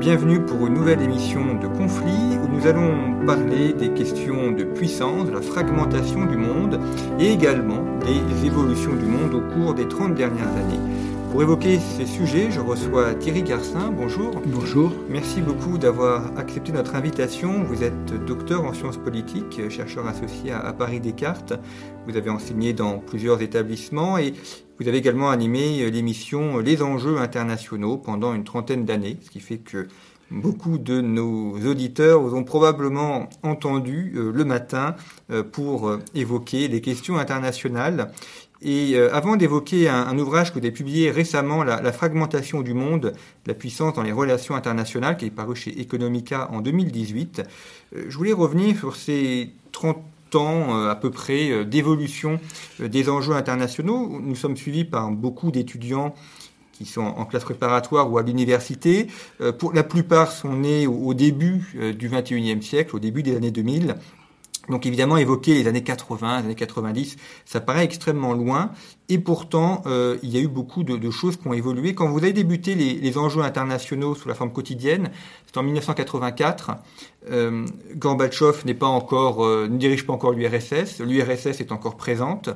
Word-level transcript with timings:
Bienvenue 0.00 0.40
pour 0.40 0.66
une 0.66 0.72
nouvelle 0.72 1.02
émission 1.02 1.56
de 1.56 1.66
Conflit 1.66 2.38
où 2.42 2.48
nous 2.48 2.66
allons 2.66 3.26
parler 3.26 3.74
des 3.74 3.90
questions 3.90 4.50
de 4.50 4.64
puissance, 4.64 5.26
de 5.26 5.32
la 5.32 5.42
fragmentation 5.42 6.24
du 6.24 6.38
monde 6.38 6.80
et 7.18 7.30
également 7.30 7.84
des 8.00 8.46
évolutions 8.46 8.94
du 8.94 9.04
monde 9.04 9.34
au 9.34 9.42
cours 9.42 9.74
des 9.74 9.86
30 9.86 10.14
dernières 10.14 10.56
années. 10.56 10.99
Pour 11.30 11.42
évoquer 11.42 11.78
ces 11.78 12.06
sujets, 12.06 12.50
je 12.50 12.58
reçois 12.58 13.14
Thierry 13.14 13.44
Garcin. 13.44 13.92
Bonjour. 13.92 14.32
Bonjour. 14.46 14.90
Merci 15.08 15.40
beaucoup 15.40 15.78
d'avoir 15.78 16.36
accepté 16.36 16.72
notre 16.72 16.96
invitation. 16.96 17.62
Vous 17.62 17.84
êtes 17.84 18.24
docteur 18.26 18.64
en 18.64 18.74
sciences 18.74 18.96
politiques, 18.96 19.70
chercheur 19.70 20.08
associé 20.08 20.50
à 20.50 20.72
Paris 20.72 20.98
Descartes. 20.98 21.52
Vous 22.08 22.16
avez 22.16 22.30
enseigné 22.30 22.72
dans 22.72 22.98
plusieurs 22.98 23.42
établissements 23.42 24.18
et 24.18 24.34
vous 24.80 24.88
avez 24.88 24.98
également 24.98 25.30
animé 25.30 25.88
l'émission 25.92 26.58
Les 26.58 26.82
enjeux 26.82 27.18
internationaux 27.18 27.96
pendant 27.96 28.34
une 28.34 28.42
trentaine 28.42 28.84
d'années, 28.84 29.16
ce 29.22 29.30
qui 29.30 29.38
fait 29.38 29.58
que 29.58 29.86
beaucoup 30.30 30.78
de 30.78 31.00
nos 31.00 31.58
auditeurs 31.66 32.20
vous 32.20 32.34
ont 32.34 32.44
probablement 32.44 33.28
entendu 33.42 34.12
euh, 34.16 34.32
le 34.32 34.44
matin 34.44 34.94
euh, 35.30 35.42
pour 35.42 35.88
euh, 35.88 35.98
évoquer 36.14 36.68
les 36.68 36.80
questions 36.80 37.18
internationales. 37.18 38.12
Et 38.62 38.92
euh, 38.94 39.14
avant 39.14 39.36
d'évoquer 39.36 39.88
un, 39.88 40.18
ouvrage 40.18 40.50
que 40.50 40.54
vous 40.58 40.64
avez 40.64 40.72
publié 40.72 41.10
récemment, 41.10 41.64
la, 41.64 41.92
fragmentation 41.92 42.60
du 42.60 42.74
monde, 42.74 43.14
la 43.46 43.54
puissance 43.54 43.94
dans 43.94 44.02
les 44.02 44.12
relations 44.12 44.54
internationales, 44.54 45.16
qui 45.16 45.26
est 45.26 45.30
paru 45.30 45.56
chez 45.56 45.80
Economica 45.80 46.48
en 46.52 46.60
2018, 46.60 47.42
euh, 47.96 48.04
je 48.08 48.16
voulais 48.16 48.32
revenir 48.32 48.78
sur 48.78 48.96
ces 48.96 49.50
30 49.72 49.96
ans 50.34 50.76
euh, 50.76 50.90
à 50.90 50.94
peu 50.94 51.10
près 51.10 51.64
d'évolution 51.64 52.38
des 52.78 53.08
enjeux 53.08 53.34
internationaux. 53.34 54.20
Nous 54.22 54.36
sommes 54.36 54.56
suivis 54.56 54.84
par 54.84 55.10
beaucoup 55.10 55.50
d'étudiants 55.50 56.14
qui 56.72 56.84
sont 56.84 57.02
en 57.02 57.24
classe 57.26 57.44
préparatoire 57.44 58.10
ou 58.10 58.16
à 58.16 58.22
l'université. 58.22 59.08
pour 59.58 59.74
la 59.74 59.82
plupart 59.82 60.32
sont 60.32 60.54
nés 60.54 60.86
au, 60.86 60.94
au 60.94 61.12
début 61.12 61.76
du 61.98 62.08
21e 62.08 62.62
siècle, 62.62 62.96
au 62.96 62.98
début 62.98 63.22
des 63.22 63.36
années 63.36 63.50
2000. 63.50 63.96
Donc 64.70 64.86
évidemment, 64.86 65.16
évoquer 65.16 65.54
les 65.54 65.66
années 65.68 65.82
80, 65.82 66.40
les 66.40 66.44
années 66.46 66.54
90, 66.54 67.16
ça 67.44 67.60
paraît 67.60 67.84
extrêmement 67.84 68.32
loin. 68.32 68.70
Et 69.08 69.18
pourtant, 69.18 69.82
euh, 69.86 70.18
il 70.22 70.30
y 70.30 70.38
a 70.38 70.40
eu 70.40 70.46
beaucoup 70.46 70.84
de, 70.84 71.10
choses 71.10 71.36
qui 71.36 71.48
ont 71.48 71.52
évolué. 71.52 71.94
Quand 71.94 72.08
vous 72.08 72.18
avez 72.18 72.32
débuté 72.32 72.76
les, 72.76 73.18
enjeux 73.18 73.42
internationaux 73.42 74.14
sous 74.14 74.28
la 74.28 74.34
forme 74.34 74.52
quotidienne, 74.52 75.10
c'est 75.46 75.58
en 75.58 75.64
1984. 75.64 76.70
Euh, 77.30 77.66
Gorbatchev 77.96 78.64
n'est 78.64 78.74
pas 78.74 78.86
encore, 78.86 79.44
euh, 79.44 79.66
ne 79.68 79.78
dirige 79.78 80.06
pas 80.06 80.12
encore 80.12 80.32
l'URSS. 80.32 81.00
L'URSS 81.00 81.60
est 81.60 81.72
encore 81.72 81.96
présente. 81.96 82.50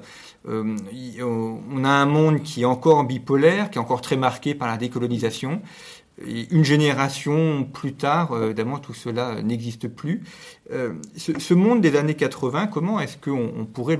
Euh, 0.49 0.77
on 1.21 1.85
a 1.85 1.89
un 1.89 2.07
monde 2.07 2.43
qui 2.43 2.63
est 2.63 2.67
encore 2.67 3.03
bipolaire, 3.05 3.71
qui 3.71 3.79
est 3.79 3.81
encore 3.81 4.01
très 4.01 4.17
marqué 4.17 4.55
par 4.55 4.69
la 4.69 4.77
décolonisation. 4.77 5.61
Une 6.25 6.63
génération 6.63 7.65
plus 7.65 7.95
tard, 7.95 8.41
évidemment, 8.41 8.79
tout 8.79 8.95
cela 8.95 9.43
n'existe 9.43 9.89
plus. 9.89 10.23
Euh, 10.71 10.95
ce, 11.17 11.53
monde 11.53 11.83
des 11.83 11.95
années 11.95 12.15
80, 12.15 12.69
comment 12.69 12.99
est-ce 12.99 13.19
qu'on 13.19 13.53
on 13.55 13.67
pourrait 13.67 13.99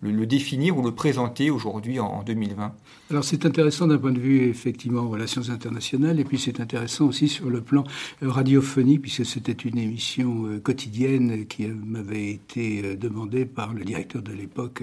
le, 0.00 0.26
définir 0.26 0.78
ou 0.78 0.82
le 0.82 0.92
présenter 0.92 1.50
aujourd'hui 1.50 1.98
en, 1.98 2.06
en, 2.06 2.22
2020 2.22 2.72
Alors 3.10 3.24
c'est 3.24 3.44
intéressant 3.44 3.88
d'un 3.88 3.98
point 3.98 4.12
de 4.12 4.20
vue 4.20 4.48
effectivement 4.48 5.08
relations 5.08 5.50
internationales 5.50 6.20
et 6.20 6.24
puis 6.24 6.38
c'est 6.38 6.60
intéressant 6.60 7.06
aussi 7.06 7.26
sur 7.26 7.50
le 7.50 7.60
plan 7.60 7.82
euh, 8.22 8.30
radiophonique 8.30 9.02
puisque 9.02 9.26
c'était 9.26 9.52
une 9.52 9.76
émission 9.76 10.46
euh, 10.46 10.60
quotidienne 10.60 11.46
qui 11.46 11.66
m'avait 11.66 12.30
été 12.30 12.96
demandée 12.96 13.44
par 13.44 13.74
le 13.74 13.84
directeur 13.84 14.22
de 14.22 14.32
l'époque, 14.32 14.82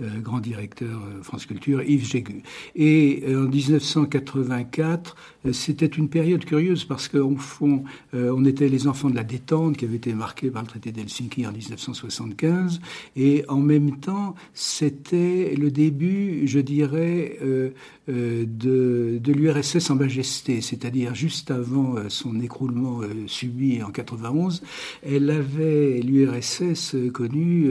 grand 0.00 0.40
directeur 0.40 1.00
France 1.22 1.46
Culture, 1.46 1.82
Yves 1.82 2.06
Jégu. 2.06 2.42
Et 2.74 3.22
en 3.28 3.48
1984, 3.48 5.16
c'était 5.52 5.86
une 5.86 6.08
période 6.08 6.44
curieuse 6.44 6.84
parce 6.84 7.08
qu'au 7.08 7.36
fond, 7.36 7.84
on 8.12 8.44
était 8.44 8.68
les 8.68 8.86
enfants 8.86 9.10
de 9.10 9.16
la 9.16 9.24
détente 9.24 9.76
qui 9.76 9.84
avait 9.84 9.96
été 9.96 10.14
marquée 10.14 10.50
par 10.50 10.61
le 10.62 10.68
traité 10.68 10.92
d'Helsinki 10.92 11.46
en 11.46 11.52
1975, 11.52 12.80
et 13.16 13.44
en 13.48 13.60
même 13.60 13.98
temps, 14.00 14.34
c'était 14.54 15.54
le 15.56 15.70
début, 15.70 16.46
je 16.46 16.58
dirais, 16.58 17.38
euh, 17.42 17.70
euh, 18.08 18.44
de, 18.46 19.18
de 19.22 19.32
l'URSS 19.32 19.90
en 19.90 19.96
majesté, 19.96 20.60
c'est-à-dire 20.60 21.14
juste 21.14 21.50
avant 21.50 21.96
euh, 21.96 22.08
son 22.08 22.40
écroulement 22.40 23.00
subi 23.26 23.82
en 23.82 23.90
91, 23.90 24.62
elle 25.02 25.30
avait, 25.30 26.00
l'URSS, 26.00 26.96
connu, 27.12 27.68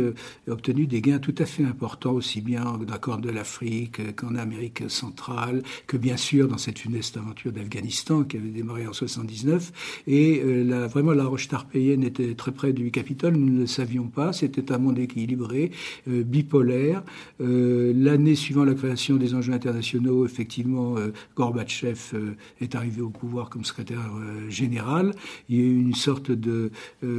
obtenu 0.48 0.88
des 0.88 1.02
gains 1.02 1.20
tout 1.20 1.36
à 1.38 1.46
fait 1.46 1.64
importants, 1.64 2.14
aussi 2.14 2.42
bien 2.42 2.80
d'accord 2.88 3.18
de 3.18 3.30
l'Afrique 3.30 4.16
qu'en 4.16 4.36
Amérique 4.36 4.84
centrale, 4.90 5.64
que 5.88 5.98
bien 5.98 6.18
sûr 6.18 6.48
dans 6.48 6.58
cette 6.58 6.80
funeste 6.80 7.18
aventure 7.18 7.52
d'Afghanistan 7.52 8.24
qui 8.24 8.38
avait 8.38 8.50
démarré 8.50 8.88
en 8.88 8.94
79, 8.94 10.02
et 10.08 10.42
la, 10.64 10.88
vraiment 10.88 11.12
la 11.12 11.26
roche 11.26 11.48
tarpéienne 11.48 12.04
était 12.04 12.34
très 12.36 12.52
près 12.52 12.74
du 12.74 12.81
Capitole, 12.90 13.36
nous 13.36 13.52
ne 13.52 13.60
le 13.60 13.68
savions 13.68 14.08
pas, 14.08 14.34
c'était 14.34 14.72
un 14.72 14.78
monde 14.78 15.00
équilibré, 15.00 15.72
euh, 16.08 16.24
bipolaire. 16.24 17.04
Euh, 17.42 17.94
L'année 17.96 18.36
suivant 18.36 18.64
la 18.64 18.74
création 18.74 19.18
des 19.18 19.36
enjeux 19.36 19.54
internationaux, 19.54 20.26
effectivement, 20.26 20.98
euh, 20.98 21.12
Gorbatchev 21.36 22.00
est 22.60 22.76
arrivé 22.76 23.02
au 23.02 23.10
pouvoir 23.10 23.50
comme 23.50 23.66
secrétaire 23.66 24.12
général. 24.50 25.14
Il 25.50 25.58
y 25.58 25.60
a 25.60 25.64
eu 25.64 25.80
une 25.80 25.96
sorte 25.96 26.32
de, 26.32 26.72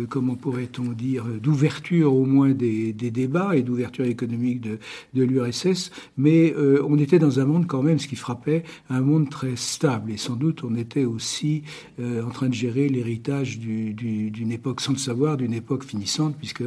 comment 0.09 0.35
pourrait-on 0.35 0.93
dire, 0.93 1.25
d'ouverture 1.25 2.15
au 2.15 2.25
moins 2.25 2.51
des, 2.51 2.93
des 2.93 3.11
débats 3.11 3.57
et 3.57 3.63
d'ouverture 3.63 4.05
économique 4.05 4.61
de, 4.61 4.79
de 5.15 5.23
l'URSS, 5.23 5.91
mais 6.17 6.55
on 6.57 6.99
était 6.99 7.19
dans 7.19 7.41
un 7.41 7.45
monde 7.45 7.67
quand 7.67 7.83
même, 7.83 7.99
ce 7.99 8.09
qui 8.09 8.17
frappait, 8.17 8.65
un 8.91 9.01
monde 9.01 9.29
très 9.31 9.57
stable. 9.57 10.13
Et 10.13 10.17
sans 10.17 10.37
doute, 10.37 10.65
on 10.65 10.75
était 10.75 11.05
aussi 11.05 11.63
en 12.01 12.31
train 12.31 12.49
de 12.49 12.55
gérer 12.55 12.89
l'héritage 12.89 13.59
d'une 13.59 13.95
du, 13.95 14.53
époque, 14.53 14.81
sans 14.81 14.93
le 14.93 14.99
savoir, 14.99 15.37
d'une 15.37 15.52
époque 15.53 15.85
finissante, 15.85 16.37
puisque 16.37 16.65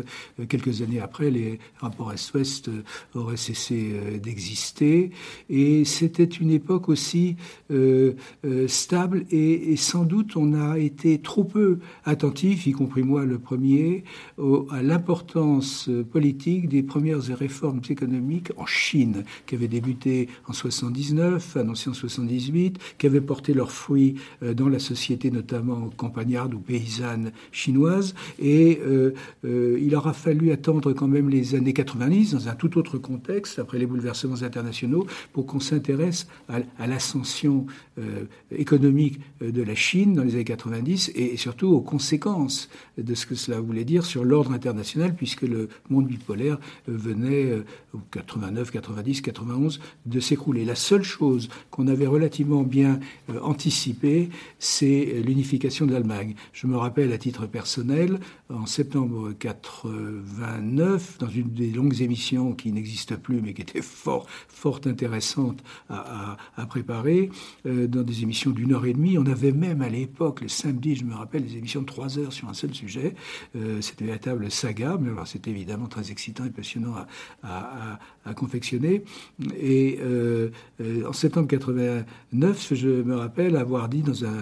quelques 0.48 0.82
années 0.82 1.00
après, 1.00 1.32
les 1.32 1.60
rapports 1.80 2.14
Est-Ouest 2.14 2.70
auraient 3.14 3.38
cessé 3.38 4.20
d'exister. 4.22 5.12
Et 5.50 5.86
c'était 5.86 6.24
une 6.24 6.52
époque 6.52 6.90
aussi 6.90 7.36
euh, 7.72 8.14
euh, 8.46 8.68
stable 8.68 9.26
et, 9.32 9.76
sans 9.76 10.04
doute 10.04 10.36
on 10.36 10.54
a 10.54 10.78
été 10.78 11.20
trop 11.20 11.44
peu 11.44 11.80
attentif, 12.04 12.68
y 12.68 12.72
compris 12.72 13.04
moi 13.04 13.26
le 13.26 13.40
premier, 13.40 14.04
à 14.72 14.82
l'importance 14.82 15.90
politique 16.12 16.68
des 16.68 16.84
premières 16.84 17.22
réformes 17.22 17.82
économiques 17.90 18.52
en 18.58 18.66
Chine, 18.66 19.24
qui 19.46 19.56
avaient 19.56 19.68
débuté 19.68 20.30
en 20.48 20.54
79, 20.54 21.58
annoncées 21.58 21.90
en 21.90 21.94
78, 21.94 22.80
qui 22.98 23.08
avaient 23.08 23.22
porté 23.22 23.54
leurs 23.54 23.72
fruits 23.72 24.16
euh, 24.44 24.54
dans 24.54 24.70
la 24.70 24.80
société 24.80 25.32
notamment 25.32 25.90
campagnarde 25.98 26.54
ou 26.54 26.60
paysanne 26.60 27.32
chinoise. 27.52 28.16
Et 28.40 28.75
euh, 28.82 29.14
euh, 29.46 29.78
il 29.82 29.96
aura 29.96 30.14
fallu 30.14 30.52
attendre 30.52 30.94
quand 30.94 31.08
même 31.08 31.30
les 31.30 31.56
années 31.56 31.74
90 31.74 32.34
dans 32.34 32.48
un 32.50 32.56
tout 32.56 32.78
autre 32.78 32.98
contexte, 32.98 33.60
après 33.60 33.78
les 33.78 33.86
bouleversements 33.86 34.42
internationaux, 34.42 35.06
pour 35.34 35.46
qu'on 35.46 35.60
s'intéresse 35.60 36.28
à, 36.50 36.88
l'ascension 36.88 37.66
euh, 37.98 38.26
économique 38.52 39.20
de 39.42 39.62
la 39.62 39.76
Chine 39.76 40.14
dans 40.14 40.24
les 40.24 40.36
années 40.36 40.44
90 40.44 41.12
et, 41.16 41.38
surtout 41.38 41.68
aux 41.68 41.82
conséquences 41.82 42.70
de 42.98 43.16
ce 43.16 43.26
que 43.26 43.36
cela 43.36 43.60
voulait 43.60 43.84
dire 43.84 44.06
sur 44.06 44.24
l'ordre 44.24 44.52
international, 44.52 45.16
puisque 45.16 45.44
le 45.44 45.70
monde 45.90 46.08
bipolaire 46.08 46.60
venait, 46.88 47.46
euh, 47.46 47.64
89, 48.12 48.72
90, 48.72 49.22
91, 49.22 49.80
de 50.06 50.20
s'écrouler. 50.20 50.66
La 50.66 50.76
seule 50.76 51.04
chose 51.04 51.50
qu'on 51.72 51.88
avait 51.88 52.08
relativement 52.08 52.64
bien 52.64 53.00
anticipée, 53.42 54.30
c'est 54.60 55.22
l'unification 55.26 55.86
de 55.86 55.94
l'Allemagne. 55.94 56.36
Je 56.54 56.68
me 56.68 56.76
rappelle 56.78 57.12
à 57.14 57.18
titre 57.18 57.48
personnel, 57.48 58.20
en 58.50 58.65
septembre 58.66 59.34
89, 59.34 61.18
dans 61.20 61.28
une 61.28 61.50
des 61.50 61.72
longues 61.72 62.02
émissions 62.02 62.54
qui 62.54 62.72
n'existe 62.72 63.16
plus, 63.18 63.42
mais 63.42 63.54
qui 63.54 63.62
était 63.62 63.82
fort 63.82 64.26
fort 64.48 64.82
intéressantes 64.86 65.64
à, 65.90 66.38
préparer, 66.68 67.30
dans 67.66 68.04
des 68.04 68.24
émissions 68.24 68.52
d'une 68.52 68.74
heure 68.74 68.86
et 68.86 68.94
demie. 68.94 69.18
On 69.18 69.26
avait 69.26 69.52
même 69.52 69.82
à 69.82 69.90
l'époque, 69.90 70.42
le 70.42 70.48
samedi, 70.48 70.96
je 70.96 71.04
me 71.04 71.14
rappelle, 71.14 71.46
des 71.46 71.58
émissions 71.58 71.82
de 71.82 71.86
trois 71.86 72.18
heures 72.18 72.34
sur 72.34 72.50
un 72.50 72.54
seul 72.54 72.74
sujet. 72.74 73.16
c'était 73.82 74.02
une 74.02 74.08
véritable 74.08 74.50
saga, 74.50 74.98
mais 75.00 75.12
alors 75.12 75.28
c'était 75.28 75.52
évidemment 75.52 75.88
très 75.88 76.12
excitant 76.12 76.46
et 76.46 76.50
passionnant 76.50 76.96
à, 77.44 78.00
à 78.26 78.34
confectionner. 78.34 79.04
Et 79.60 80.00
en 81.06 81.14
septembre 81.14 81.48
89, 81.48 82.74
je 82.74 82.90
me 82.90 83.16
rappelle 83.16 83.56
avoir 83.58 83.90
dit 83.90 84.02
dans 84.02 84.26
un 84.26 84.36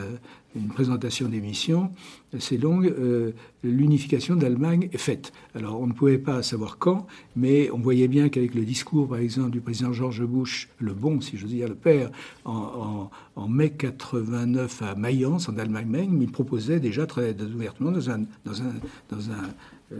une 0.56 0.68
présentation 0.68 1.28
d'émission, 1.28 1.92
c'est 2.40 2.58
longue, 2.58 2.88
euh, 2.88 3.32
l'unification 3.64 4.36
d'Allemagne 4.36 4.90
est 4.92 4.98
faite. 4.98 5.32
Alors 5.56 5.80
on 5.80 5.88
ne 5.88 5.94
pouvait 5.94 6.18
pas 6.18 6.44
savoir 6.44 6.78
quand, 6.78 7.08
mais 7.36 7.70
on 7.72 7.80
voyait 7.80 8.08
bien 8.08 8.30
qu'avec 8.30 8.56
le 8.56 8.64
discours, 8.64 9.08
par 9.08 9.20
exemple, 9.20 9.52
du 9.52 9.62
président 9.62 9.94
George 9.94 10.24
Bush, 10.24 10.70
le 10.80 10.94
bon, 10.94 11.22
si 11.22 11.38
j'ose 11.38 11.50
dire, 11.50 11.68
le 11.68 11.76
père, 11.76 12.12
en, 12.46 13.10
mai 13.48 13.72
89 13.72 14.82
à 14.82 14.96
Mayence, 14.96 15.50
en 15.50 15.58
Allemagne 15.58 15.88
même, 15.88 16.22
il 16.22 16.32
proposait 16.32 16.80
déjà 16.80 17.06
très 17.06 17.36
ouvertement 17.42 17.92
dans 17.92 18.10
un, 18.10 18.22
dans 18.46 18.62
un, 18.62 19.50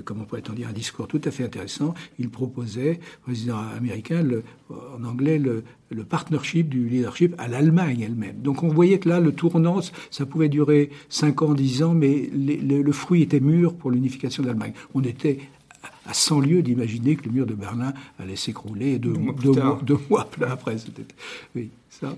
comment 0.06 0.26
pourrait-on 0.26 0.54
dire, 0.54 0.68
un 0.70 0.74
discours 0.74 1.08
tout 1.08 1.22
à 1.24 1.32
fait 1.32 1.44
intéressant. 1.44 1.94
Il 2.20 2.30
proposait, 2.30 3.00
président 3.24 3.58
américain, 3.58 4.22
le, 4.22 4.44
en 4.70 5.04
anglais, 5.04 5.40
le, 5.40 5.64
le 5.90 6.04
partnership 6.04 6.70
du 6.70 6.88
leadership 6.88 7.36
à 7.38 7.48
l'Allemagne 7.48 8.02
elle-même. 8.02 8.42
Donc 8.42 8.64
on 8.64 8.68
voyait 8.68 9.00
que 9.00 9.10
là, 9.10 9.20
le 9.20 9.32
tournant, 9.32 9.80
ça 10.10 10.26
pouvait 10.26 10.50
durer 10.50 10.90
5 11.10 11.42
ans, 11.42 11.54
10 11.54 11.84
ans, 11.84 11.94
mais 11.94 12.30
le, 12.34 12.92
fruit 12.92 13.22
était 13.22 13.40
mûr 13.40 13.76
pour 13.76 13.92
l'unification 13.92 14.44
de 14.44 14.48
l'Allemagne. 14.48 14.74
On 14.94 15.02
était 15.02 15.40
à 16.06 16.14
100 16.14 16.42
lieues 16.42 16.62
d'imaginer 16.62 17.16
que 17.16 17.26
le 17.26 17.32
mur 17.32 17.46
de 17.46 17.54
Berlin 17.54 17.94
allait 18.20 18.36
s'écrouler 18.36 19.00
deux, 19.00 19.14
deux, 19.84 19.98
mois, 20.10 20.30
après. 20.48 20.76
Oui, 21.56 21.70
ça. 21.90 22.16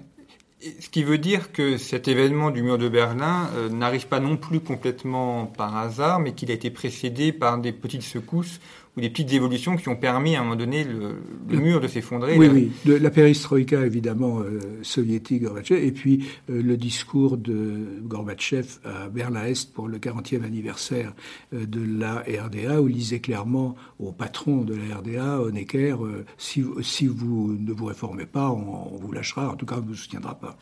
Ce 0.61 0.89
qui 0.89 1.03
veut 1.03 1.17
dire 1.17 1.51
que 1.51 1.77
cet 1.77 2.07
événement 2.07 2.49
du 2.49 2.63
mur 2.63 2.77
de 2.77 2.87
Berlin 2.87 3.49
euh, 3.55 3.69
n'arrive 3.69 4.07
pas 4.07 4.19
non 4.21 4.37
plus 4.37 4.61
complètement 4.61 5.45
par 5.45 5.75
hasard, 5.77 6.19
mais 6.19 6.33
qu'il 6.33 6.49
a 6.49 6.53
été 6.53 6.71
précédé 6.71 7.33
par 7.33 7.57
des 7.57 7.73
petites 7.73 8.03
secousses 8.03 8.61
ou 8.97 9.01
des 9.01 9.09
petites 9.09 9.33
évolutions 9.33 9.75
qui 9.75 9.89
ont 9.89 9.95
permis 9.95 10.35
à 10.35 10.41
un 10.41 10.43
moment 10.43 10.55
donné 10.55 10.83
le, 10.83 11.19
mur 11.49 11.81
de 11.81 11.87
s'effondrer. 11.87 12.37
Oui, 12.37 12.47
oui. 12.85 12.99
la 12.99 13.09
perestroïka, 13.09 13.85
évidemment, 13.85 14.39
euh, 14.39 14.59
soviétique, 14.83 15.43
Gorbatchev, 15.43 15.85
et 15.85 15.91
puis 15.91 16.27
euh, 16.49 16.61
le 16.61 16.77
discours 16.77 17.37
de 17.37 17.99
Gorbatchev 18.03 18.79
à 18.85 19.09
Berlin-Est 19.09 19.73
pour 19.73 19.87
le 19.87 19.97
40e 19.97 20.43
anniversaire 20.43 21.13
euh, 21.53 21.65
de 21.65 21.81
la 21.81 22.19
RDA, 22.19 22.81
où 22.81 22.87
il 22.87 22.95
disait 22.95 23.19
clairement 23.19 23.75
au 23.99 24.11
patron 24.11 24.63
de 24.63 24.75
la 24.75 24.97
RDA, 24.97 25.41
Honecker, 25.41 25.97
si, 26.37 26.63
si 26.81 27.07
vous 27.07 27.55
ne 27.59 27.73
vous 27.73 27.85
réformez 27.85 28.25
pas, 28.25 28.49
on, 28.49 28.97
vous 28.97 29.11
lâchera, 29.11 29.49
en 29.49 29.55
tout 29.55 29.65
cas, 29.65 29.75
on 29.77 29.81
ne 29.81 29.87
vous 29.87 29.95
soutiendra 29.95 30.35
pas. 30.35 30.57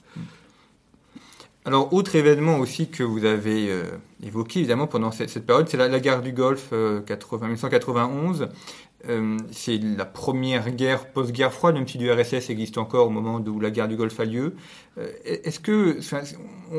Alors, 1.66 1.94
autre 1.94 2.16
événement 2.16 2.60
aussi 2.60 2.90
que 2.90 3.04
vous 3.04 3.24
avez 3.24 3.72
euh, 3.72 3.84
évoqué, 4.22 4.60
évidemment, 4.60 4.88
pendant 4.88 5.12
cette, 5.12 5.46
période, 5.46 5.70
c'est 5.70 5.78
la, 5.78 6.00
guerre 6.00 6.22
du 6.22 6.34
Golfe 6.34 6.70
euh, 6.74 7.02
1991. 7.02 8.50
Euh, 9.10 9.38
c'est 9.52 9.78
la 9.78 10.06
première 10.06 10.70
guerre 10.72 11.08
post-guerre 11.12 11.52
froide, 11.52 11.76
même 11.76 11.88
si 11.88 11.98
l'URSS 11.98 12.50
existe 12.50 12.78
encore 12.78 13.08
au 13.08 13.10
moment 13.10 13.42
où 13.46 13.60
la 13.60 13.70
guerre 13.70 13.90
du 13.90 13.98
Golfe 13.98 14.20
a 14.20 14.26
lieu. 14.26 14.56
Euh, 14.98 15.12
est-ce 15.26 15.60
que, 15.60 16.00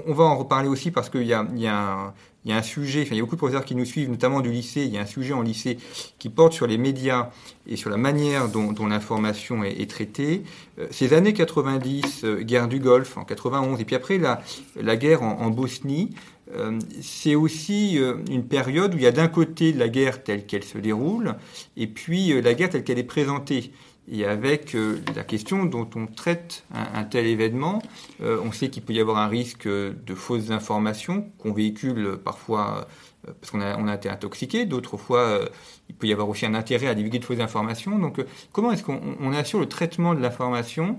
on 0.06 0.14
va 0.14 0.24
en 0.24 0.36
reparler 0.36 0.68
aussi 0.68 0.90
parce 0.90 1.10
qu'il 1.10 1.26
y 1.26 1.34
a, 1.34 1.46
y 1.54 1.66
a 1.66 1.76
un, 1.76 2.14
il 2.44 2.50
y 2.50 2.54
a 2.54 2.58
un 2.58 2.62
sujet, 2.62 3.02
enfin, 3.02 3.14
il 3.14 3.16
y 3.16 3.20
a 3.20 3.22
beaucoup 3.22 3.36
de 3.36 3.38
professeurs 3.38 3.64
qui 3.64 3.74
nous 3.74 3.84
suivent, 3.84 4.10
notamment 4.10 4.40
du 4.40 4.50
lycée, 4.50 4.82
il 4.82 4.92
y 4.92 4.98
a 4.98 5.00
un 5.00 5.06
sujet 5.06 5.32
en 5.32 5.42
lycée 5.42 5.78
qui 6.18 6.28
porte 6.28 6.52
sur 6.52 6.66
les 6.66 6.76
médias 6.76 7.30
et 7.66 7.76
sur 7.76 7.88
la 7.88 7.96
manière 7.96 8.48
dont, 8.48 8.86
l'information 8.86 9.64
est, 9.64 9.90
traitée. 9.90 10.42
Euh, 10.78 10.86
ces 10.90 11.14
années 11.14 11.32
90, 11.32 12.24
euh, 12.24 12.42
guerre 12.42 12.68
du 12.68 12.80
Golfe 12.80 13.16
en 13.16 13.24
91, 13.24 13.80
et 13.80 13.84
puis 13.84 13.96
après 13.96 14.18
la, 14.18 14.96
guerre 14.96 15.22
en, 15.22 15.40
en 15.40 15.50
Bosnie, 15.50 16.10
euh, 16.54 16.78
c'est 17.00 17.34
aussi 17.34 17.98
une 18.30 18.44
période 18.44 18.94
où 18.94 18.98
il 18.98 19.02
y 19.02 19.06
a 19.06 19.12
d'un 19.12 19.28
côté 19.28 19.72
la 19.72 19.88
guerre 19.88 20.22
telle 20.22 20.44
qu'elle 20.44 20.64
se 20.64 20.76
déroule, 20.76 21.36
et 21.78 21.86
puis 21.86 22.40
la 22.42 22.52
guerre 22.52 22.68
telle 22.68 22.84
qu'elle 22.84 22.98
est 22.98 23.04
présentée 23.04 23.72
et 24.10 24.24
avec 24.24 24.74
euh, 24.74 25.00
la 25.16 25.24
question 25.24 25.64
dont 25.64 25.88
on 25.96 26.06
traite 26.06 26.64
un, 26.72 27.04
tel 27.04 27.26
événement. 27.26 27.80
Euh, 28.22 28.38
on 28.44 28.52
sait 28.52 28.68
qu'il 28.68 28.82
peut 28.82 28.92
y 28.92 29.00
avoir 29.00 29.18
un 29.18 29.28
risque 29.28 29.66
de 29.66 30.14
fausses 30.14 30.50
informations 30.50 31.30
qu'on 31.38 31.52
véhicule 31.52 32.18
parfois 32.22 32.86
euh, 33.26 33.32
parce 33.40 33.50
qu'on 33.50 33.60
a, 33.60 33.94
été 33.94 34.10
intoxiqué, 34.10 34.66
d'autres 34.66 34.98
fois 34.98 35.40
il 35.88 35.94
peut 35.94 36.06
y 36.06 36.12
avoir 36.12 36.28
aussi 36.28 36.44
un 36.44 36.54
intérêt 36.54 36.88
à 36.88 36.94
divulguer 36.94 37.18
de 37.18 37.24
fausses 37.24 37.40
informations. 37.40 37.98
Donc 37.98 38.22
comment 38.52 38.70
est-ce 38.72 38.82
qu'on 38.82 39.32
assure 39.32 39.60
le 39.60 39.68
traitement 39.68 40.14
de 40.14 40.20
l'information 40.20 40.98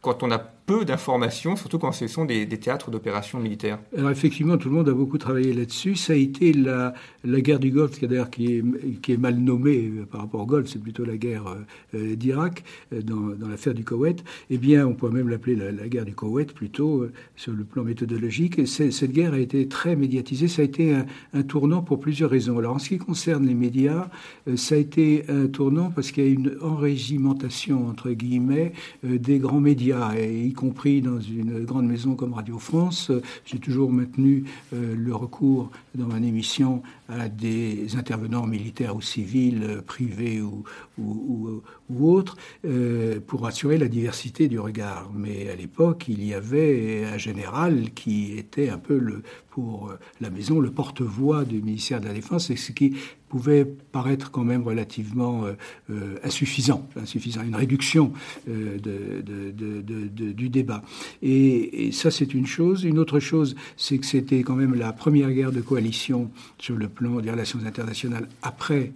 quand 0.00 0.22
on 0.22 0.30
a 0.30 0.38
peu 0.70 0.84
d'informations, 0.84 1.56
surtout 1.56 1.78
quand 1.78 1.90
ce 1.90 2.06
sont 2.06 2.24
des, 2.24 2.46
théâtres 2.46 2.92
d'opérations 2.92 3.40
militaires. 3.40 3.80
Alors 3.96 4.10
effectivement, 4.10 4.56
tout 4.56 4.68
le 4.68 4.76
monde 4.76 4.88
a 4.88 4.92
beaucoup 4.92 5.18
travaillé 5.18 5.52
là-dessus. 5.52 5.96
Ça 5.96 6.12
a 6.12 6.16
été 6.16 6.52
la, 6.52 6.94
guerre 7.24 7.58
du 7.58 7.70
Golfe, 7.70 7.98
qui 7.98 8.04
est, 8.06 9.16
mal 9.16 9.36
nommée 9.36 9.90
euh, 9.92 10.06
par 10.06 10.20
rapport 10.20 10.42
au 10.42 10.46
Golfe, 10.46 10.68
c'est 10.68 10.80
plutôt 10.80 11.04
la 11.04 11.16
guerre 11.16 11.48
euh, 11.48 11.96
euh, 11.96 12.14
d'Irak, 12.14 12.62
dans, 12.92 13.48
l'affaire 13.48 13.74
du 13.74 13.82
Koweït. 13.82 14.22
Eh 14.48 14.58
bien, 14.58 14.86
on 14.86 14.94
pourrait 14.94 15.12
même 15.12 15.28
l'appeler 15.28 15.56
la, 15.56 15.88
guerre 15.88 16.04
du 16.04 16.14
Koweït, 16.14 16.52
plutôt 16.52 17.06
sur 17.34 17.52
le 17.52 17.64
plan 17.64 17.82
méthodologique. 17.82 18.60
Et 18.60 18.66
cette 18.66 19.12
guerre 19.12 19.32
a 19.32 19.38
été 19.40 19.66
très 19.66 19.96
médiatisée. 19.96 20.46
Ça 20.46 20.62
a 20.62 20.64
été 20.64 20.94
un, 20.94 21.06
un, 21.34 21.42
tournant 21.42 21.82
pour 21.82 21.98
plusieurs 21.98 22.30
raisons. 22.30 22.58
Alors 22.58 22.76
en 22.76 22.78
ce 22.78 22.90
qui 22.90 22.98
concerne 22.98 23.44
les 23.44 23.54
médias, 23.54 24.08
ça 24.54 24.76
a 24.76 24.78
été 24.78 25.24
un 25.28 25.48
tournant 25.48 25.90
parce 25.90 26.12
qu'il 26.12 26.24
y 26.24 26.28
a 26.28 26.30
une 26.30 26.56
enrégimentation, 26.62 27.88
entre 27.88 28.10
guillemets, 28.10 28.72
des 29.02 29.38
grands 29.38 29.60
médias, 29.60 30.14
et 30.16 30.46
y 30.46 30.52
compris 30.60 31.00
dans 31.00 31.18
une 31.18 31.64
grande 31.64 31.86
maison 31.86 32.14
comme 32.14 32.34
Radio 32.34 32.58
France. 32.58 33.10
J'ai 33.46 33.58
toujours 33.58 33.90
maintenu 33.90 34.44
euh, 34.74 34.94
le 34.94 35.14
recours 35.14 35.70
dans 35.94 36.06
mon 36.06 36.22
émission 36.22 36.82
à 37.10 37.28
des 37.28 37.96
intervenants 37.96 38.46
militaires 38.46 38.94
ou 38.94 39.00
civils, 39.00 39.62
euh, 39.62 39.82
privés 39.82 40.40
ou, 40.40 40.64
ou, 40.98 41.62
autres, 42.00 42.36
euh, 42.64 43.20
pour 43.26 43.46
assurer 43.46 43.78
la 43.78 43.88
diversité 43.88 44.48
du 44.48 44.58
regard. 44.58 45.10
Mais 45.14 45.48
à 45.48 45.56
l'époque, 45.56 46.06
il 46.08 46.24
y 46.24 46.34
avait 46.34 47.04
un 47.04 47.18
général 47.18 47.92
qui 47.94 48.36
était 48.36 48.68
un 48.68 48.78
peu 48.78 48.98
le, 48.98 49.22
pour 49.50 49.92
la 50.20 50.30
maison 50.30 50.60
le 50.60 50.70
porte-voix 50.70 51.44
du 51.44 51.62
ministère 51.62 52.00
de 52.00 52.06
la 52.06 52.14
Défense, 52.14 52.50
et 52.50 52.56
ce 52.56 52.72
qui 52.72 52.96
pouvait 53.28 53.64
paraître 53.64 54.30
quand 54.30 54.44
même 54.44 54.62
relativement 54.62 55.44
euh, 55.90 56.16
insuffisant, 56.24 56.88
insuffisant, 56.96 57.42
une 57.42 57.54
réduction 57.54 58.12
de, 58.46 58.78
de, 58.78 60.32
du 60.32 60.48
débat. 60.48 60.82
Et, 61.22 61.86
et 61.86 61.92
ça, 61.92 62.10
c'est 62.10 62.34
une 62.34 62.46
chose. 62.46 62.84
Une 62.84 62.98
autre 62.98 63.20
chose, 63.20 63.56
c'est 63.76 63.98
que 63.98 64.06
c'était 64.06 64.42
quand 64.42 64.56
même 64.56 64.74
la 64.74 64.92
première 64.92 65.30
guerre 65.32 65.52
de 65.52 65.60
coalition 65.60 66.30
sur 66.58 66.76
le 66.76 66.88
plan 66.88 66.99
des 67.00 67.30
relations 67.30 67.58
internationales 67.66 68.28
après 68.42 68.92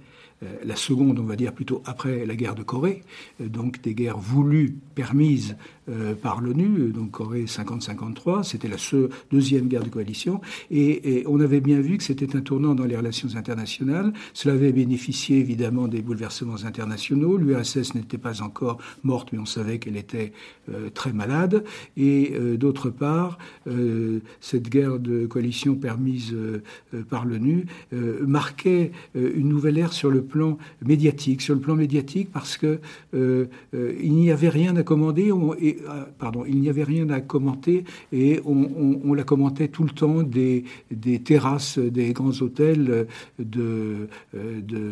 la 0.64 0.76
seconde, 0.76 1.18
on 1.18 1.24
va 1.24 1.36
dire 1.36 1.52
plutôt 1.52 1.82
après 1.84 2.26
la 2.26 2.36
guerre 2.36 2.54
de 2.54 2.62
Corée, 2.62 3.02
euh, 3.40 3.48
donc 3.48 3.80
des 3.82 3.94
guerres 3.94 4.18
voulues, 4.18 4.76
permises 4.94 5.56
euh, 5.88 6.14
par 6.14 6.40
l'ONU, 6.40 6.92
donc 6.92 7.10
Corée 7.10 7.44
50-53, 7.44 8.42
c'était 8.44 8.68
la 8.68 8.76
deuxième 9.30 9.68
guerre 9.68 9.84
de 9.84 9.90
coalition, 9.90 10.40
et, 10.70 11.24
on 11.26 11.40
avait 11.40 11.60
bien 11.60 11.80
vu 11.80 11.96
que 11.98 12.04
c'était 12.04 12.36
un 12.36 12.40
tournant 12.40 12.74
dans 12.74 12.84
les 12.84 12.96
relations 12.96 13.36
internationales. 13.36 14.12
Cela 14.32 14.54
avait 14.54 14.72
bénéficié 14.72 15.38
évidemment 15.38 15.88
des 15.88 16.02
bouleversements 16.02 16.64
internationaux. 16.64 17.36
L'URSS 17.36 17.94
n'était 17.94 18.18
pas 18.18 18.42
encore 18.42 18.78
morte, 19.02 19.30
mais 19.32 19.38
on 19.38 19.46
savait 19.46 19.78
qu'elle 19.78 19.96
était 19.96 20.32
très 20.92 21.12
malade. 21.12 21.64
Et 21.96 22.34
d'autre 22.56 22.90
part, 22.90 23.38
cette 24.40 24.68
guerre 24.68 24.98
de 24.98 25.26
coalition 25.26 25.76
permise 25.76 26.36
par 27.08 27.24
l'ONU 27.24 27.66
marquait 28.20 28.92
une 29.14 29.48
nouvelle 29.48 29.78
ère 29.78 29.92
sur 29.92 30.10
le 30.10 30.22
plan 30.22 30.33
médiatique, 30.84 31.42
sur 31.42 31.54
le 31.54 31.60
plan 31.60 31.74
médiatique 31.76 32.30
parce 32.32 32.56
que 32.56 32.80
euh, 33.14 33.46
euh, 33.74 33.94
il 34.02 34.14
n'y 34.14 34.30
avait 34.30 34.48
rien 34.48 34.76
à 34.76 34.82
commander, 34.82 35.30
et, 35.60 35.78
euh, 35.88 36.04
pardon, 36.18 36.44
il 36.46 36.60
n'y 36.60 36.68
avait 36.68 36.84
rien 36.84 37.08
à 37.10 37.20
commenter 37.20 37.84
et 38.12 38.40
on, 38.44 39.14
la 39.14 39.22
commentait 39.22 39.68
tout 39.68 39.84
le 39.84 39.90
temps 39.90 40.22
des, 40.22 40.64
des 40.90 41.20
terrasses 41.20 41.78
des 41.78 42.12
grands 42.12 42.42
hôtels 42.42 43.06
de, 43.38 44.08
de, 44.34 44.88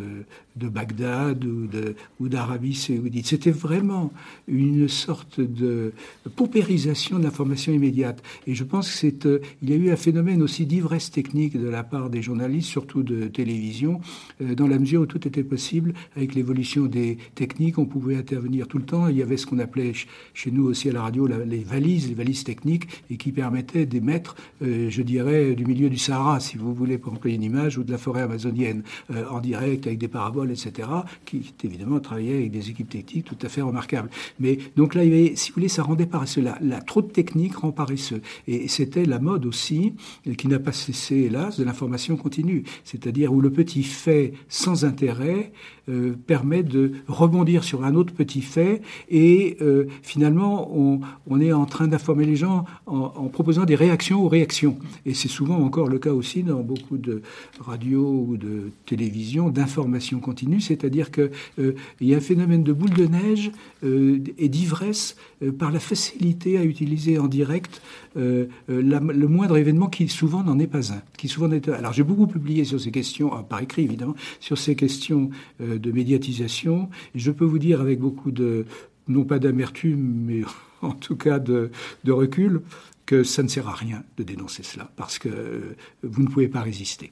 de 0.55 0.67
Bagdad 0.67 1.45
ou, 1.45 2.29
d'Arabie 2.29 2.75
saoudite. 2.75 3.27
C'était 3.27 3.51
vraiment 3.51 4.11
une 4.47 4.87
sorte 4.87 5.39
de 5.41 5.93
paupérisation 6.35 7.19
de 7.19 7.23
l'information 7.23 7.73
immédiate. 7.73 8.23
Et 8.47 8.55
je 8.55 8.63
pense 8.63 8.89
que 8.89 8.97
c'est, 8.97 9.27
il 9.61 9.69
y 9.69 9.73
a 9.73 9.75
eu 9.75 9.91
un 9.91 9.95
phénomène 9.95 10.41
aussi 10.41 10.65
d'ivresse 10.65 11.11
technique 11.11 11.59
de 11.59 11.67
la 11.67 11.83
part 11.83 12.09
des 12.09 12.21
journalistes, 12.21 12.69
surtout 12.69 13.03
de 13.03 13.27
télévision, 13.27 14.01
dans 14.39 14.67
la 14.67 14.79
mesure 14.79 15.01
où 15.01 15.05
tout 15.05 15.27
était 15.27 15.43
possible. 15.43 15.93
Avec 16.15 16.35
l'évolution 16.35 16.85
des 16.85 17.17
techniques, 17.35 17.77
on 17.77 17.85
pouvait 17.85 18.15
intervenir 18.15 18.67
tout 18.67 18.77
le 18.77 18.85
temps. 18.85 19.07
Il 19.07 19.17
y 19.17 19.21
avait 19.21 19.37
ce 19.37 19.45
qu'on 19.45 19.59
appelait 19.59 19.93
chez 20.33 20.51
nous 20.51 20.65
aussi 20.65 20.89
à 20.89 20.93
la 20.93 21.01
radio 21.01 21.27
les 21.27 21.63
valises, 21.63 22.07
les 22.07 22.15
valises 22.15 22.43
techniques, 22.43 22.87
et 23.09 23.17
qui 23.17 23.31
permettaient 23.31 23.85
d'émettre, 23.85 24.35
euh, 24.61 24.89
je 24.89 25.01
dirais, 25.01 25.55
du 25.55 25.65
milieu 25.65 25.89
du 25.89 25.97
Sahara, 25.97 26.39
si 26.39 26.57
vous 26.57 26.73
voulez, 26.73 26.97
pour 26.97 27.13
employer 27.13 27.35
une 27.35 27.43
image, 27.43 27.77
ou 27.77 27.83
de 27.83 27.91
la 27.91 27.97
forêt 27.97 28.21
amazonienne, 28.21 28.83
euh, 29.11 29.25
en 29.29 29.39
direct 29.39 29.87
avec 29.87 29.99
des 29.99 30.07
paraboles 30.07 30.42
Etc., 30.51 30.87
qui 31.25 31.53
évidemment 31.63 31.99
travaillait 31.99 32.35
avec 32.37 32.51
des 32.51 32.69
équipes 32.69 32.89
techniques 32.89 33.25
tout 33.25 33.37
à 33.41 33.49
fait 33.49 33.61
remarquables. 33.61 34.09
Mais 34.39 34.57
donc 34.75 34.95
là, 34.95 35.03
il 35.03 35.11
y 35.11 35.13
avait, 35.13 35.35
si 35.35 35.49
vous 35.49 35.55
voulez, 35.55 35.67
ça 35.67 35.83
rendait 35.83 36.05
paresseux. 36.05 36.41
La, 36.41 36.57
la 36.61 36.81
trop 36.81 37.01
de 37.01 37.07
technique 37.07 37.55
rend 37.55 37.71
paresseux. 37.71 38.21
Et 38.47 38.67
c'était 38.67 39.05
la 39.05 39.19
mode 39.19 39.45
aussi, 39.45 39.93
qui 40.37 40.47
n'a 40.47 40.59
pas 40.59 40.71
cessé, 40.71 41.15
hélas, 41.15 41.57
de 41.57 41.63
l'information 41.63 42.17
continue. 42.17 42.63
C'est-à-dire 42.83 43.33
où 43.33 43.41
le 43.41 43.51
petit 43.51 43.83
fait 43.83 44.33
sans 44.49 44.85
intérêt 44.85 45.51
euh, 45.89 46.13
permet 46.27 46.63
de 46.63 46.93
rebondir 47.09 47.65
sur 47.65 47.83
un 47.83 47.95
autre 47.95 48.13
petit 48.13 48.39
fait 48.39 48.81
et 49.09 49.57
euh, 49.61 49.85
finalement 50.01 50.71
on, 50.73 51.41
est 51.41 51.51
en 51.51 51.65
train 51.65 51.89
d'informer 51.89 52.25
les 52.25 52.37
gens 52.37 52.63
en, 52.85 53.27
proposant 53.27 53.65
des 53.65 53.75
réactions 53.75 54.23
aux 54.23 54.29
réactions. 54.29 54.77
Et 55.05 55.13
c'est 55.13 55.27
souvent 55.27 55.57
encore 55.57 55.89
le 55.89 55.99
cas 55.99 56.13
aussi 56.13 56.41
dans 56.41 56.61
beaucoup 56.61 56.97
de 56.97 57.21
radios 57.59 58.25
ou 58.29 58.37
de 58.37 58.71
télévision 58.85 59.49
d'information 59.49 60.21
continue, 60.21 60.32
c'est-à-dire 60.59 61.11
qu'il 61.11 61.31
euh, 61.59 61.73
y 62.01 62.13
a 62.13 62.17
un 62.17 62.21
phénomène 62.21 62.63
de 62.63 62.73
boule 62.73 62.91
de 62.91 63.05
neige 63.05 63.51
euh, 63.83 64.19
et 64.37 64.49
d'ivresse 64.49 65.15
euh, 65.41 65.51
par 65.51 65.71
la 65.71 65.79
facilité 65.79 66.57
à 66.57 66.63
utiliser 66.63 67.17
en 67.19 67.27
direct 67.27 67.81
le 68.15 69.25
moindre 69.25 69.57
événement 69.57 69.87
qui 69.87 70.07
souvent 70.07 70.43
n'en 70.43 70.59
est 70.59 70.67
pas 70.67 70.93
un. 70.93 71.01
Qui 71.17 71.27
souvent. 71.27 71.49
Alors 71.73 71.93
j'ai 71.93 72.03
beaucoup 72.03 72.27
publié 72.27 72.63
sur 72.63 72.79
ces 72.79 72.91
questions, 72.91 73.31
par 73.43 73.59
écrit 73.61 73.83
évidemment, 73.83 74.13
sur 74.39 74.59
ces 74.59 74.75
questions 74.75 75.31
de 75.59 75.91
médiatisation. 75.91 76.89
Je 77.15 77.31
peux 77.31 77.45
vous 77.45 77.57
dire 77.57 77.81
avec 77.81 77.99
beaucoup 77.99 78.29
de, 78.29 78.67
non 79.07 79.23
pas 79.23 79.39
d'amertume, 79.39 80.25
mais 80.25 80.41
en 80.83 80.91
tout 80.91 81.15
cas 81.15 81.39
de 81.39 81.71
recul, 82.05 82.61
que 83.07 83.23
ça 83.23 83.41
ne 83.41 83.47
sert 83.47 83.67
à 83.67 83.73
rien 83.73 84.03
de 84.17 84.23
dénoncer 84.23 84.61
cela, 84.61 84.91
parce 84.95 85.17
que 85.17 85.75
vous 86.03 86.21
ne 86.21 86.27
pouvez 86.27 86.47
pas 86.47 86.61
résister. 86.61 87.09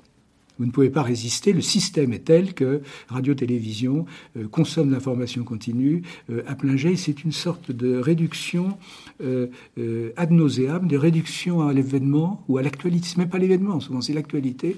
Vous 0.62 0.68
ne 0.68 0.72
pouvez 0.72 0.92
pas 0.92 1.02
résister. 1.02 1.54
Le 1.54 1.62
système 1.62 2.14
est 2.14 2.26
tel 2.26 2.54
que 2.54 2.82
radio-télévision 3.08 4.06
euh, 4.38 4.48
consomme 4.48 4.92
l'information 4.92 5.44
continue 5.44 6.04
euh, 6.30 6.44
à 6.46 6.54
plein. 6.54 6.78
C'est 6.96 7.24
une 7.24 7.32
sorte 7.32 7.72
de 7.72 7.98
réduction 7.98 8.78
euh, 9.24 9.48
euh, 9.80 10.14
ad 10.18 10.30
nauseam, 10.30 10.88
de 10.88 10.98
réduction 10.98 11.68
à 11.68 11.74
l'événement 11.74 12.46
ou 12.48 12.60
à 12.60 12.62
l'actualité. 12.62 13.08
C'est 13.08 13.18
même 13.18 13.30
pas 13.30 13.40
l'événement, 13.40 13.80
souvent 13.80 14.02
c'est 14.02 14.14
l'actualité. 14.14 14.78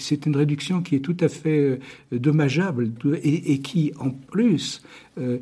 C'est 0.00 0.26
une 0.26 0.34
réduction 0.34 0.82
qui 0.82 0.96
est 0.96 1.00
tout 1.00 1.16
à 1.20 1.28
fait 1.28 1.78
dommageable 2.10 2.90
et, 3.22 3.52
et 3.52 3.60
qui, 3.60 3.92
en 4.00 4.10
plus, 4.10 4.82
euh, 5.18 5.40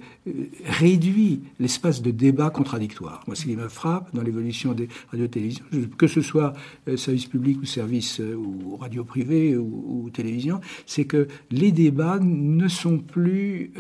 réduit 0.65 1.43
l'espace 1.61 2.03
de 2.03 2.11
débat 2.11 2.51
contradictoire. 2.51 3.23
Moi, 3.29 3.37
ce 3.37 3.45
qui 3.45 3.55
me 3.55 3.69
frappe 3.69 4.13
dans 4.13 4.23
l'évolution 4.23 4.73
des 4.73 4.89
radios-télévisions, 5.13 5.65
que 5.97 6.09
ce 6.09 6.23
soit 6.23 6.55
euh, 6.89 6.97
service 6.97 7.27
public 7.27 7.61
ou 7.63 7.67
service 7.67 8.19
euh, 8.19 8.35
ou 8.35 8.77
radio 8.77 9.05
privé 9.05 9.57
ou, 9.57 10.11
télévision, 10.13 10.61
c'est 10.87 11.05
que 11.05 11.29
les 11.53 11.71
débats 11.71 12.19
ne 12.21 12.67
sont 12.67 12.99
plus 12.99 13.71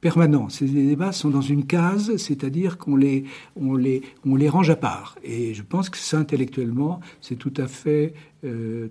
permanents. 0.00 0.48
Ces 0.48 0.66
débats 0.66 1.12
sont 1.12 1.28
dans 1.28 1.42
une 1.42 1.66
case, 1.66 2.16
c'est-à-dire 2.16 2.78
qu'on 2.78 2.96
les, 2.96 3.24
on 3.54 3.74
les, 3.74 4.00
on 4.24 4.34
les 4.34 4.48
range 4.48 4.70
à 4.70 4.76
part. 4.76 5.18
Et 5.22 5.52
je 5.52 5.62
pense 5.62 5.90
que 5.90 5.98
ça, 5.98 6.18
intellectuellement, 6.18 7.00
c'est 7.20 7.36
tout 7.36 7.52
à 7.58 7.66
fait, 7.66 8.14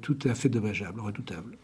tout 0.01 0.19
à 0.23 0.35
fait 0.35 0.49
dommageable, 0.49 0.99
redoutable. 0.99 1.57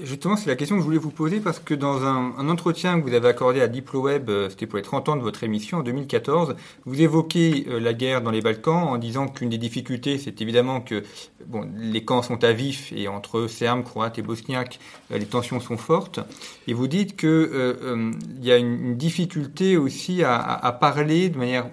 Justement, 0.00 0.36
c'est 0.36 0.48
la 0.48 0.54
question 0.54 0.76
que 0.76 0.82
je 0.82 0.84
voulais 0.84 0.98
vous 0.98 1.10
poser 1.10 1.40
parce 1.40 1.58
que 1.58 1.74
dans 1.74 2.04
un, 2.04 2.48
entretien 2.48 3.00
que 3.00 3.08
vous 3.08 3.14
avez 3.14 3.28
accordé 3.28 3.60
à 3.60 3.66
DiploWeb, 3.66 4.30
euh, 4.30 4.48
c'était 4.48 4.66
pour 4.66 4.76
les 4.76 4.82
30 4.82 5.08
ans 5.08 5.16
de 5.16 5.22
votre 5.22 5.42
émission 5.42 5.78
en 5.78 5.82
2014, 5.82 6.54
vous 6.84 7.02
évoquez 7.02 7.66
euh, 7.68 7.80
la 7.80 7.94
guerre 7.94 8.22
dans 8.22 8.30
les 8.30 8.40
Balkans 8.40 8.84
en 8.84 8.96
disant 8.96 9.26
qu'une 9.26 9.48
des 9.48 9.58
difficultés, 9.58 10.18
c'est 10.18 10.40
évidemment 10.40 10.80
que 10.80 11.02
bon, 11.46 11.68
les 11.76 12.04
camps 12.04 12.22
sont 12.22 12.44
à 12.44 12.52
vif 12.52 12.92
et 12.94 13.08
entre 13.08 13.48
Serbes, 13.48 13.82
Croates 13.82 14.18
et 14.18 14.22
Bosniaques, 14.22 14.78
euh, 15.10 15.18
les 15.18 15.26
tensions 15.26 15.58
sont 15.58 15.76
fortes. 15.76 16.20
Et 16.68 16.74
vous 16.74 16.86
dites 16.86 17.16
qu'il 17.16 17.48
y 18.40 18.52
a 18.52 18.56
une, 18.56 18.96
difficulté 18.96 19.76
aussi 19.76 20.22
à 20.22 20.76
parler 20.80 21.28
de 21.28 21.38
manière 21.38 21.66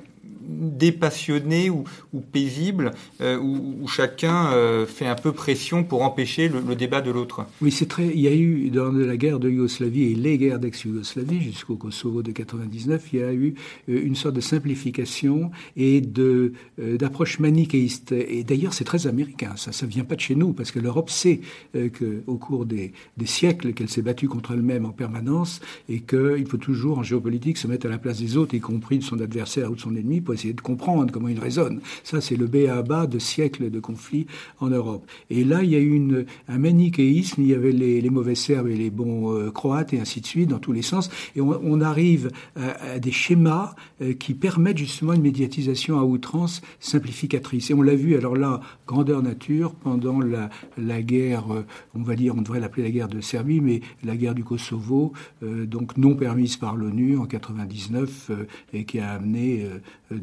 dépassionné 0.47 1.69
ou, 1.69 1.83
paisible, 2.31 2.91
euh, 3.21 3.37
où, 3.37 3.87
chacun 3.87 4.51
euh, 4.53 4.85
fait 4.85 5.05
un 5.05 5.15
peu 5.15 5.31
pression 5.31 5.83
pour 5.83 6.01
empêcher 6.01 6.49
le, 6.49 6.75
débat 6.75 7.01
de 7.01 7.11
l'autre. 7.11 7.45
Oui, 7.61 7.71
c'est 7.71 7.85
très. 7.87 8.07
Il 8.07 8.19
y 8.19 8.27
a 8.27 8.33
eu 8.33 8.69
dans 8.69 8.91
la 8.91 9.17
guerre 9.17 9.39
de 9.39 9.49
Yougoslavie 9.49 10.11
et 10.11 10.15
les 10.15 10.37
guerres 10.37 10.59
d'ex-Yougoslavie 10.59 11.41
jusqu'au 11.41 11.75
Kosovo 11.75 12.21
de 12.21 12.31
99, 12.31 13.09
il 13.13 13.19
y 13.19 13.23
a 13.23 13.33
eu 13.33 13.55
euh, 13.89 14.01
une 14.03 14.15
sorte 14.15 14.35
de 14.35 14.41
simplification 14.41 15.51
et 15.77 16.01
de 16.01 16.53
d'approche 16.77 17.39
manichéiste. 17.39 18.11
Et 18.11 18.43
d'ailleurs, 18.43 18.73
c'est 18.73 18.83
très 18.83 19.07
américain. 19.07 19.53
Ça, 19.55 19.71
ça 19.71 19.85
vient 19.85 20.03
pas 20.03 20.15
de 20.15 20.21
chez 20.21 20.35
nous 20.35 20.53
parce 20.53 20.71
que 20.71 20.79
l'Europe 20.79 21.09
sait 21.09 21.41
qu'au 21.73 22.37
cours 22.37 22.65
des, 22.65 22.91
des 23.17 23.25
siècles 23.25 23.73
qu'elle 23.73 23.89
s'est 23.89 24.01
battue 24.01 24.27
contre 24.27 24.53
elle-même 24.53 24.85
en 24.85 24.91
permanence 24.91 25.61
et 25.89 26.01
qu'il 26.01 26.45
faut 26.47 26.57
toujours 26.57 26.99
en 26.99 27.03
géopolitique 27.03 27.57
se 27.57 27.67
mettre 27.67 27.85
à 27.85 27.89
la 27.89 27.97
place 27.97 28.19
des 28.19 28.37
autres, 28.37 28.55
y 28.55 28.59
compris 28.59 28.99
de 28.99 29.03
son 29.03 29.19
adversaire 29.19 29.71
ou 29.71 29.75
de 29.75 29.79
son 29.79 29.95
ennemi, 29.95 30.21
pour 30.21 30.33
essayer 30.35 30.53
de 30.53 30.61
comprendre 30.61 31.11
comment 31.11 31.27
il 31.27 31.39
raisonne. 31.39 31.81
Ça, 32.03 32.21
c'est 32.21 32.35
le 32.35 32.47
B 32.47 32.67
à 32.69 32.81
bas 32.81 33.07
de 33.07 33.19
siècles 33.19 33.69
de 33.69 33.79
conflits 33.79 34.27
en 34.59 34.69
Europe. 34.69 35.05
Et 35.29 35.43
là, 35.43 35.63
il 35.63 35.71
y 35.71 35.75
a 35.75 35.79
eu 35.79 36.25
un 36.47 36.57
manichéisme, 36.57 37.41
il 37.41 37.47
y 37.47 37.53
avait 37.53 37.71
les, 37.71 38.01
les, 38.01 38.09
mauvais 38.09 38.35
Serbes 38.35 38.67
et 38.67 38.75
les 38.75 38.89
bons 38.89 39.33
euh, 39.33 39.51
Croates, 39.51 39.93
et 39.93 39.99
ainsi 39.99 40.21
de 40.21 40.25
suite, 40.25 40.49
dans 40.49 40.59
tous 40.59 40.71
les 40.71 40.81
sens. 40.81 41.09
Et 41.35 41.41
on, 41.41 41.81
arrive 41.81 42.31
à, 42.55 42.99
des 42.99 43.11
schémas 43.11 43.75
euh, 44.01 44.13
qui 44.13 44.33
permettent 44.33 44.77
justement 44.77 45.13
une 45.13 45.21
médiatisation 45.21 45.99
à 45.99 46.03
outrance 46.03 46.61
simplificatrice. 46.79 47.69
Et 47.69 47.73
on 47.73 47.81
l'a 47.81 47.95
vu, 47.95 48.15
alors 48.15 48.35
là, 48.35 48.61
grandeur 48.87 49.21
nature, 49.21 49.73
pendant 49.73 50.19
la, 50.21 50.49
la 50.77 51.01
guerre, 51.01 51.51
euh, 51.51 51.65
on 51.95 52.03
va 52.03 52.15
dire, 52.15 52.35
on 52.37 52.41
devrait 52.41 52.59
l'appeler 52.59 52.83
la 52.83 52.91
guerre 52.91 53.07
de 53.07 53.21
Serbie, 53.21 53.61
mais 53.61 53.81
la 54.03 54.15
guerre 54.15 54.35
du 54.35 54.43
Kosovo, 54.43 55.13
donc 55.41 55.97
non 55.97 56.15
permise 56.15 56.57
par 56.57 56.75
l'ONU 56.75 57.17
en 57.17 57.25
99, 57.25 58.27
euh, 58.29 58.47
et 58.73 58.85
qui 58.85 58.99
a 58.99 59.11
amené 59.11 59.65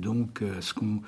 donc 0.03 0.43
à 0.43 0.61
ce 0.61 0.75
qu'on 0.75 0.97
euh, 0.97 0.99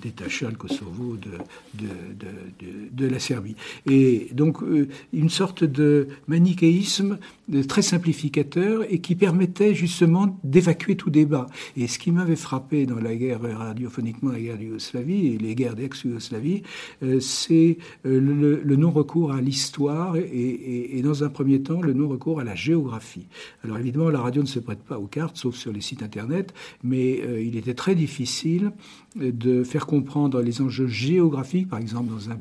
détacha 0.00 0.48
le 0.48 0.56
Kosovo 0.56 1.16
de, 1.16 1.30
de, 1.74 1.88
de, 2.18 2.66
de, 2.92 3.06
la 3.06 3.18
Serbie. 3.18 3.56
Et 3.86 4.28
donc 4.32 4.62
euh, 4.62 4.88
une 5.12 5.30
sorte 5.30 5.64
de 5.64 6.08
manichéisme 6.28 7.18
très 7.66 7.82
simplificateur 7.82 8.84
et 8.88 9.00
qui 9.00 9.16
permettait 9.16 9.74
justement 9.74 10.38
d'évacuer 10.44 10.96
tout 10.96 11.10
débat. 11.10 11.46
Et 11.76 11.88
ce 11.88 11.98
qui 11.98 12.12
m'avait 12.12 12.36
frappé 12.36 12.86
dans 12.86 13.00
la 13.00 13.14
guerre 13.16 13.40
radiophoniquement, 13.42 14.30
la 14.30 14.40
guerre 14.40 14.58
de 14.58 14.64
Yougoslavie 14.64 15.28
et 15.28 15.38
les 15.38 15.54
guerres 15.54 15.74
d'ex-Yougoslavie, 15.74 16.62
euh, 17.02 17.18
c'est 17.20 17.78
le, 18.04 18.60
non-recours 18.76 19.32
à 19.32 19.40
l'histoire 19.40 20.16
et, 20.16 21.00
dans 21.02 21.24
un 21.24 21.28
premier 21.28 21.60
temps 21.60 21.80
le 21.80 21.92
non-recours 21.92 22.40
à 22.40 22.44
la 22.44 22.54
géographie. 22.54 23.26
Alors 23.64 23.78
évidemment, 23.78 24.10
la 24.10 24.20
radio 24.20 24.42
ne 24.42 24.46
se 24.46 24.58
prête 24.58 24.82
pas 24.82 24.98
aux 24.98 25.06
cartes, 25.06 25.36
sauf 25.36 25.56
sur 25.56 25.72
les 25.72 25.80
sites 25.80 26.02
internet, 26.02 26.54
mais 26.82 27.20
euh, 27.22 27.42
il 27.42 27.56
était 27.56 27.74
très 27.74 27.94
difficile 27.94 28.72
de 29.16 29.59
faire 29.64 29.86
comprendre 29.86 30.40
les 30.42 30.60
enjeux 30.60 30.86
géographiques, 30.86 31.68
par 31.68 31.78
exemple 31.78 32.10
dans 32.10 32.30
un 32.30 32.40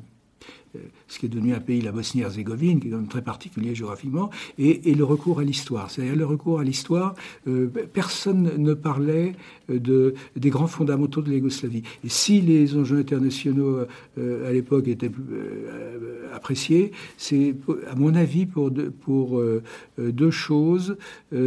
euh, 0.76 0.80
ce 1.10 1.20
qui 1.20 1.26
est 1.26 1.30
devenu 1.30 1.54
un 1.54 1.60
pays, 1.60 1.82
la 1.82 1.92
Bosnie-Herzégovine, 1.92 2.80
qui 2.80 2.88
est 2.88 3.10
très 3.10 3.22
particulier 3.22 3.76
géographiquement, 3.76 4.30
et, 4.58 4.94
le 4.94 5.04
recours 5.04 5.40
à 5.40 5.44
l'histoire. 5.44 5.90
C'est-à-dire 5.90 6.16
le 6.16 6.26
recours 6.26 6.60
à 6.60 6.64
l'histoire, 6.64 7.16
euh, 7.48 7.68
personne 7.94 8.52
ne 8.58 8.74
parlait 8.74 9.34
de, 9.70 10.14
des 10.36 10.50
grands 10.50 10.68
fondamentaux 10.68 11.22
de 11.22 11.30
l'Yougoslavie. 11.30 11.84
Et 12.04 12.10
si 12.10 12.42
les 12.42 12.78
enjeux 12.78 12.98
internationaux 12.98 13.86
euh, 14.18 14.50
à 14.50 14.52
l'époque 14.52 14.88
étaient 14.88 15.12
euh, 15.32 16.28
appréciés, 16.34 16.92
c'est, 17.18 17.56
à 17.90 17.96
mon 17.96 18.16
avis, 18.16 18.46
pour, 18.46 18.72
de, 18.72 18.90
pour 18.90 19.40
euh, 19.40 19.64
deux 19.98 20.32
choses. 20.32 20.98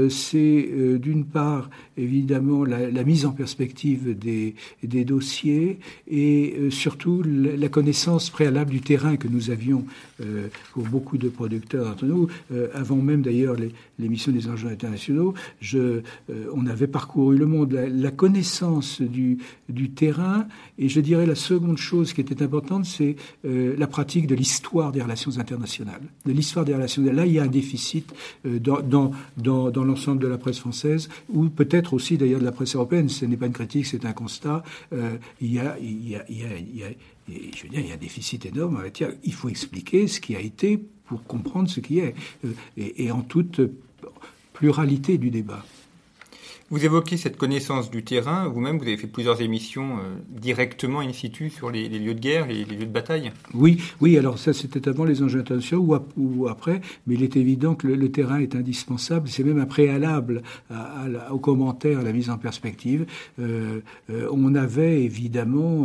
c'est 0.08 0.68
d'une 0.98 1.24
part, 1.24 1.70
évidemment, 1.96 2.64
la, 2.64 2.90
la, 2.90 3.04
mise 3.04 3.26
en 3.26 3.32
perspective 3.32 4.16
des, 4.16 4.54
dossiers 5.04 5.78
et 6.08 6.54
surtout 6.70 7.22
la, 7.22 7.56
la 7.56 7.68
connaissance 7.68 8.30
préalable 8.30 8.70
du 8.70 8.80
terrain 8.80 9.16
que 9.16 9.28
nous 9.28 9.50
avions 9.52 9.84
euh, 10.20 10.48
pour 10.72 10.84
beaucoup 10.84 11.18
de 11.18 11.28
producteurs 11.28 11.84
d'entre 11.84 12.06
nous, 12.06 12.28
euh, 12.52 12.68
avant 12.74 12.96
même 12.96 13.22
d'ailleurs 13.22 13.56
l'émission 13.98 14.32
des 14.32 14.48
enjeux 14.48 14.68
internationaux, 14.68 15.34
euh, 15.74 16.02
on 16.52 16.66
avait 16.66 16.86
parcouru 16.86 17.36
le 17.36 17.46
monde. 17.46 17.72
La, 17.72 18.10
connaissance 18.10 19.00
du, 19.00 19.38
terrain, 19.94 20.46
et 20.78 20.88
je 20.88 21.00
dirais 21.00 21.26
la 21.26 21.34
seconde 21.34 21.78
chose 21.78 22.12
qui 22.12 22.20
était 22.20 22.42
importante, 22.42 22.84
c'est 22.84 23.16
la 23.44 23.86
pratique 23.86 24.26
de 24.26 24.34
l'histoire 24.34 24.92
des 24.92 25.02
relations 25.02 25.38
internationales. 25.38 26.02
De 26.26 26.32
l'histoire 26.32 26.64
des 26.64 26.74
relations. 26.74 27.02
Là, 27.02 27.26
il 27.26 27.32
y 27.32 27.38
a 27.38 27.42
un 27.42 27.48
déficit 27.48 28.12
dans, 28.44 29.12
l'ensemble 29.44 30.22
de 30.22 30.28
la 30.28 30.38
presse 30.38 30.58
française, 30.58 31.08
ou 31.30 31.48
peut-être 31.48 31.94
aussi 31.94 32.16
d'ailleurs 32.16 32.40
de 32.40 32.44
la 32.44 32.52
presse 32.52 32.74
européenne. 32.76 33.08
Ce 33.08 33.24
n'est 33.24 33.36
pas 33.36 33.46
une 33.46 33.52
critique, 33.52 33.86
c'est 33.86 34.04
un 34.04 34.12
constat. 34.12 34.62
il 35.40 35.52
y 35.52 35.58
a, 35.58 35.76
il 35.80 36.22
il 36.28 36.76
y 36.76 36.84
a 36.84 36.88
et 37.28 37.50
je 37.56 37.62
veux 37.62 37.68
dire, 37.68 37.80
il 37.80 37.88
y 37.88 37.90
a 37.90 37.94
un 37.94 37.98
déficit 37.98 38.46
énorme. 38.46 38.82
Il 39.24 39.34
faut 39.34 39.48
expliquer 39.48 40.06
ce 40.06 40.20
qui 40.20 40.36
a 40.36 40.40
été 40.40 40.78
pour 41.06 41.22
comprendre 41.24 41.68
ce 41.68 41.80
qui 41.80 41.98
est, 41.98 42.14
et, 42.76 43.04
et 43.04 43.10
en 43.10 43.22
toute 43.22 43.60
pluralité 44.52 45.18
du 45.18 45.30
débat. 45.30 45.64
Vous 46.72 46.86
évoquez 46.86 47.18
cette 47.18 47.36
connaissance 47.36 47.90
du 47.90 48.02
terrain. 48.02 48.48
Vous-même, 48.48 48.78
vous 48.78 48.84
avez 48.84 48.96
fait 48.96 49.06
plusieurs 49.06 49.42
émissions 49.42 49.98
euh, 49.98 50.14
directement 50.30 51.00
in 51.00 51.12
situ 51.12 51.50
sur 51.50 51.70
les, 51.70 51.86
lieux 51.86 52.14
de 52.14 52.18
guerre, 52.18 52.46
les, 52.46 52.64
lieux 52.64 52.86
de 52.86 52.90
bataille. 52.90 53.30
Oui, 53.52 53.78
oui. 54.00 54.16
Alors 54.16 54.38
ça, 54.38 54.54
c'était 54.54 54.88
avant 54.88 55.04
les 55.04 55.22
enjeux 55.22 55.40
internationaux 55.40 56.02
ou, 56.16 56.48
après. 56.48 56.80
Mais 57.06 57.12
il 57.16 57.22
est 57.24 57.36
évident 57.36 57.74
que 57.74 57.86
le, 57.86 58.10
terrain 58.10 58.38
est 58.38 58.56
indispensable. 58.56 59.28
C'est 59.28 59.44
même 59.44 59.60
un 59.60 59.66
préalable 59.66 60.40
aux 61.30 61.38
commentaires, 61.38 61.98
à 61.98 62.04
la 62.04 62.12
mise 62.14 62.30
en 62.30 62.38
perspective. 62.38 63.04
Euh, 63.38 63.80
euh, 64.08 64.26
on 64.32 64.54
avait 64.54 65.02
évidemment 65.02 65.84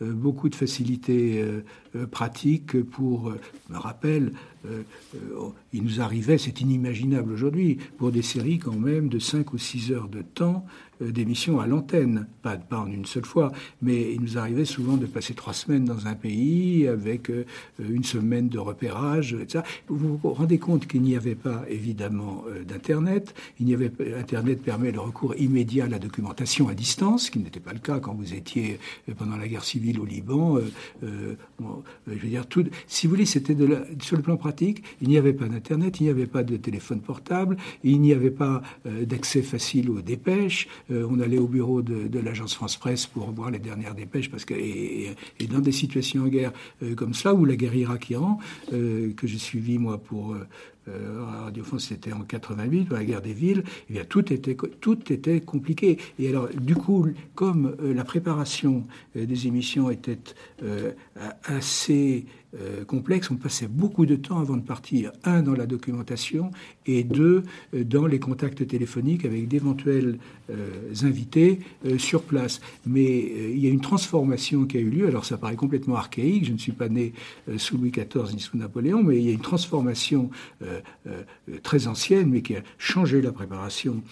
beaucoup 0.00 0.48
de 0.48 0.54
facilités 0.54 1.44
pratiques 2.10 2.82
pour, 2.82 3.32
je 3.68 3.72
me 3.72 3.78
rappelle, 3.78 4.32
euh, 4.66 4.82
euh, 5.16 5.48
il 5.72 5.82
nous 5.82 6.00
arrivait, 6.00 6.38
c'est 6.38 6.60
inimaginable 6.60 7.32
aujourd'hui, 7.32 7.78
pour 7.98 8.12
des 8.12 8.22
séries 8.22 8.58
quand 8.58 8.76
même 8.76 9.08
de 9.08 9.18
5 9.18 9.52
ou 9.52 9.58
6 9.58 9.92
heures 9.92 10.08
de 10.08 10.22
temps, 10.22 10.64
euh, 10.91 10.91
d'émissions 11.10 11.60
à 11.60 11.66
l'antenne, 11.66 12.26
pas, 12.42 12.58
en 12.70 12.86
une 12.86 13.06
seule 13.06 13.24
fois, 13.24 13.52
mais 13.80 14.12
il 14.12 14.20
nous 14.20 14.38
arrivait 14.38 14.64
souvent 14.64 14.96
de 14.96 15.06
passer 15.06 15.34
trois 15.34 15.52
semaines 15.52 15.84
dans 15.84 16.06
un 16.06 16.14
pays 16.14 16.86
avec 16.88 17.30
euh, 17.30 17.44
une 17.78 18.04
semaine 18.04 18.48
de 18.48 18.58
repérage, 18.58 19.34
etc. 19.34 19.64
Vous 19.88 20.18
vous 20.18 20.30
rendez 20.30 20.58
compte 20.58 20.86
qu'il 20.86 21.02
n'y 21.02 21.16
avait 21.16 21.34
pas 21.34 21.64
évidemment 21.68 22.44
euh, 22.48 22.64
d'Internet. 22.64 23.34
Il 23.60 23.72
Internet 24.18 24.62
permet 24.62 24.92
le 24.92 25.00
recours 25.00 25.34
immédiat 25.36 25.86
à 25.86 25.88
la 25.88 25.98
documentation 25.98 26.68
à 26.68 26.74
distance, 26.74 27.26
ce 27.26 27.30
qui 27.30 27.38
n'était 27.38 27.60
pas 27.60 27.72
le 27.72 27.78
cas 27.78 28.00
quand 28.00 28.14
vous 28.14 28.34
étiez 28.34 28.78
pendant 29.16 29.36
la 29.36 29.48
guerre 29.48 29.64
civile 29.64 29.98
au 29.98 30.04
Liban. 30.04 30.58
je 31.02 31.08
veux 32.06 32.28
dire, 32.28 32.46
tout, 32.46 32.64
si 32.86 33.06
vous 33.06 33.14
voulez, 33.14 33.24
c'était 33.24 33.56
sur 34.00 34.16
le 34.16 34.22
plan 34.22 34.36
pratique, 34.36 34.82
il 35.00 35.08
n'y 35.08 35.16
avait 35.16 35.32
pas 35.32 35.46
d'Internet, 35.46 36.00
il 36.00 36.04
n'y 36.04 36.10
avait 36.10 36.26
pas 36.26 36.42
de 36.42 36.56
téléphone 36.56 37.00
portable, 37.00 37.56
il 37.82 38.00
n'y 38.00 38.12
avait 38.12 38.30
pas 38.30 38.62
d'accès 38.84 39.42
facile 39.42 39.90
aux 39.90 40.02
dépêches. 40.02 40.68
Euh, 40.92 41.06
on 41.10 41.20
allait 41.20 41.38
au 41.38 41.46
bureau 41.46 41.82
de, 41.82 42.18
l'agence 42.18 42.54
France 42.54 42.76
Presse 42.76 43.06
pour 43.06 43.30
voir 43.32 43.50
les 43.50 43.58
dernières 43.58 43.94
dépêches, 43.94 44.30
parce 44.30 44.44
que 44.44 44.54
et, 44.54 45.14
dans 45.50 45.60
des 45.60 45.72
situations 45.72 46.24
en 46.24 46.28
guerre 46.28 46.52
euh, 46.82 46.94
comme 46.94 47.14
ça, 47.14 47.34
où 47.34 47.44
la 47.44 47.56
guerre 47.56 47.74
Irak-Iran, 47.74 48.38
euh, 48.72 49.12
que 49.14 49.26
j'ai 49.26 49.38
suivi 49.38 49.78
moi 49.78 49.98
pour 49.98 50.36
Radio 50.86 51.64
France, 51.64 51.86
c'était 51.88 52.12
en 52.12 52.22
88, 52.22 52.88
dans 52.88 52.96
la 52.96 53.04
guerre 53.04 53.22
des 53.22 53.32
villes, 53.32 53.62
eh 53.88 53.92
bien, 53.94 54.04
tout 54.04 54.32
était, 54.32 54.56
tout 54.80 55.12
était 55.12 55.40
compliqué. 55.40 55.98
Et 56.18 56.28
alors, 56.28 56.48
du 56.48 56.74
coup, 56.74 57.06
comme 57.34 57.76
la 57.80 58.04
préparation 58.04 58.84
des 59.14 59.46
émissions 59.46 59.90
était 59.90 60.18
assez 61.44 62.26
euh, 62.60 62.84
complexe. 62.84 63.30
On 63.30 63.36
passait 63.36 63.66
beaucoup 63.66 64.04
de 64.04 64.14
temps 64.14 64.38
avant 64.38 64.58
de 64.58 64.62
partir, 64.62 65.10
un 65.24 65.40
dans 65.40 65.54
la 65.54 65.64
documentation 65.64 66.50
et 66.84 67.02
deux 67.02 67.44
euh, 67.74 67.82
dans 67.82 68.04
les 68.06 68.18
contacts 68.18 68.66
téléphoniques 68.66 69.24
avec 69.24 69.48
d'éventuels 69.48 70.18
euh, 70.50 70.92
invités 71.02 71.60
sur 71.96 72.22
place. 72.24 72.60
Mais 72.84 73.52
il 73.52 73.58
y 73.58 73.66
a 73.66 73.70
une 73.70 73.80
transformation 73.80 74.66
qui 74.66 74.76
a 74.76 74.80
eu 74.80 74.90
lieu. 74.90 75.06
Alors 75.06 75.24
ça 75.24 75.38
paraît 75.38 75.56
complètement 75.56 75.96
archaïque. 75.96 76.44
Je 76.44 76.52
ne 76.52 76.58
suis 76.58 76.72
pas 76.72 76.90
né 76.90 77.14
sous 77.56 77.78
Louis 77.78 77.90
XIV 77.90 78.34
ni 78.34 78.40
sous 78.40 78.58
Napoléon, 78.58 79.02
mais 79.02 79.16
il 79.16 79.24
y 79.24 79.30
a 79.30 79.32
une 79.32 79.40
transformation 79.40 80.28
très 81.62 81.86
ancienne, 81.86 82.30
mais 82.30 82.42
qui 82.42 82.56
a 82.56 82.62
changé 82.78 83.22
la 83.22 83.32
préparation 83.32 84.02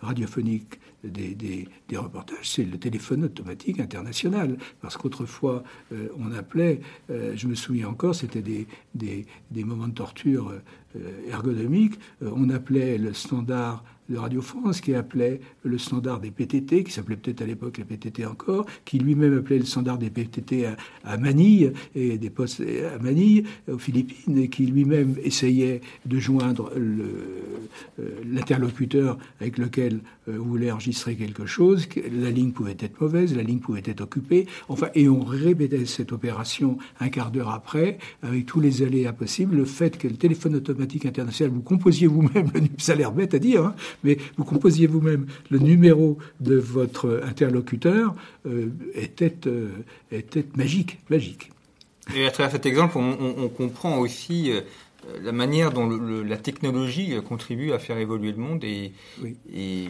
radiophonique 0.00 0.78
des, 1.08 1.68
reportages, 1.96 2.50
c'est 2.50 2.64
le 2.64 2.78
téléphone 2.78 3.24
automatique 3.24 3.80
international. 3.80 4.56
Parce 4.80 4.96
qu'autrefois, 4.96 5.62
euh, 5.92 6.08
on 6.18 6.32
appelait, 6.32 6.80
euh, 7.10 7.32
je 7.36 7.46
me 7.46 7.54
souviens 7.54 7.88
encore, 7.88 8.14
c'était 8.14 8.42
des, 8.42 8.66
des, 8.94 9.64
moments 9.64 9.88
de 9.88 9.94
torture 9.94 10.52
euh, 10.96 11.30
ergonomiques, 11.30 11.98
on 12.20 12.50
appelait 12.50 12.98
le 12.98 13.12
standard 13.12 13.84
de 14.08 14.16
Radio 14.16 14.42
France 14.42 14.80
qui 14.80 14.94
appelait 14.94 15.40
le 15.62 15.78
standard 15.78 16.20
des 16.20 16.30
PTT, 16.30 16.84
qui 16.84 16.92
s'appelait 16.92 17.16
peut-être 17.16 17.42
à 17.42 17.46
l'époque 17.46 17.78
les 17.78 17.84
PTT 17.84 18.26
encore, 18.26 18.66
qui 18.84 18.98
lui-même 18.98 19.38
appelait 19.38 19.58
le 19.58 19.64
standard 19.64 19.98
des 19.98 20.10
PTT 20.10 20.66
à, 21.04 21.16
Manille 21.16 21.72
et 21.94 22.18
des 22.18 22.30
postes 22.30 22.60
à 22.60 22.98
Manille 23.02 23.44
aux 23.70 23.78
Philippines, 23.78 24.38
et 24.38 24.48
qui 24.48 24.66
lui-même 24.66 25.16
essayait 25.22 25.80
de 26.04 26.18
joindre 26.18 26.70
euh, 26.76 27.62
l'interlocuteur 28.30 29.18
avec 29.40 29.58
lequel 29.58 30.00
euh, 30.28 30.38
voulez 30.38 30.70
enregistrer 30.70 31.16
quelque 31.16 31.46
chose. 31.46 31.88
La 32.12 32.30
ligne 32.30 32.52
pouvait 32.52 32.76
être 32.78 33.00
mauvaise, 33.00 33.34
la 33.34 33.42
ligne 33.42 33.58
pouvait 33.58 33.82
être 33.84 34.02
occupée. 34.02 34.46
Enfin, 34.68 34.88
et 34.94 35.08
on 35.08 35.24
répétait 35.24 35.84
cette 35.86 36.12
opération 36.12 36.78
un 37.00 37.08
quart 37.08 37.30
d'heure 37.30 37.50
après, 37.50 37.98
avec 38.22 38.46
tous 38.46 38.60
les 38.60 38.82
aléas 38.82 39.12
possibles. 39.12 39.56
Le 39.56 39.64
fait 39.64 39.98
que 39.98 40.08
le 40.08 40.16
téléphone 40.16 40.54
automatique 40.54 41.06
international, 41.06 41.52
vous 41.52 41.62
composiez 41.62 42.06
vous-même, 42.06 42.50
ça 42.78 42.92
a 42.92 42.96
l'air 42.96 43.12
bête 43.12 43.34
à 43.34 43.38
dire, 43.38 43.64
hein, 43.64 43.74
mais 44.02 44.18
vous 44.36 44.44
composiez 44.44 44.86
vous-même. 44.86 45.26
Le 45.50 45.58
numéro 45.58 46.18
de 46.40 46.56
votre 46.56 47.22
interlocuteur, 47.24 48.14
euh, 48.46 48.68
était, 48.94 49.34
euh, 49.46 49.70
était 50.12 50.44
magique, 50.56 50.98
magique. 51.08 51.50
Et 52.14 52.26
à 52.26 52.30
travers 52.30 52.52
cet 52.52 52.66
exemple, 52.66 52.98
on, 52.98 53.48
comprend 53.48 53.98
aussi 53.98 54.50
euh, 54.50 54.60
la 55.22 55.32
manière 55.32 55.72
dont 55.72 55.88
la 55.88 56.36
technologie 56.36 57.14
contribue 57.26 57.72
à 57.72 57.78
faire 57.78 57.96
évoluer 57.96 58.32
le 58.32 58.38
monde 58.38 58.62
et, 58.64 58.92
et 59.50 59.86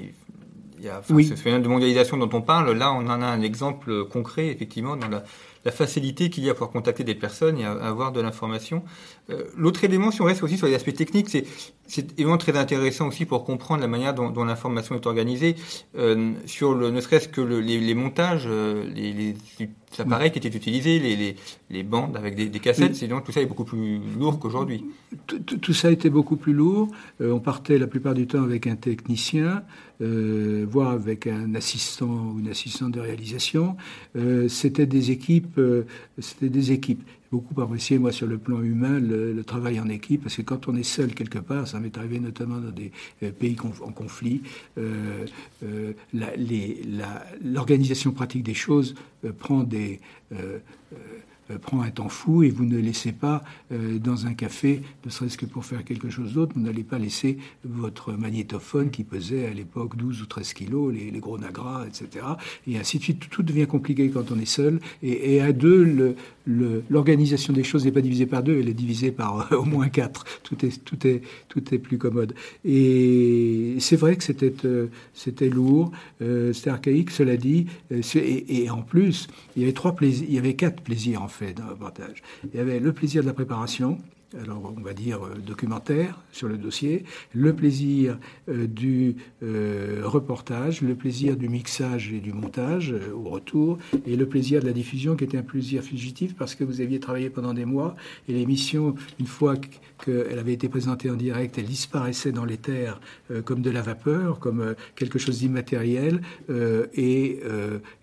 il 0.78 0.84
y 0.84 0.88
a, 0.88 1.02
ce 1.02 1.34
phénomène 1.34 1.62
de 1.62 1.68
mondialisation 1.68 2.16
dont 2.16 2.30
on 2.32 2.42
parle, 2.42 2.72
là 2.76 2.92
on 2.92 3.06
en 3.08 3.22
a 3.22 3.26
un 3.26 3.42
exemple 3.42 4.04
concret 4.04 4.48
effectivement 4.48 4.96
dans 4.96 5.08
la, 5.08 5.24
la 5.64 5.72
facilité 5.72 6.30
qu'il 6.30 6.44
y 6.44 6.48
a 6.48 6.52
à 6.52 6.54
pouvoir 6.54 6.70
contacter 6.70 7.04
des 7.04 7.14
personnes 7.14 7.58
et 7.58 7.64
à, 7.64 7.72
avoir 7.72 8.12
de 8.12 8.20
l'information. 8.20 8.82
Euh, 9.30 9.44
l'autre 9.56 9.84
élément, 9.84 10.10
si 10.10 10.20
on 10.20 10.24
reste 10.24 10.42
aussi 10.42 10.56
sur 10.56 10.66
les 10.66 10.74
aspects 10.74 10.94
techniques, 10.94 11.28
c'est 11.86 12.12
évidemment 12.12 12.38
très 12.38 12.56
intéressant 12.56 13.08
aussi 13.08 13.24
pour 13.24 13.44
comprendre 13.44 13.80
la 13.80 13.88
manière 13.88 14.14
dont, 14.14 14.30
dont 14.30 14.44
l'information 14.44 14.94
est 14.94 15.06
organisée, 15.06 15.56
euh, 15.96 16.32
sur 16.46 16.74
le, 16.74 16.90
ne 16.90 17.00
serait-ce 17.00 17.28
que 17.28 17.40
le, 17.40 17.60
les, 17.60 17.78
les, 17.78 17.94
montages, 17.94 18.44
euh, 18.46 18.84
les, 18.94 19.12
les, 19.12 19.36
appareils 19.98 20.30
qui 20.32 20.38
étaient 20.38 20.48
utilisés, 20.48 20.98
les, 21.70 21.82
bandes 21.82 22.16
avec 22.16 22.34
des, 22.34 22.48
des 22.48 22.58
cassettes, 22.60 22.96
c'est 22.96 23.06
donc 23.06 23.24
tout 23.24 23.32
ça 23.32 23.40
est 23.40 23.46
beaucoup 23.46 23.64
plus 23.64 24.00
lourd 24.18 24.38
qu'aujourd'hui. 24.38 24.84
Tout, 25.26 25.38
tout, 25.38 25.72
ça 25.72 25.88
a 25.88 25.90
été 25.90 26.10
beaucoup 26.10 26.36
plus 26.36 26.52
lourd. 26.52 26.88
Euh, 27.20 27.32
on 27.32 27.40
partait 27.40 27.78
la 27.78 27.86
plupart 27.86 28.14
du 28.14 28.26
temps 28.26 28.42
avec 28.42 28.66
un 28.66 28.76
technicien, 28.76 29.62
euh, 30.00 30.66
voire 30.68 30.90
avec 30.90 31.26
un 31.26 31.54
assistant 31.54 32.32
ou 32.32 32.38
une 32.38 32.48
assistante 32.48 32.92
de 32.92 33.00
réalisation. 33.00 33.76
Euh, 34.16 34.48
c'était 34.48 34.86
des 34.86 35.10
équipes, 35.10 35.60
c'était 36.18 36.48
des 36.48 36.72
équipes 36.72 37.02
beaucoup 37.34 37.60
apprécié, 37.60 37.98
moi, 37.98 38.12
sur 38.12 38.28
le 38.28 38.38
plan 38.38 38.62
humain, 38.62 39.00
le, 39.00 39.42
travail 39.42 39.80
en 39.80 39.88
équipe, 39.88 40.22
parce 40.22 40.36
que 40.36 40.42
quand 40.42 40.68
on 40.68 40.76
est 40.76 40.84
seul 40.84 41.14
quelque 41.14 41.40
part, 41.40 41.66
ça 41.66 41.80
m'est 41.80 41.96
arrivé 41.98 42.20
notamment 42.20 42.58
dans 42.58 42.70
des 42.70 42.92
euh, 43.22 43.32
pays 43.32 43.56
en 43.60 43.92
conflit, 43.92 44.42
euh, 44.78 45.26
euh, 45.64 45.92
l'organisation 47.42 48.12
pratique 48.12 48.44
des 48.44 48.54
choses 48.54 48.94
prend 49.38 49.64
des 49.64 50.00
euh, 50.32 50.58
prend 51.60 51.82
un 51.82 51.90
temps 51.90 52.08
fou 52.08 52.42
et 52.42 52.50
vous 52.50 52.64
ne 52.64 52.78
laissez 52.78 53.12
pas 53.12 53.42
euh, 53.72 53.98
dans 53.98 54.26
un 54.26 54.34
café, 54.34 54.82
ne 55.04 55.10
serait-ce 55.10 55.36
que 55.36 55.46
pour 55.46 55.64
faire 55.64 55.84
quelque 55.84 56.10
chose 56.10 56.34
d'autre, 56.34 56.52
vous 56.54 56.62
n'allez 56.62 56.84
pas 56.84 56.98
laisser 56.98 57.38
votre 57.64 58.12
magnétophone 58.12 58.90
qui 58.90 59.04
pesait 59.04 59.46
à 59.46 59.50
l'époque 59.50 59.96
12 59.96 60.22
ou 60.22 60.26
13 60.26 60.52
kilos, 60.54 60.94
les, 60.94 61.10
gros 61.18 61.38
nagras, 61.38 61.86
etc. 61.86 62.26
Et 62.66 62.78
ainsi 62.78 62.98
de 62.98 63.02
suite. 63.02 63.28
Tout 63.30 63.42
devient 63.42 63.66
compliqué 63.66 64.10
quand 64.10 64.30
on 64.30 64.38
est 64.38 64.44
seul. 64.44 64.80
Et, 65.02 65.40
à 65.40 65.52
deux, 65.52 66.16
l'organisation 66.90 67.52
des 67.52 67.64
choses 67.64 67.84
n'est 67.84 67.92
pas 67.92 68.00
divisée 68.00 68.26
par 68.26 68.42
deux, 68.42 68.58
elle 68.58 68.68
est 68.68 68.74
divisée 68.74 69.10
par 69.10 69.52
euh, 69.52 69.56
au 69.56 69.64
moins 69.64 69.88
quatre. 69.88 70.24
Tout 70.42 70.64
est, 70.64 70.84
tout 70.84 71.06
est, 71.06 71.22
tout 71.48 71.74
est 71.74 71.78
plus 71.78 71.98
commode. 71.98 72.34
Et 72.64 73.76
c'est 73.80 73.96
vrai 73.96 74.16
que 74.16 74.24
c'était, 74.24 74.54
c'était 75.14 75.48
lourd, 75.48 75.92
c'était 76.20 76.70
archaïque, 76.70 77.10
cela 77.10 77.36
dit. 77.36 77.66
Et, 77.90 78.64
et, 78.64 78.70
en 78.70 78.82
plus, 78.82 79.28
il 79.56 79.62
y 79.62 79.64
avait 79.64 79.74
trois 79.74 79.94
plaisirs, 79.94 80.26
il 80.28 80.34
y 80.34 80.38
avait 80.38 80.54
quatre 80.54 80.82
plaisirs 80.82 81.22
en 81.22 81.28
fait 81.34 81.58
le 81.58 81.64
reportage. 81.64 82.22
Il 82.52 82.56
y 82.56 82.60
avait 82.60 82.80
le 82.80 82.92
plaisir 82.92 83.22
de 83.22 83.26
la 83.26 83.34
préparation, 83.34 83.98
alors 84.40 84.74
on 84.76 84.80
va 84.80 84.94
dire 84.94 85.24
euh, 85.24 85.34
documentaire 85.34 86.20
sur 86.32 86.48
le 86.48 86.56
dossier, 86.56 87.04
le 87.32 87.54
plaisir 87.54 88.18
euh, 88.48 88.66
du 88.66 89.16
euh, 89.42 90.02
reportage, 90.04 90.82
le 90.82 90.94
plaisir 90.94 91.36
du 91.36 91.48
mixage 91.48 92.12
et 92.12 92.20
du 92.20 92.32
montage 92.32 92.94
au 93.14 93.28
retour, 93.28 93.78
et 94.06 94.16
le 94.16 94.26
plaisir 94.26 94.60
de 94.60 94.66
la 94.66 94.72
diffusion 94.72 95.16
qui 95.16 95.24
était 95.24 95.38
un 95.38 95.42
plaisir 95.42 95.82
fugitif 95.82 96.34
parce 96.34 96.54
que 96.54 96.64
vous 96.64 96.80
aviez 96.80 97.00
travaillé 97.00 97.30
pendant 97.30 97.54
des 97.54 97.64
mois 97.64 97.94
et 98.28 98.32
l'émission, 98.32 98.94
une 99.20 99.26
fois 99.26 99.54
qu'elle 100.04 100.38
avait 100.38 100.52
été 100.52 100.68
présentée 100.68 101.10
en 101.10 101.16
direct, 101.16 101.58
elle 101.58 101.66
disparaissait 101.66 102.32
dans 102.32 102.44
l'éther 102.44 103.00
comme 103.44 103.62
de 103.62 103.70
la 103.70 103.82
vapeur, 103.82 104.38
comme 104.38 104.74
quelque 104.96 105.18
chose 105.18 105.38
d'immatériel, 105.38 106.20
et, 106.94 107.40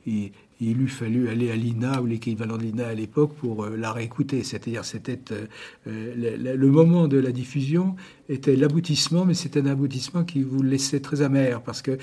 et 0.08 0.32
il 0.62 0.80
eût 0.80 0.88
fallu 0.88 1.28
aller 1.28 1.52
à 1.52 1.56
l'INA 1.56 2.02
ou 2.02 2.06
l'équivalent 2.06 2.56
de 2.56 2.64
l'INA 2.64 2.88
à 2.88 2.94
l'époque 2.94 3.34
pour 3.34 3.66
euh, 3.66 3.76
la 3.76 3.92
réécouter. 3.92 4.44
C'est-à-dire, 4.44 4.86
c'était 4.86 5.20
euh, 5.32 5.48
euh, 5.88 6.56
le, 6.56 6.72
moment 6.72 7.08
de 7.08 7.18
la 7.18 7.32
diffusion 7.32 7.96
était 8.30 8.56
l'aboutissement, 8.56 9.26
mais 9.26 9.34
c'était 9.34 9.62
un 9.62 9.66
aboutissement 9.66 10.24
qui 10.24 10.44
vous 10.44 10.62
laissait 10.62 11.00
très 11.00 11.24
amer 11.24 11.62
parce 11.62 11.82
que 11.82 11.98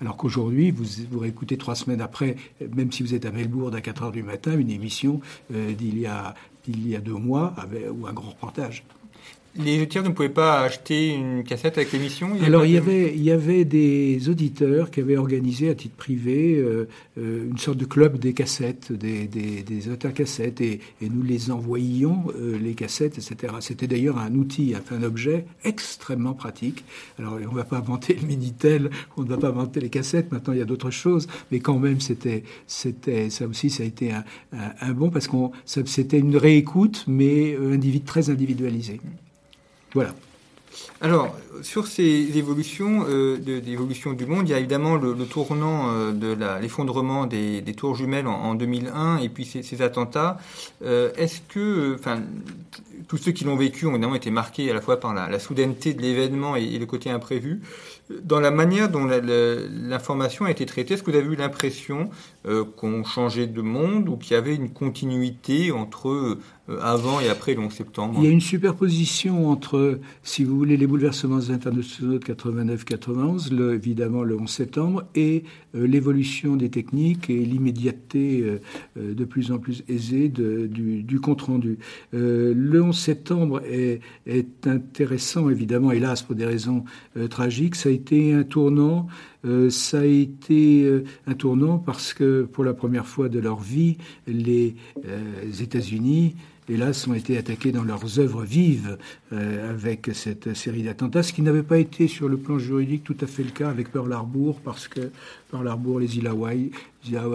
alors 0.00 0.16
qu'aujourd'hui, 0.16 0.70
vous, 0.70 0.84
vous 1.10 1.18
réécoutez 1.20 1.56
trois 1.56 1.74
semaines 1.74 2.00
après, 2.00 2.36
même 2.74 2.90
si 2.92 3.02
vous 3.02 3.14
êtes 3.14 3.24
à 3.24 3.30
Melbourne 3.30 3.74
à 3.74 3.80
4 3.80 4.02
heures 4.02 4.12
du 4.12 4.22
matin, 4.22 4.58
une 4.58 4.70
émission 4.70 5.20
d'il 5.50 5.98
y, 5.98 6.06
a, 6.06 6.34
deux 7.00 7.14
mois 7.14 7.54
ou 7.94 8.06
un 8.06 8.12
grand 8.12 8.30
reportage. 8.30 8.84
Les 9.56 9.76
auditeurs 9.76 10.02
ne 10.02 10.08
pouvaient 10.08 10.30
pas 10.30 10.62
acheter 10.62 11.08
une 11.08 11.44
cassette 11.44 11.76
avec 11.76 11.92
l'émission 11.92 12.30
Alors, 12.42 12.64
il 12.64 12.72
y, 12.72 12.78
avait, 12.78 13.14
il 13.14 13.22
y 13.22 13.30
avait 13.30 13.66
des 13.66 14.30
auditeurs 14.30 14.90
qui 14.90 15.00
avaient 15.00 15.18
organisé 15.18 15.68
à 15.68 15.74
titre 15.74 15.94
privé 15.94 16.56
euh, 16.56 16.88
euh, 17.18 17.50
une 17.50 17.58
sorte 17.58 17.76
de 17.76 17.84
club 17.84 18.18
des 18.18 18.32
cassettes, 18.32 18.92
des, 18.92 19.26
des, 19.26 19.62
des 19.62 19.88
intercassettes, 19.90 20.62
et, 20.62 20.80
et, 21.02 21.08
nous 21.10 21.22
les 21.22 21.50
envoyions, 21.50 22.24
euh, 22.38 22.58
les 22.58 22.72
cassettes, 22.72 23.18
etc. 23.18 23.54
C'était 23.60 23.86
d'ailleurs 23.86 24.16
un 24.18 24.34
outil, 24.34 24.74
un 24.90 25.02
objet 25.02 25.44
extrêmement 25.64 26.32
pratique. 26.32 26.84
Alors, 27.18 27.34
on 27.34 27.52
ne 27.52 27.56
va 27.56 27.64
pas 27.64 27.76
inventer 27.76 28.14
le 28.14 28.26
Minitel, 28.26 28.90
on 29.18 29.22
ne 29.22 29.28
va 29.28 29.36
pas 29.36 29.48
inventer 29.48 29.80
les 29.80 29.90
cassettes, 29.90 30.32
maintenant 30.32 30.54
il 30.54 30.60
y 30.60 30.62
a 30.62 30.66
d'autres 30.66 30.90
choses, 30.90 31.28
mais 31.50 31.60
quand 31.60 31.78
même, 31.78 32.00
c'était, 32.00 32.44
c'était, 32.66 33.28
ça 33.28 33.46
aussi, 33.46 33.68
ça 33.68 33.82
a 33.82 33.86
été 33.86 34.12
un, 34.12 34.24
un, 34.80 34.92
bon, 34.92 35.10
parce 35.10 35.28
que 35.28 35.36
c'était 35.66 36.18
une 36.18 36.36
réécoute, 36.38 37.04
mais 37.06 37.54
individu, 37.56 38.04
très 38.04 38.30
individualisée. 38.30 39.00
Voilà. 39.94 40.14
Alors, 41.00 41.36
sur 41.62 41.86
ces 41.86 42.38
évolutions, 42.38 43.04
euh, 43.08 43.38
du 43.38 44.26
monde, 44.26 44.48
il 44.48 44.52
y 44.52 44.54
a 44.54 44.58
évidemment 44.58 44.96
le, 44.96 45.14
tournant 45.26 45.90
euh, 45.90 46.12
de 46.12 46.36
l'effondrement 46.60 47.26
des, 47.26 47.60
des, 47.60 47.74
tours 47.74 47.94
jumelles 47.94 48.26
en, 48.26 48.54
2001 48.54 49.18
et 49.18 49.28
puis 49.28 49.44
ces, 49.44 49.82
attentats. 49.82 50.38
Euh, 50.84 51.10
est-ce 51.16 51.40
que, 51.48 51.94
enfin, 51.98 52.22
tous 53.08 53.18
ceux 53.18 53.32
qui 53.32 53.44
l'ont 53.44 53.56
vécu 53.56 53.86
ont 53.86 53.90
évidemment 53.90 54.14
été 54.14 54.30
marqués 54.30 54.70
à 54.70 54.74
la 54.74 54.80
fois 54.80 54.98
par 54.98 55.12
la, 55.12 55.38
soudaineté 55.38 55.92
de 55.94 56.00
l'événement 56.00 56.56
et, 56.56 56.78
le 56.78 56.86
côté 56.86 57.10
imprévu. 57.10 57.60
Dans 58.10 58.40
la 58.40 58.50
manière 58.50 58.90
dont 58.90 59.06
l'information 59.06 60.44
a 60.44 60.50
été 60.50 60.66
traitée, 60.66 60.94
est-ce 60.94 61.02
que 61.02 61.10
vous 61.10 61.16
avez 61.16 61.26
eu 61.26 61.36
l'impression 61.36 62.10
euh, 62.46 62.64
qu'on 62.64 63.04
changeait 63.04 63.46
de 63.46 63.62
monde 63.62 64.08
ou 64.08 64.16
qu'il 64.16 64.34
y 64.34 64.36
avait 64.36 64.56
une 64.56 64.70
continuité 64.70 65.70
entre 65.70 66.08
euh, 66.08 66.80
avant 66.80 67.20
et 67.20 67.28
après 67.28 67.54
le 67.54 67.60
11 67.60 67.72
septembre? 67.72 68.14
Il 68.18 68.24
y 68.24 68.28
a 68.28 68.30
une 68.30 68.40
superposition 68.40 69.48
entre, 69.48 70.00
si 70.24 70.42
vous 70.42 70.56
voulez, 70.56 70.76
les 70.76 70.88
bouleversements 70.88 71.50
internationaux 71.50 72.18
de 72.18 72.24
89-91, 72.24 73.74
évidemment 73.74 74.24
le 74.24 74.36
11 74.36 74.50
septembre, 74.50 75.04
et 75.14 75.44
euh, 75.76 75.86
l'évolution 75.86 76.56
des 76.56 76.70
techniques 76.70 77.30
et 77.30 77.38
l'immédiateté 77.44 78.44
de 78.96 79.24
plus 79.24 79.52
en 79.52 79.58
plus 79.58 79.84
aisée 79.88 80.28
du, 80.28 81.02
du 81.02 81.20
compte-rendu. 81.20 81.78
le 82.12 82.82
11 82.82 82.96
septembre 82.96 83.62
est, 83.64 84.00
intéressant, 84.66 85.48
évidemment, 85.48 85.92
hélas, 85.92 86.22
pour 86.22 86.34
des 86.34 86.46
raisons 86.46 86.84
tragiques. 87.30 87.76
A 87.92 87.94
été 87.94 88.32
un 88.32 88.42
tournant 88.44 89.06
euh, 89.44 89.70
ça 89.70 90.00
a 90.00 90.04
été 90.04 90.84
euh, 90.84 91.04
un 91.26 91.34
tournant 91.34 91.78
parce 91.78 92.14
que 92.14 92.42
pour 92.44 92.64
la 92.64 92.74
première 92.74 93.06
fois 93.06 93.28
de 93.28 93.40
leur 93.40 93.60
vie, 93.60 93.96
les 94.26 94.76
euh, 95.06 95.50
États-Unis 95.60 96.36
hélas, 96.68 97.08
ont 97.08 97.12
été 97.12 97.36
attaqués 97.36 97.72
dans 97.72 97.82
leurs 97.82 98.20
œuvres 98.20 98.44
vives 98.44 98.96
avec 99.32 100.10
cette 100.14 100.54
série 100.54 100.84
d'attentats, 100.84 101.22
ce 101.22 101.32
qui 101.32 101.42
n'avait 101.42 101.64
pas 101.64 101.76
été 101.76 102.06
sur 102.06 102.28
le 102.28 102.38
plan 102.38 102.58
juridique 102.58 103.02
tout 103.04 103.16
à 103.20 103.26
fait 103.26 103.42
le 103.42 103.50
cas 103.50 103.68
avec 103.68 103.90
Pearl 103.90 104.10
Harbor, 104.10 104.58
parce 104.60 104.88
que 104.88 105.10
Pearl 105.50 105.66
Harbor, 105.66 105.98
les 105.98 106.16
îles 106.16 106.28
Hawaï, 106.28 106.70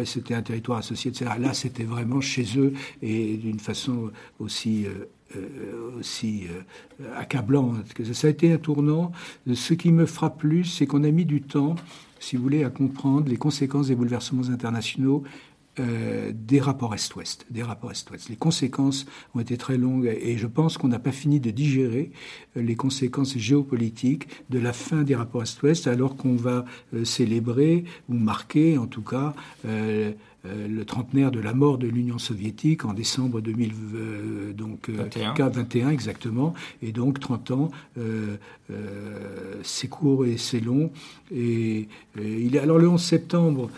c'était 0.05 0.33
un 0.33 0.41
territoire 0.41 0.79
associé, 0.79 1.11
etc. 1.11 1.31
Là, 1.39 1.53
c'était 1.53 1.83
vraiment 1.83 2.21
chez 2.21 2.45
eux 2.57 2.73
et 3.01 3.35
d'une 3.35 3.59
façon 3.59 4.11
aussi 4.39 4.87
aussi 5.97 6.43
euh, 7.01 7.05
accablant. 7.17 7.73
Ça 8.13 8.27
a 8.27 8.29
été 8.29 8.51
un 8.51 8.57
tournant. 8.57 9.11
Ce 9.51 9.73
qui 9.73 9.91
me 9.91 10.05
frappe 10.05 10.39
plus, 10.39 10.65
c'est 10.65 10.85
qu'on 10.85 11.03
a 11.03 11.11
mis 11.11 11.25
du 11.25 11.41
temps, 11.41 11.75
si 12.19 12.35
vous 12.35 12.43
voulez, 12.43 12.63
à 12.63 12.69
comprendre 12.69 13.29
les 13.29 13.37
conséquences 13.37 13.87
des 13.87 13.95
bouleversements 13.95 14.49
internationaux 14.49 15.23
euh, 15.79 16.31
des 16.33 16.59
rapports 16.59 16.95
Est-Ouest, 16.95 17.45
des 17.51 17.61
rapports 17.61 17.91
Est-Ouest. 17.91 18.29
Les 18.29 18.35
conséquences 18.35 19.05
ont 19.35 19.39
été 19.39 19.57
très 19.57 19.77
longues 19.77 20.07
et 20.07 20.35
je 20.35 20.47
pense 20.47 20.75
qu'on 20.77 20.87
n'a 20.87 20.97
pas 20.97 21.11
fini 21.11 21.39
de 21.39 21.51
digérer 21.51 22.11
les 22.55 22.75
conséquences 22.75 23.37
géopolitiques 23.37 24.27
de 24.49 24.57
la 24.57 24.73
fin 24.73 25.03
des 25.03 25.13
rapports 25.13 25.43
Est-Ouest 25.43 25.85
alors 25.85 26.15
qu'on 26.15 26.35
va 26.35 26.65
célébrer 27.03 27.85
ou 28.09 28.15
marquer 28.15 28.79
en 28.79 28.87
tout 28.87 29.03
cas 29.03 29.35
euh, 29.65 30.13
le 30.69 30.85
trentenaire 30.85 31.31
de 31.31 31.39
la 31.39 31.53
mort 31.53 31.77
de 31.77 31.87
l'Union 31.87 32.17
soviétique 32.17 32.85
en 32.85 32.93
décembre 32.93 33.41
2021 33.41 34.27
donc, 34.53 34.89
21. 34.89 35.87
Euh, 35.87 35.89
exactement. 35.89 36.53
Et 36.81 36.91
donc 36.91 37.19
30 37.19 37.51
ans, 37.51 37.71
euh, 37.97 38.37
c'est 39.63 39.87
court 39.87 40.25
et 40.25 40.37
c'est 40.37 40.59
long. 40.59 40.91
Et, 41.33 41.87
il 42.19 42.57
alors 42.57 42.79
le 42.79 42.89
11 42.89 43.01
septembre, 43.01 43.69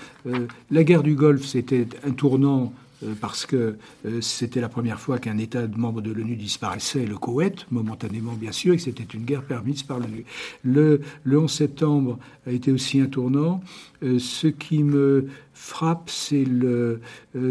la 0.71 0.83
guerre 0.83 1.03
du 1.03 1.15
Golfe, 1.15 1.45
c'était 1.45 1.87
un 2.05 2.11
tournant 2.11 2.63
euh, 2.63 2.88
parce 3.19 3.45
que 3.45 3.77
euh, 4.05 4.21
c'était 4.21 4.61
la 4.61 4.69
première 4.69 4.99
fois 4.99 5.19
qu'un 5.19 5.37
État 5.37 5.67
membre 5.67 6.01
de 6.01 6.11
l'ONU 6.11 6.35
disparaissait, 6.35 7.05
le 7.05 7.17
Koweït, 7.17 7.65
momentanément 7.71 8.33
bien 8.33 8.51
sûr, 8.51 8.73
et 8.73 8.77
que 8.77 8.83
c'était 8.83 9.03
une 9.03 9.25
guerre 9.25 9.43
permise 9.43 9.83
par 9.83 9.99
l'ONU. 9.99 10.25
Le, 10.63 11.01
le 11.23 11.39
11 11.39 11.51
septembre 11.51 12.19
a 12.45 12.51
été 12.51 12.71
aussi 12.71 12.99
un 12.99 13.07
tournant. 13.07 13.61
Euh, 14.03 14.19
ce 14.19 14.47
qui 14.47 14.83
me 14.83 15.27
frappe, 15.53 16.09
c'est 16.09 16.45
le, 16.45 17.01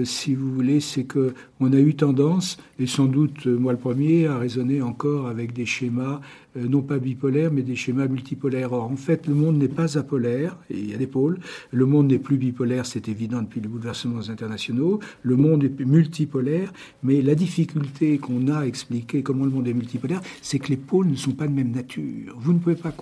si 0.04 0.34
vous 0.34 0.50
voulez, 0.54 0.80
c'est 0.80 1.04
que 1.04 1.34
on 1.60 1.72
a 1.72 1.78
eu 1.78 1.94
tendance, 1.94 2.56
et 2.78 2.86
sans 2.86 3.04
doute 3.04 3.46
moi 3.46 3.72
le 3.72 3.78
premier, 3.78 4.26
à 4.26 4.38
raisonner 4.38 4.80
encore 4.80 5.26
avec 5.26 5.52
des 5.52 5.66
schémas 5.66 6.20
non 6.68 6.82
pas 6.82 6.98
bipolaires, 6.98 7.50
mais 7.52 7.62
des 7.62 7.76
schémas 7.76 8.08
multipolaires. 8.08 8.72
Or, 8.72 8.84
en 8.84 8.96
fait, 8.96 9.26
le 9.26 9.34
monde 9.34 9.58
n'est 9.58 9.68
pas 9.68 9.98
apolaire, 9.98 10.56
il 10.70 10.90
y 10.90 10.94
a 10.94 10.96
des 10.96 11.06
pôles. 11.06 11.38
Le 11.70 11.86
monde 11.86 12.08
n'est 12.08 12.18
plus 12.18 12.36
bipolaire, 12.36 12.86
c'est 12.86 13.08
évident 13.08 13.42
depuis 13.42 13.60
les 13.60 13.68
bouleversements 13.68 14.28
internationaux. 14.28 15.00
Le 15.22 15.36
monde 15.36 15.64
est 15.64 15.80
multipolaire, 15.80 16.72
mais 17.02 17.22
la 17.22 17.34
difficulté 17.34 18.18
qu'on 18.18 18.48
a 18.48 18.58
à 18.58 18.66
expliquer 18.66 19.22
comment 19.22 19.44
le 19.44 19.50
monde 19.50 19.68
est 19.68 19.74
multipolaire, 19.74 20.20
c'est 20.42 20.58
que 20.58 20.68
les 20.68 20.76
pôles 20.76 21.08
ne 21.08 21.16
sont 21.16 21.32
pas 21.32 21.46
de 21.46 21.52
même 21.52 21.70
nature. 21.70 22.34
Vous 22.38 22.52
ne 22.52 22.58
pouvez 22.58 22.76
pas 22.76 22.92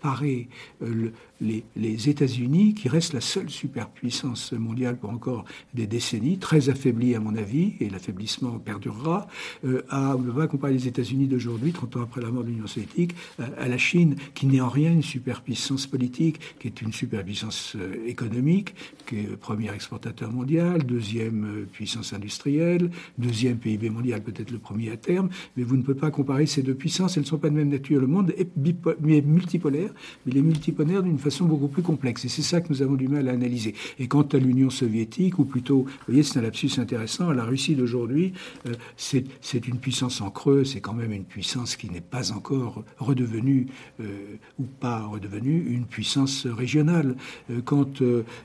comparer 0.00 0.48
euh, 0.82 1.10
les, 1.40 2.08
États-Unis, 2.08 2.74
qui 2.74 2.88
restent 2.88 3.12
la 3.12 3.20
seule 3.20 3.50
superpuissance 3.50 4.52
mondiale 4.52 4.96
pour 4.96 5.10
encore 5.10 5.44
des 5.74 5.86
décennies, 5.86 6.38
très 6.38 6.68
affaiblie 6.68 7.14
à 7.14 7.20
mon 7.20 7.34
avis, 7.34 7.74
et 7.80 7.90
l'affaiblissement 7.90 8.58
perdurera, 8.58 9.26
euh, 9.64 9.82
à, 9.90 10.16
pas 10.34 10.46
comparer 10.46 10.72
les 10.72 10.88
États-Unis 10.88 11.26
d'aujourd'hui, 11.26 11.72
30 11.72 11.96
ans 11.96 12.02
après 12.02 12.20
la 12.20 12.30
mort 12.30 12.44
de 12.44 12.48
l'Union 12.48 12.66
soviétique, 12.66 13.14
à, 13.38 13.68
la 13.68 13.78
Chine, 13.78 14.16
qui 14.34 14.46
n'est 14.46 14.60
en 14.60 14.68
rien 14.68 14.92
une 14.92 15.02
superpuissance 15.02 15.86
politique, 15.86 16.40
qui 16.58 16.68
est 16.68 16.80
une 16.80 16.92
superpuissance 16.92 17.76
euh, 17.76 18.06
économique, 18.06 18.74
qui 19.06 19.20
est 19.20 19.36
premier 19.36 19.72
exportateur 19.72 20.30
mondial, 20.32 20.84
deuxième 20.84 21.66
puissance 21.72 22.12
industrielle, 22.12 22.90
deuxième 23.18 23.58
PIB 23.58 23.90
mondial, 23.90 24.22
peut-être 24.22 24.50
le 24.50 24.58
premier 24.58 24.90
à 24.90 24.96
terme, 24.96 25.28
mais 25.56 25.62
vous 25.62 25.76
ne 25.76 25.82
pouvez 25.82 25.98
pas 25.98 26.10
comparer 26.10 26.46
ces 26.46 26.62
deux 26.62 26.74
puissances, 26.74 27.16
elles 27.16 27.24
ne 27.24 27.28
sont 27.28 27.38
pas 27.38 27.50
de 27.50 27.54
même 27.54 27.68
nature. 27.68 28.00
Le 28.00 28.06
monde 28.06 28.30
est, 28.36 29.26
multipolaire, 29.26 29.89
mais 30.24 30.32
il 30.32 30.38
est 30.38 30.42
multipolaire 30.42 31.02
d'une 31.02 31.18
façon 31.18 31.44
beaucoup 31.44 31.68
plus 31.68 31.82
complexe, 31.82 32.24
et 32.24 32.28
c'est 32.28 32.42
ça 32.42 32.60
que 32.60 32.68
nous 32.70 32.82
avons 32.82 32.94
du 32.94 33.08
mal 33.08 33.28
à 33.28 33.32
analyser. 33.32 33.74
Et 33.98 34.08
quant 34.08 34.22
à 34.22 34.38
l'Union 34.38 34.70
soviétique, 34.70 35.38
ou 35.38 35.44
plutôt, 35.44 35.82
vous 35.82 35.90
voyez, 36.06 36.22
c'est 36.22 36.38
un 36.38 36.42
lapsus 36.42 36.78
intéressant, 36.78 37.32
la 37.32 37.44
Russie 37.44 37.74
d'aujourd'hui, 37.74 38.32
euh, 38.66 38.74
c'est 38.96 39.66
une 39.66 39.78
puissance 39.78 40.20
en 40.20 40.30
creux, 40.30 40.64
c'est 40.64 40.80
quand 40.80 40.94
même 40.94 41.12
une 41.12 41.24
puissance 41.24 41.76
qui 41.76 41.90
n'est 41.90 42.00
pas 42.00 42.32
encore 42.32 42.84
redevenue, 42.98 43.66
euh, 44.00 44.36
ou 44.58 44.64
pas 44.64 45.06
redevenue, 45.06 45.66
une 45.70 45.86
puissance 45.86 46.46
régionale. 46.46 47.16
Euh, 47.50 47.60
quant, 47.62 47.88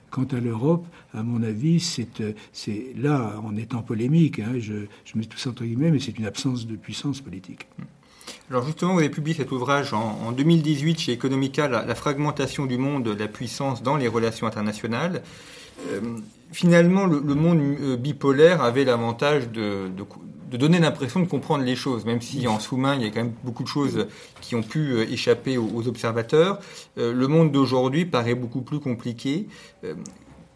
quant 0.10 0.24
à 0.26 0.40
l'Europe, 0.40 0.86
à 1.14 1.24
mon 1.24 1.44
avis, 1.44 1.80
c'est 1.80 2.94
là, 2.96 3.40
en 3.44 3.56
étant 3.56 3.82
polémique, 3.82 4.40
hein, 4.40 4.54
je, 4.60 4.86
je, 5.06 5.18
mets 5.18 5.26
tout 5.26 5.38
ça 5.38 5.50
entre 5.50 5.64
guillemets, 5.64 5.92
mais 5.92 6.00
c'est 6.00 6.18
une 6.18 6.26
absence 6.26 6.68
de 6.68 6.76
puissance 6.76 7.22
politique. 7.22 7.68
Alors 8.52 8.64
justement, 8.64 8.94
vous 8.94 9.00
avez 9.00 9.10
publié 9.10 9.36
cet 9.36 9.52
ouvrage 9.52 9.94
en, 9.94 10.32
2018 10.32 11.00
chez 11.00 11.14
Economica, 11.14 11.68
la, 11.68 11.96
fragmentation 11.96 12.68
du 12.68 12.78
monde, 12.78 13.08
la 13.08 13.28
puissance 13.28 13.82
dans 13.82 13.98
les 13.98 14.08
relations 14.08 14.46
internationales. 14.46 15.24
Euh, 15.90 16.00
finalement, 16.52 17.08
le, 17.08 17.22
monde 17.22 17.60
euh, 17.60 17.98
bipolaire 17.98 18.62
avait 18.62 18.86
l'avantage 18.86 19.50
de, 19.50 19.90
donner 20.52 20.80
l'impression 20.80 21.20
de 21.20 21.26
comprendre 21.26 21.64
les 21.64 21.76
choses, 21.76 22.06
même 22.06 22.22
si 22.22 22.48
en 22.48 22.60
sous-main, 22.60 22.96
il 22.96 23.02
y 23.02 23.06
a 23.06 23.10
quand 23.10 23.24
même 23.24 23.34
beaucoup 23.44 23.64
de 23.64 23.68
choses 23.68 24.08
qui 24.42 24.56
ont 24.56 24.64
pu 24.64 24.92
euh, 24.92 25.12
échapper 25.12 25.58
aux, 25.58 25.88
observateurs. 25.88 26.60
le 26.98 27.28
monde 27.28 27.52
d'aujourd'hui 27.52 28.06
paraît 28.06 28.36
beaucoup 28.36 28.62
plus 28.62 28.80
compliqué. 28.80 29.48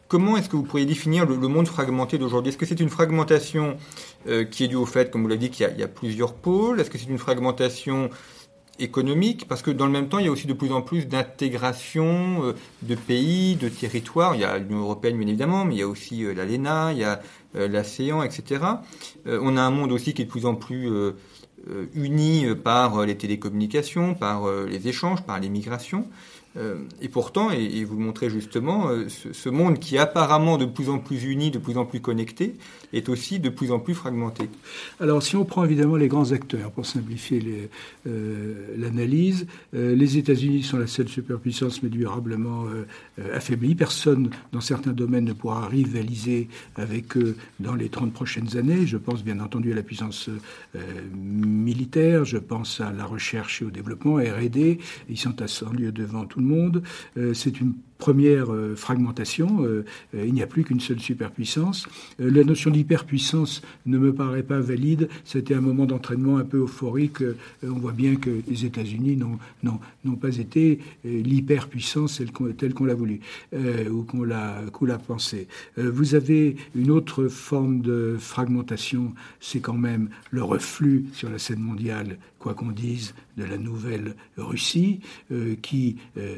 Comment 0.09 0.37
est-ce 0.37 0.49
que 0.49 0.55
vous 0.55 0.63
pourriez 0.63 0.87
définir 0.87 1.27
le, 1.27 1.37
monde 1.37 1.67
fragmenté 1.67 2.17
d'aujourd'hui? 2.17 2.49
Est-ce 2.49 2.57
que 2.57 2.65
c'est 2.65 2.79
une 2.79 2.89
fragmentation 2.89 3.77
euh, 4.27 4.43
qui 4.43 4.63
est 4.63 4.67
due 4.67 4.75
au 4.75 4.87
fait, 4.87 5.11
comme 5.11 5.21
vous 5.21 5.27
l'avez 5.27 5.37
dit, 5.37 5.49
qu'il 5.51 5.71
y, 5.77 5.83
a 5.83 5.87
plusieurs 5.87 6.33
pôles? 6.33 6.81
Est-ce 6.81 6.89
que 6.89 6.97
c'est 6.97 7.09
une 7.09 7.19
fragmentation 7.19 8.09
économique? 8.79 9.47
Parce 9.47 9.61
que 9.61 9.69
dans 9.69 9.85
le 9.85 9.91
même 9.91 10.09
temps, 10.09 10.17
il 10.17 10.25
y 10.25 10.27
a 10.27 10.31
aussi 10.31 10.47
de 10.47 10.53
plus 10.53 10.71
en 10.71 10.81
plus 10.81 11.05
d'intégration 11.05 12.43
euh, 12.43 12.53
de 12.81 12.95
pays, 12.95 13.55
de 13.55 13.69
territoires. 13.69 14.33
Il 14.33 14.41
y 14.41 14.45
a 14.45 14.57
l'Union 14.57 14.79
européenne, 14.79 15.15
bien 15.15 15.27
évidemment, 15.27 15.63
mais 15.63 15.75
il 15.75 15.79
y 15.81 15.83
a 15.83 15.87
aussi 15.87 16.25
euh, 16.25 16.33
l'ALENA, 16.33 16.91
il 16.93 16.97
y 16.97 17.03
a 17.03 17.21
l'ASEAN, 17.53 18.21
etc. 18.21 18.63
on 19.25 19.57
a 19.57 19.61
un 19.61 19.71
monde 19.71 19.91
aussi 19.91 20.13
qui 20.13 20.21
est 20.21 20.25
de 20.25 20.29
plus 20.29 20.45
en 20.45 20.53
plus 20.53 20.87
uni 21.95 22.45
par 22.63 23.03
les 23.07 23.17
télécommunications, 23.17 24.13
par 24.13 24.47
les 24.67 24.87
échanges, 24.87 25.23
par 25.23 25.39
les 25.39 25.49
migrations. 25.49 26.05
Euh, 26.59 26.75
et 27.01 27.07
pourtant, 27.07 27.51
et, 27.51 27.83
vous 27.85 27.97
montrez 27.97 28.29
justement, 28.29 28.89
euh, 28.89 29.07
ce, 29.07 29.49
monde 29.49 29.79
qui 29.79 29.95
est 29.95 29.99
apparemment 29.99 30.57
de 30.57 30.65
plus 30.65 30.89
en 30.89 30.99
plus 30.99 31.23
uni, 31.23 31.51
de 31.51 31.57
plus 31.57 31.77
en 31.77 31.85
plus 31.85 32.01
connecté, 32.01 32.55
est 32.91 33.07
aussi 33.07 33.39
de 33.39 33.49
plus 33.49 33.71
en 33.71 33.79
plus 33.79 33.93
fragmentée. 33.93 34.49
Alors 34.99 35.23
si 35.23 35.35
on 35.35 35.45
prend 35.45 35.63
évidemment 35.63 35.95
les 35.95 36.07
grands 36.07 36.31
acteurs, 36.31 36.71
pour 36.71 36.85
simplifier 36.85 37.69
l'analyse, 38.05 39.45
les 39.73 40.17
États-Unis 40.17 40.63
sont 40.63 40.77
la 40.77 40.87
seule 40.87 41.07
superpuissance 41.07 41.83
mais 41.83 41.89
durablement 41.89 42.65
affaiblie. 43.33 43.75
Personne 43.75 44.31
dans 44.51 44.61
certains 44.61 44.91
domaines 44.91 45.25
ne 45.25 45.33
pourra 45.33 45.67
rivaliser 45.67 46.49
avec 46.75 47.15
eux 47.15 47.37
dans 47.59 47.75
les 47.75 47.89
30 47.89 48.11
prochaines 48.11 48.57
années. 48.57 48.87
Je 48.87 48.97
pense 48.97 49.23
bien 49.23 49.39
entendu 49.39 49.71
à 49.71 49.75
la 49.75 49.83
puissance 49.83 50.29
militaire, 51.15 52.25
je 52.25 52.37
pense 52.37 52.81
à 52.81 52.91
la 52.91 53.05
recherche 53.05 53.61
et 53.61 53.65
au 53.65 53.71
développement, 53.71 54.15
R&D, 54.15 54.79
ils 55.09 55.19
sont 55.19 55.41
à 55.41 55.47
100 55.47 55.73
lieues 55.73 55.91
devant 55.91 56.25
tout 56.25 56.39
le 56.39 56.45
monde. 56.45 56.48
Euh, 57.17 57.33
c'est 57.33 57.59
une 57.61 57.73
première 57.99 58.51
euh, 58.51 58.75
fragmentation. 58.75 59.63
Euh, 59.63 59.85
il 60.15 60.33
n'y 60.33 60.41
a 60.41 60.47
plus 60.47 60.63
qu'une 60.63 60.79
seule 60.79 60.99
superpuissance. 60.99 61.87
la 62.17 62.43
notion 62.43 62.71
d'hyperpuissance 62.71 63.61
ne 63.85 63.99
me 63.99 64.13
paraît 64.13 64.41
pas 64.41 64.59
valide. 64.59 65.09
C'était 65.23 65.53
un 65.53 65.61
moment 65.61 65.85
d'entraînement 65.85 66.37
un 66.37 66.45
peu 66.45 66.61
euphorique. 66.61 67.21
on 67.63 67.77
voit 67.77 67.91
bien 67.91 68.15
que 68.15 68.41
les 68.47 68.65
États-Unis 68.65 69.19
n'ont 69.63 70.15
pas 70.15 70.37
été 70.37 70.79
l'hyperpuissance 71.03 72.21
telle 72.57 72.73
qu'on 72.73 72.85
l'a 72.85 72.95
voulu 72.95 73.19
ou 73.53 74.03
qu'on 74.03 74.23
l'a 74.23 74.97
pensé. 75.05 75.47
vous 75.77 76.15
avez 76.15 76.55
une 76.75 76.91
autre 76.91 77.27
forme 77.27 77.81
de 77.81 78.15
fragmentation, 78.17 79.13
c'est 79.39 79.59
quand 79.59 79.77
même 79.77 80.09
le 80.31 80.43
reflux 80.43 81.05
sur 81.13 81.29
la 81.29 81.39
scène 81.39 81.59
mondiale, 81.59 82.17
quoi 82.39 82.53
qu'on 82.53 82.71
dise, 82.71 83.13
de 83.37 83.43
la 83.43 83.57
nouvelle 83.57 84.15
Russie, 84.37 84.99
euh, 85.31 85.55
qui 85.61 85.97
euh, 86.17 86.37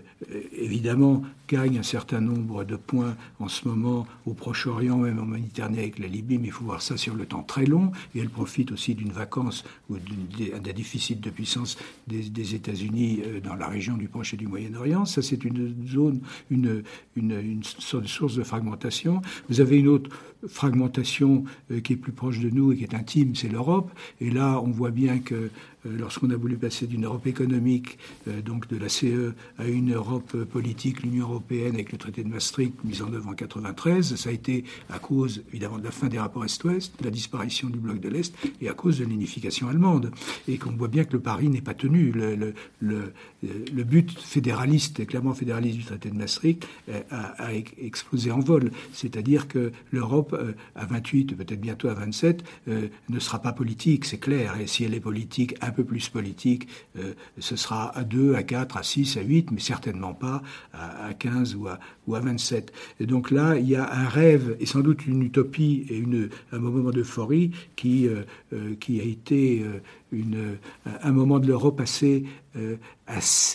évidemment 0.57 1.23
gagne 1.51 1.79
un 1.79 1.83
certain 1.83 2.21
nombre 2.21 2.63
de 2.63 2.77
points 2.77 3.15
en 3.39 3.49
ce 3.49 3.67
moment 3.67 4.07
au 4.25 4.33
Proche-Orient, 4.33 4.97
même 4.97 5.19
en 5.19 5.25
Méditerranée 5.25 5.79
avec 5.79 5.99
la 5.99 6.07
Libye, 6.07 6.37
mais 6.37 6.47
il 6.47 6.51
faut 6.51 6.63
voir 6.63 6.81
ça 6.81 6.95
sur 6.95 7.13
le 7.13 7.25
temps 7.25 7.43
très 7.43 7.65
long, 7.65 7.91
et 8.15 8.19
elle 8.19 8.29
profite 8.29 8.71
aussi 8.71 8.95
d'une 8.95 9.11
vacance 9.11 9.65
ou 9.89 9.97
d'un 9.97 10.73
déficit 10.73 11.19
de 11.19 11.29
puissance 11.29 11.77
des, 12.07 12.55
États-Unis 12.55 13.21
euh, 13.25 13.39
dans 13.41 13.55
la 13.55 13.67
région 13.67 13.97
du 13.97 14.07
Proche 14.07 14.33
et 14.33 14.37
du 14.37 14.47
Moyen-Orient. 14.47 15.05
Ça, 15.05 15.21
c'est 15.21 15.43
une 15.43 15.75
zone, 15.87 16.21
une, 16.49 16.83
une, 17.15 17.31
une 17.31 17.63
source 17.63 18.35
de 18.35 18.43
fragmentation. 18.43 19.21
Vous 19.49 19.59
avez 19.59 19.77
une 19.77 19.87
autre 19.87 20.09
fragmentation 20.47 21.43
qui 21.83 21.93
est 21.93 21.97
plus 21.97 22.11
proche 22.11 22.39
de 22.39 22.49
nous 22.49 22.71
et 22.71 22.77
qui 22.77 22.83
est 22.83 22.95
intime, 22.95 23.35
c'est 23.35 23.47
l'Europe. 23.47 23.91
Et 24.19 24.31
là, 24.31 24.59
on 24.59 24.71
voit 24.71 24.89
bien 24.89 25.19
que 25.19 25.49
euh, 25.80 25.80
lorsqu'on 25.85 26.29
a 26.29 26.35
voulu 26.35 26.57
passer 26.57 26.87
d'une 26.87 27.05
Europe 27.05 27.27
économique, 27.27 27.97
euh, 28.27 28.41
donc 28.41 28.67
de 28.67 28.77
la 28.77 28.89
CE, 28.89 29.33
à 29.57 29.65
une 29.65 29.93
Europe 29.93 30.35
politique, 30.43 31.03
l'Union 31.03 31.27
européenne 31.27 31.75
avec 31.75 31.91
le 31.91 31.97
traité 31.97 32.23
de 32.23 32.29
Maastricht 32.29 32.83
mis 32.83 33.01
en 33.01 33.11
œuvre 33.13 33.29
en 33.29 33.33
93, 33.33 34.15
ça 34.15 34.29
a 34.29 34.31
été 34.31 34.63
à 34.89 34.99
cause 34.99 35.43
évidemment 35.49 35.77
de 35.77 35.83
la 35.83 35.91
fin 35.91 36.07
des 36.07 36.19
rapports 36.19 36.45
Est-Ouest, 36.45 36.99
de 36.99 37.05
la 37.05 37.11
disparition 37.11 37.69
du 37.69 37.79
bloc 37.79 37.99
de 37.99 38.09
l'Est 38.09 38.35
et 38.61 38.69
à 38.69 38.73
cause 38.73 38.99
de 38.99 39.05
l'unification 39.05 39.67
allemande. 39.67 40.11
Et 40.47 40.57
qu'on 40.57 40.71
voit 40.71 40.87
bien 40.87 41.03
que 41.03 41.13
le 41.13 41.19
pari 41.19 41.49
n'est 41.49 41.61
pas 41.61 41.73
tenu. 41.73 42.11
Le, 42.11 43.83
but 43.83 44.19
fédéraliste, 44.19 45.05
clairement 45.05 45.33
fédéraliste 45.33 45.77
du 45.77 45.83
traité 45.83 46.09
de 46.09 46.15
Maastricht, 46.15 46.67
euh, 46.89 47.01
a, 47.09 47.47
a 47.47 47.53
explosé 47.53 48.31
en 48.31 48.39
vol. 48.39 48.71
C'est-à-dire 48.93 49.47
que 49.47 49.71
l'Europe, 49.91 50.35
à 50.75 50.85
28, 50.85 51.35
peut-être 51.35 51.61
bientôt 51.61 51.87
à 51.89 51.93
27, 51.93 52.43
ne 52.67 53.19
sera 53.19 53.39
pas 53.39 53.53
politique, 53.53 54.05
c'est 54.05 54.17
clair. 54.17 54.59
Et 54.59 54.67
si 54.67 54.83
elle 54.83 54.93
est 54.93 54.99
politique, 54.99 55.55
un 55.71 55.73
peu 55.73 55.85
plus 55.85 56.09
politique, 56.09 56.67
euh, 56.97 57.13
ce 57.39 57.55
sera 57.55 57.97
à 57.97 58.03
2, 58.03 58.35
à 58.35 58.43
4, 58.43 58.75
à 58.75 58.83
6, 58.83 59.15
à 59.15 59.21
8, 59.21 59.51
mais 59.51 59.61
certainement 59.61 60.13
pas 60.13 60.41
à, 60.73 61.13
15 61.13 61.55
ou 61.55 61.67
à, 61.67 61.79
ou 62.07 62.15
à 62.15 62.19
27. 62.19 62.71
Et 62.99 63.05
donc 63.05 63.31
là, 63.31 63.57
il 63.57 63.67
y 63.67 63.75
a 63.75 63.91
un 63.91 64.07
rêve 64.07 64.55
et 64.59 64.65
sans 64.65 64.81
doute 64.81 65.05
une 65.05 65.21
utopie 65.21 65.85
et 65.89 66.03
un 66.51 66.59
moment 66.59 66.91
d'euphorie 66.91 67.51
qui, 67.75 68.07
euh, 68.07 68.23
euh, 68.53 68.75
a 68.89 69.03
été 69.03 69.63
une, 70.11 70.57
un 70.85 71.11
moment 71.11 71.39
de 71.39 71.47
l'Europe 71.47 71.79
assez, 71.79 72.25
euh, 72.57 72.75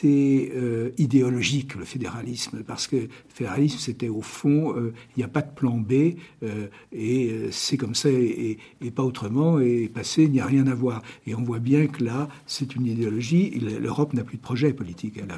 euh, 0.04 0.90
idéologique, 0.96 1.74
le 1.74 1.84
fédéralisme, 1.84 2.62
parce 2.66 2.86
que 2.86 2.96
le 2.96 3.08
fédéralisme, 3.28 3.78
c'était 3.78 4.08
au 4.08 4.22
fond, 4.22 4.74
euh, 4.74 4.94
il 5.16 5.20
n'y 5.20 5.24
a 5.24 5.28
pas 5.28 5.42
de 5.42 5.50
plan 5.50 5.76
B, 5.76 6.14
et 6.92 7.48
c'est 7.50 7.76
comme 7.76 7.94
ça 7.94 8.08
et, 8.10 8.58
pas 8.94 9.02
autrement, 9.02 9.60
et 9.60 9.88
passé, 9.88 10.24
il 10.24 10.32
n'y 10.32 10.40
a 10.40 10.46
rien 10.46 10.66
à 10.66 10.74
voir. 10.74 11.02
Et 11.26 11.34
on 11.34 11.42
voit 11.42 11.58
bien 11.58 11.86
que 11.86 12.04
là, 12.04 12.28
c'est 12.46 12.74
une 12.74 12.86
idéologie, 12.86 13.50
l'Europe 13.80 14.14
n'a 14.14 14.24
plus 14.24 14.38
de 14.38 14.42
projet 14.42 14.72
politique 14.72 15.18
à 15.18 15.26
la, 15.26 15.34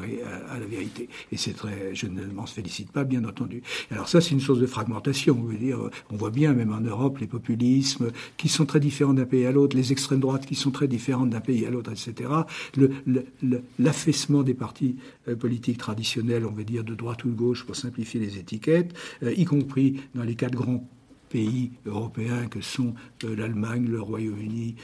à, 0.52 0.58
la 0.58 0.66
vérité. 0.66 1.08
Et 1.32 1.36
c'est 1.36 1.54
très, 1.54 1.94
je 1.94 2.06
ne 2.06 2.26
m'en 2.26 2.46
félicite 2.46 2.92
pas, 2.92 2.97
bien 3.04 3.24
entendu. 3.24 3.62
Alors 3.90 4.08
ça, 4.08 4.20
c'est 4.20 4.30
une 4.30 4.40
source 4.40 4.58
de 4.58 4.66
fragmentation, 4.66 5.38
on 5.40 5.46
veut 5.46 5.56
dire, 5.56 5.78
on 6.10 6.16
voit 6.16 6.30
bien, 6.30 6.52
même 6.52 6.72
en 6.72 6.80
Europe, 6.80 7.18
les 7.18 7.26
populismes 7.26 8.10
qui 8.36 8.48
sont 8.48 8.66
très 8.66 8.80
différents 8.80 9.14
d'un 9.14 9.26
pays 9.26 9.46
à 9.46 9.52
l'autre, 9.52 9.76
les 9.76 9.92
extrêmes 9.92 10.20
droites 10.20 10.46
qui 10.46 10.54
sont 10.54 10.70
très 10.70 10.88
différents 10.88 11.26
d'un 11.26 11.40
pays 11.40 11.66
à 11.66 11.70
l'autre, 11.70 11.90
etc. 11.90 12.30
L'affaissement 13.78 14.42
des 14.42 14.54
partis 14.54 14.96
euh, 15.28 15.36
politiques 15.36 15.78
traditionnels, 15.78 16.44
on 16.46 16.52
va 16.52 16.64
dire 16.64 16.84
de 16.84 16.94
droite 16.94 17.24
ou 17.24 17.30
de 17.30 17.34
gauche, 17.34 17.64
pour 17.64 17.76
simplifier 17.76 18.20
les 18.20 18.38
étiquettes, 18.38 18.94
euh, 19.22 19.32
y 19.32 19.44
compris 19.44 20.00
dans 20.14 20.22
les 20.22 20.34
quatre 20.34 20.54
grands 20.54 20.88
pays 21.28 21.72
européens 21.86 22.46
que 22.46 22.60
sont 22.60 22.94
euh, 23.24 23.36
l'Allemagne, 23.36 23.86
le 23.88 24.00
Royaume-Uni, 24.00 24.76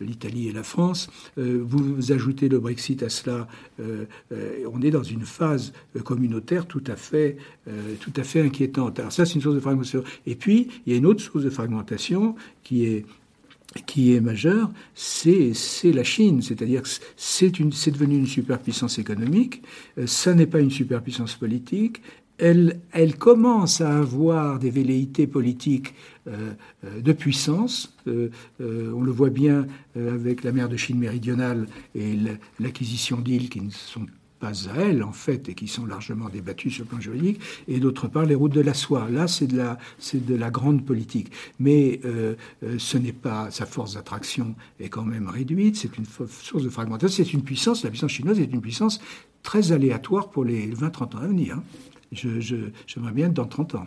l'Italie 0.00 0.48
et 0.48 0.52
la 0.52 0.64
France. 0.64 1.08
vous, 1.36 2.12
ajoutez 2.12 2.48
le 2.48 2.58
Brexit 2.58 3.02
à 3.02 3.08
cela, 3.08 3.46
on 3.78 4.82
est 4.82 4.90
dans 4.90 5.04
une 5.04 5.24
phase 5.24 5.72
communautaire 6.02 6.66
tout 6.66 6.82
à 6.88 6.96
fait, 6.96 7.36
tout 8.00 8.12
à 8.16 8.24
fait 8.24 8.40
inquiétante. 8.40 8.98
Alors 8.98 9.12
ça, 9.12 9.24
c'est 9.24 9.34
une 9.34 9.40
source 9.40 9.54
de 9.54 9.60
fragmentation. 9.60 10.02
Et 10.26 10.34
puis, 10.34 10.68
il 10.84 10.92
y 10.92 10.96
a 10.96 10.98
une 10.98 11.06
autre 11.06 11.22
source 11.22 11.44
de 11.44 11.50
fragmentation 11.50 12.34
qui 12.64 12.86
est 12.86 13.06
qui 13.86 14.14
est 14.14 14.20
majeur, 14.20 14.70
c'est 14.94 15.52
la 15.84 16.04
Chine. 16.04 16.42
C'est-à-dire 16.42 16.82
que 16.82 16.88
c'est 17.16 17.50
devenu 17.90 18.18
une 18.18 18.26
superpuissance 18.26 18.98
économique, 18.98 19.62
euh, 19.98 20.06
ça 20.06 20.34
n'est 20.34 20.46
pas 20.46 20.60
une 20.60 20.70
superpuissance 20.70 21.34
politique. 21.34 22.00
Elle, 22.38 22.80
elle, 22.92 23.16
commence 23.16 23.80
à 23.80 23.98
avoir 23.98 24.58
des 24.58 24.70
velléités 24.70 25.26
politiques 25.26 25.94
euh, 26.26 26.52
euh, 26.84 27.00
de 27.00 27.12
puissance. 27.12 27.96
on 28.06 29.00
le 29.02 29.12
voit 29.12 29.30
bien 29.30 29.66
avec 29.96 30.42
la 30.42 30.52
mer 30.52 30.68
de 30.68 30.76
Chine 30.76 30.98
méridionale 30.98 31.66
et 31.94 32.16
l'acquisition 32.58 33.20
d'îles 33.20 33.48
qui 33.48 33.60
ne 33.60 33.70
sont 33.70 34.06
à 34.44 34.52
elles, 34.76 35.02
en 35.02 35.12
fait, 35.12 35.48
et 35.48 35.54
qui 35.54 35.68
sont 35.68 35.86
largement 35.86 36.28
débattues 36.28 36.70
sur 36.70 36.84
le 36.84 36.88
plan 36.88 37.00
juridique, 37.00 37.40
et 37.68 37.80
d'autre 37.80 38.08
part 38.08 38.24
les 38.24 38.34
routes 38.34 38.52
de 38.52 38.60
la 38.60 38.74
soie. 38.74 39.08
Là, 39.10 39.26
c'est 39.26 39.46
de 39.46 40.34
la, 40.34 40.50
grande 40.50 40.84
politique. 40.84 41.30
Mais 41.58 42.00
euh, 42.04 42.34
euh, 42.62 42.76
ce 42.78 42.98
n'est 42.98 43.12
pas, 43.12 43.50
sa 43.50 43.66
force 43.66 43.94
d'attraction 43.94 44.54
est 44.78 44.88
quand 44.88 45.04
même 45.04 45.28
réduite, 45.28 45.76
c'est 45.76 45.96
une 45.96 46.04
source 46.06 46.62
de 46.62 46.68
fragmentation, 46.68 47.24
c'est 47.24 47.32
une 47.32 47.42
puissance, 47.42 47.82
la 47.84 47.90
puissance 47.90 48.12
chinoise 48.12 48.38
est 48.38 48.52
une 48.52 48.60
puissance 48.60 49.00
très 49.42 49.72
aléatoire 49.72 50.30
pour 50.30 50.44
les 50.44 50.68
20-30 50.68 51.16
ans 51.16 51.20
à 51.20 51.26
venir. 51.26 51.56
Hein. 51.56 51.62
J'aimerais 52.14 53.12
bien 53.12 53.26
être 53.26 53.34
dans 53.34 53.46
30 53.46 53.76
ans. 53.76 53.84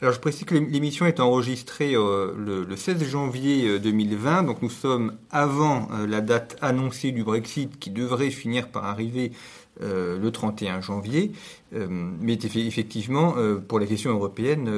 Alors 0.00 0.14
je 0.14 0.20
précise 0.20 0.44
que 0.44 0.54
l'émission 0.54 1.06
est 1.06 1.18
enregistrée 1.18 1.96
euh, 1.96 2.32
le, 2.36 2.76
16 2.76 3.04
janvier 3.04 3.80
2020, 3.80 4.44
donc 4.44 4.62
nous 4.62 4.70
sommes 4.70 5.14
avant 5.32 5.88
la 6.06 6.20
date 6.20 6.56
annoncée 6.60 7.10
du 7.10 7.24
Brexit 7.24 7.80
qui 7.80 7.90
devrait 7.90 8.30
finir 8.30 8.68
par 8.68 8.84
arriver 8.84 9.32
euh, 9.80 10.18
le 10.18 10.32
31 10.32 10.80
janvier. 10.80 11.30
Euh, 11.72 11.86
mais 11.88 12.32
effectivement, 12.32 13.34
euh, 13.36 13.58
pour 13.58 13.78
la 13.78 13.86
question 13.86 14.10
européenne, 14.10 14.68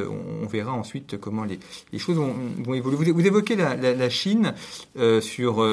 on, 0.43 0.47
verra 0.47 0.73
ensuite 0.73 1.19
comment 1.19 1.45
les, 1.45 1.99
choses 1.99 2.17
vont, 2.17 2.75
évoluer. 2.75 3.11
Vous, 3.11 3.27
évoquez 3.27 3.57
la, 3.57 4.11
Chine 4.11 4.53
sur 5.21 5.65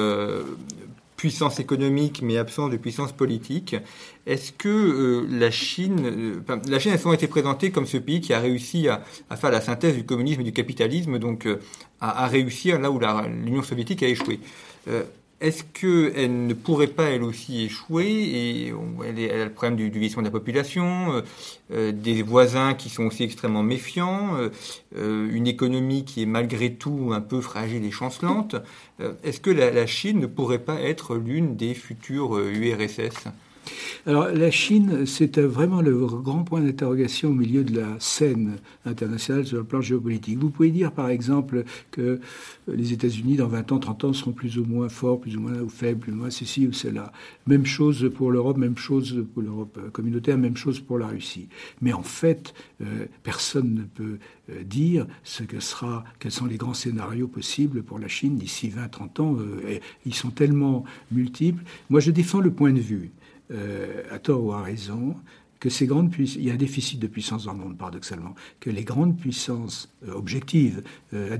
puissance 1.18 1.60
économique 1.60 2.22
mais 2.22 2.38
absence 2.38 2.70
de 2.70 2.78
puissance 2.78 3.12
politique. 3.12 3.76
Est-ce 4.24 4.52
que 4.52 5.26
la 5.30 5.50
Chine, 5.50 6.42
la 6.66 6.78
Chine 6.78 6.92
a 6.92 6.98
souvent 6.98 7.12
été 7.12 7.26
présentée 7.26 7.70
comme 7.70 7.86
ce 7.86 7.98
pays 7.98 8.22
qui 8.22 8.32
a 8.32 8.40
réussi 8.40 8.88
à, 8.88 9.02
faire 9.36 9.50
la 9.50 9.60
synthèse 9.60 9.94
du 9.96 10.04
communisme 10.04 10.40
et 10.40 10.44
du 10.44 10.52
capitalisme, 10.52 11.18
donc 11.18 11.46
à, 12.00 12.24
à 12.24 12.26
réussir 12.28 12.80
là 12.80 12.90
où 12.90 12.98
l'Union 13.44 13.62
soviétique 13.62 14.02
a 14.02 14.08
échoué. 14.08 14.40
Est-ce 15.40 15.62
qu'elle 15.62 16.46
ne 16.48 16.54
pourrait 16.54 16.88
pas 16.88 17.10
elle 17.10 17.22
aussi 17.22 17.62
échouer 17.62 18.06
et 18.06 18.74
elle, 19.06 19.40
a 19.40 19.44
le 19.44 19.52
problème 19.52 19.76
du, 19.76 19.88
vieillissement 19.88 20.22
de 20.22 20.26
la 20.26 20.32
population, 20.32 21.12
euh, 21.12 21.20
euh, 21.72 21.92
des 21.92 22.22
voisins 22.22 22.74
qui 22.74 22.88
sont 22.88 23.04
aussi 23.04 23.22
extrêmement 23.22 23.62
méfiants, 23.62 24.36
euh, 24.36 25.30
une 25.30 25.46
économie 25.46 26.04
qui 26.04 26.22
est 26.22 26.26
malgré 26.26 26.74
tout 26.74 27.10
un 27.12 27.20
peu 27.20 27.40
fragile 27.40 27.84
et 27.84 27.92
chancelante. 27.92 28.56
Est-ce 29.22 29.38
que 29.38 29.50
la, 29.50 29.86
Chine 29.86 30.18
ne 30.18 30.26
pourrait 30.26 30.58
pas 30.58 30.80
être 30.80 31.14
l'une 31.14 31.54
des 31.54 31.74
futures 31.74 32.36
URSS 32.36 33.28
Alors 34.06 34.28
la 34.28 34.50
Chine, 34.50 35.06
c'est 35.06 35.38
vraiment 35.38 35.82
le 35.82 35.94
grand 36.06 36.44
point 36.44 36.60
d'interrogation 36.60 37.30
au 37.30 37.34
milieu 37.34 37.64
de 37.64 37.80
la 37.80 37.96
scène 37.98 38.56
internationale 38.86 39.46
sur 39.46 39.58
le 39.58 39.64
plan 39.64 39.80
géopolitique. 39.80 40.38
Vous 40.38 40.50
pouvez 40.50 40.70
dire 40.70 40.92
par 40.92 41.10
exemple 41.10 41.64
que 41.90 42.20
les 42.66 42.92
États-Unis 42.92 43.36
dans 43.36 43.48
20 43.48 43.72
ans, 43.72 43.78
30 43.78 44.04
ans 44.04 44.12
seront 44.12 44.32
plus 44.32 44.58
ou 44.58 44.64
moins 44.64 44.88
forts, 44.88 45.20
plus 45.20 45.36
ou 45.36 45.40
moins 45.40 45.60
ou 45.60 45.68
faibles, 45.68 46.00
plus 46.00 46.12
ou 46.12 46.16
moins 46.16 46.30
ceci 46.30 46.66
ou 46.66 46.72
cela. 46.72 47.12
Même 47.46 47.66
chose 47.66 48.10
pour 48.14 48.30
l'Europe, 48.30 48.56
même 48.56 48.78
chose 48.78 49.24
pour 49.34 49.42
l'Europe 49.42 49.78
communautaire, 49.92 50.38
même 50.38 50.56
chose 50.56 50.80
pour 50.80 50.98
la 50.98 51.08
Russie. 51.08 51.48
Mais 51.80 51.92
en 51.92 52.02
fait, 52.02 52.54
euh, 52.80 53.06
personne 53.22 53.74
ne 53.74 53.82
peut 53.82 54.18
euh, 54.50 54.62
dire 54.62 55.06
ce 55.24 55.42
que 55.42 55.60
sera, 55.60 56.04
quels 56.18 56.32
sont 56.32 56.46
les 56.46 56.56
grands 56.56 56.74
scénarios 56.74 57.28
possibles 57.28 57.82
pour 57.82 57.98
la 57.98 58.08
Chine 58.08 58.36
d'ici 58.36 58.68
20-30 58.68 59.20
ans. 59.20 59.36
Euh, 59.38 59.78
ils 60.06 60.14
sont 60.14 60.30
tellement 60.30 60.84
multiples. 61.12 61.62
Moi, 61.90 62.00
je 62.00 62.10
défends 62.10 62.40
le 62.40 62.52
point 62.52 62.72
de 62.72 62.80
vue 62.80 63.10
euh, 63.50 64.02
à 64.10 64.18
tort 64.18 64.44
ou 64.44 64.52
à 64.52 64.62
raison, 64.62 65.16
que 65.60 65.70
ces 65.70 65.86
grandes 65.86 66.12
il 66.18 66.44
y 66.44 66.50
a 66.50 66.54
un 66.54 66.58
déficit 66.58 67.00
de 67.00 67.06
puissance 67.06 67.44
dans 67.44 67.52
le 67.52 67.58
monde, 67.58 67.76
paradoxalement, 67.76 68.34
que 68.60 68.70
les 68.70 68.84
grandes 68.84 69.16
puissances 69.16 69.92
euh, 70.06 70.12
objectives, 70.14 70.82
euh, 71.14 71.36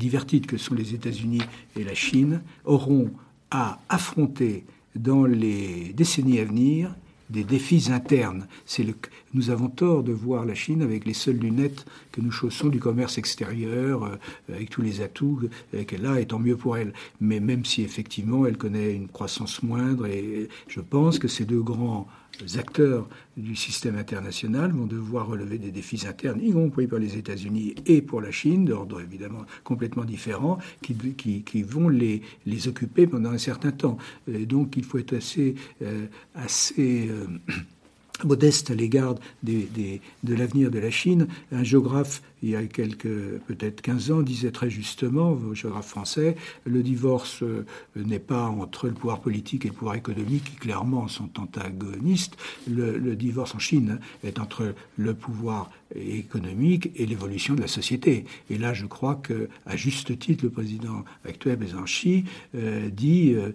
que 0.47 0.57
sont 0.57 0.75
les 0.75 0.95
États-Unis 0.95 1.43
et 1.77 1.85
la 1.85 1.95
Chine, 1.95 2.43
auront 2.65 3.11
à 3.51 3.79
affronter 3.89 4.65
dans 4.97 5.25
les 5.25 5.93
décennies 5.95 6.41
à 6.41 6.45
venir 6.45 6.95
des 7.31 7.45
défis 7.45 7.91
internes. 7.91 8.47
C'est 8.65 8.83
le, 8.83 8.95
nous 9.35 9.51
avons 9.51 9.69
tort 9.69 10.03
de 10.03 10.13
voir 10.13 10.45
la 10.45 10.55
Chine 10.55 10.83
avec 10.83 11.05
les 11.05 11.15
seules 11.15 11.39
lunettes 11.39 11.85
que 12.13 12.21
nous 12.21 12.31
chaussons 12.31 12.69
du 12.69 12.81
commerce 12.81 13.19
extérieur, 13.19 14.05
euh, 14.05 14.17
avec 14.53 14.71
tous 14.71 14.83
les 14.83 15.01
atouts 15.01 15.49
qu'elle 15.87 16.07
a, 16.07 16.21
étant 16.21 16.39
mieux 16.39 16.57
pour 16.57 16.77
elle. 16.77 16.93
Mais 17.21 17.41
même 17.41 17.65
si 17.65 17.83
effectivement 17.83 18.47
elle 18.47 18.57
connaît 18.57 18.95
une 18.95 19.09
croissance 19.09 19.63
moindre, 19.63 20.07
et 20.07 20.49
je 20.69 20.81
pense 20.81 21.19
que 21.19 21.29
ces 21.29 21.45
deux 21.45 21.63
grands 21.63 22.09
acteurs 22.57 23.09
du 23.37 23.57
système 23.57 23.97
international 23.97 24.73
vont 24.73 24.87
devoir 24.87 25.27
relever 25.27 25.59
des 25.59 25.71
défis 25.71 26.07
internes, 26.07 26.41
y 26.43 26.53
compris 26.53 26.87
pour 26.87 26.99
les 26.99 27.17
États-Unis 27.17 27.75
et 27.87 28.03
pour 28.03 28.21
la 28.21 28.31
Chine, 28.31 28.65
d'ordre 28.65 29.01
évidemment 29.01 29.45
complètement 29.65 30.05
différent, 30.05 30.59
qui, 30.83 31.63
vont 31.63 31.89
les, 31.89 32.23
occuper 32.69 33.07
pendant 33.07 33.31
un 33.31 33.39
certain 33.39 33.73
temps. 33.73 33.99
Et 34.33 34.47
donc 34.47 34.77
il 34.77 34.85
faut 34.85 34.99
être 34.99 35.15
assez, 35.15 35.55
euh, 35.83 36.07
assez 36.35 37.09
euh, 37.11 37.27
modeste 38.25 38.71
à 38.71 38.75
l'égard 38.75 39.15
de 39.43 40.35
l'avenir 40.35 40.71
de 40.71 40.79
la 40.79 40.91
Chine. 40.91 41.29
Un 41.53 41.65
géographe, 41.65 42.23
il 42.43 42.51
y 42.51 42.57
a 42.57 42.65
quelques, 42.67 43.39
peut-être 43.47 43.81
15 43.81 44.11
ans, 44.11 44.21
disait 44.23 44.51
très 44.51 44.71
justement, 44.71 45.39
un 45.51 45.55
géographe 45.55 45.89
français, 45.89 46.37
le 46.65 46.83
divorce 46.83 47.43
euh, 47.43 47.65
n'est 47.97 48.19
pas 48.19 48.47
entre 48.47 48.87
le 48.87 48.95
pouvoir 48.95 49.21
politique 49.21 49.65
et 49.65 49.69
le 49.69 49.75
pouvoir 49.75 49.97
économique, 49.97 50.45
qui 50.45 50.57
clairement 50.57 51.09
sont 51.09 51.31
antagonistes. 51.39 52.37
Le, 52.69 53.17
divorce 53.17 53.55
en 53.55 53.59
Chine 53.59 54.01
est 54.23 54.39
entre 54.39 54.75
le 54.97 55.15
pouvoir 55.15 55.71
économique 55.95 56.91
et 56.97 57.07
l'évolution 57.07 57.55
de 57.55 57.63
la 57.63 57.69
société. 57.69 58.25
Et 58.51 58.59
là, 58.59 58.75
je 58.75 58.87
crois 58.87 59.17
que, 59.17 59.49
à 59.67 59.77
juste 59.77 60.19
titre, 60.19 60.45
le 60.45 60.51
président 60.51 61.05
actuel, 61.25 61.57
Bézan 61.57 61.85
Xi, 61.85 62.25
euh, 62.55 62.89
dit 62.91 63.35
euh, 63.35 63.53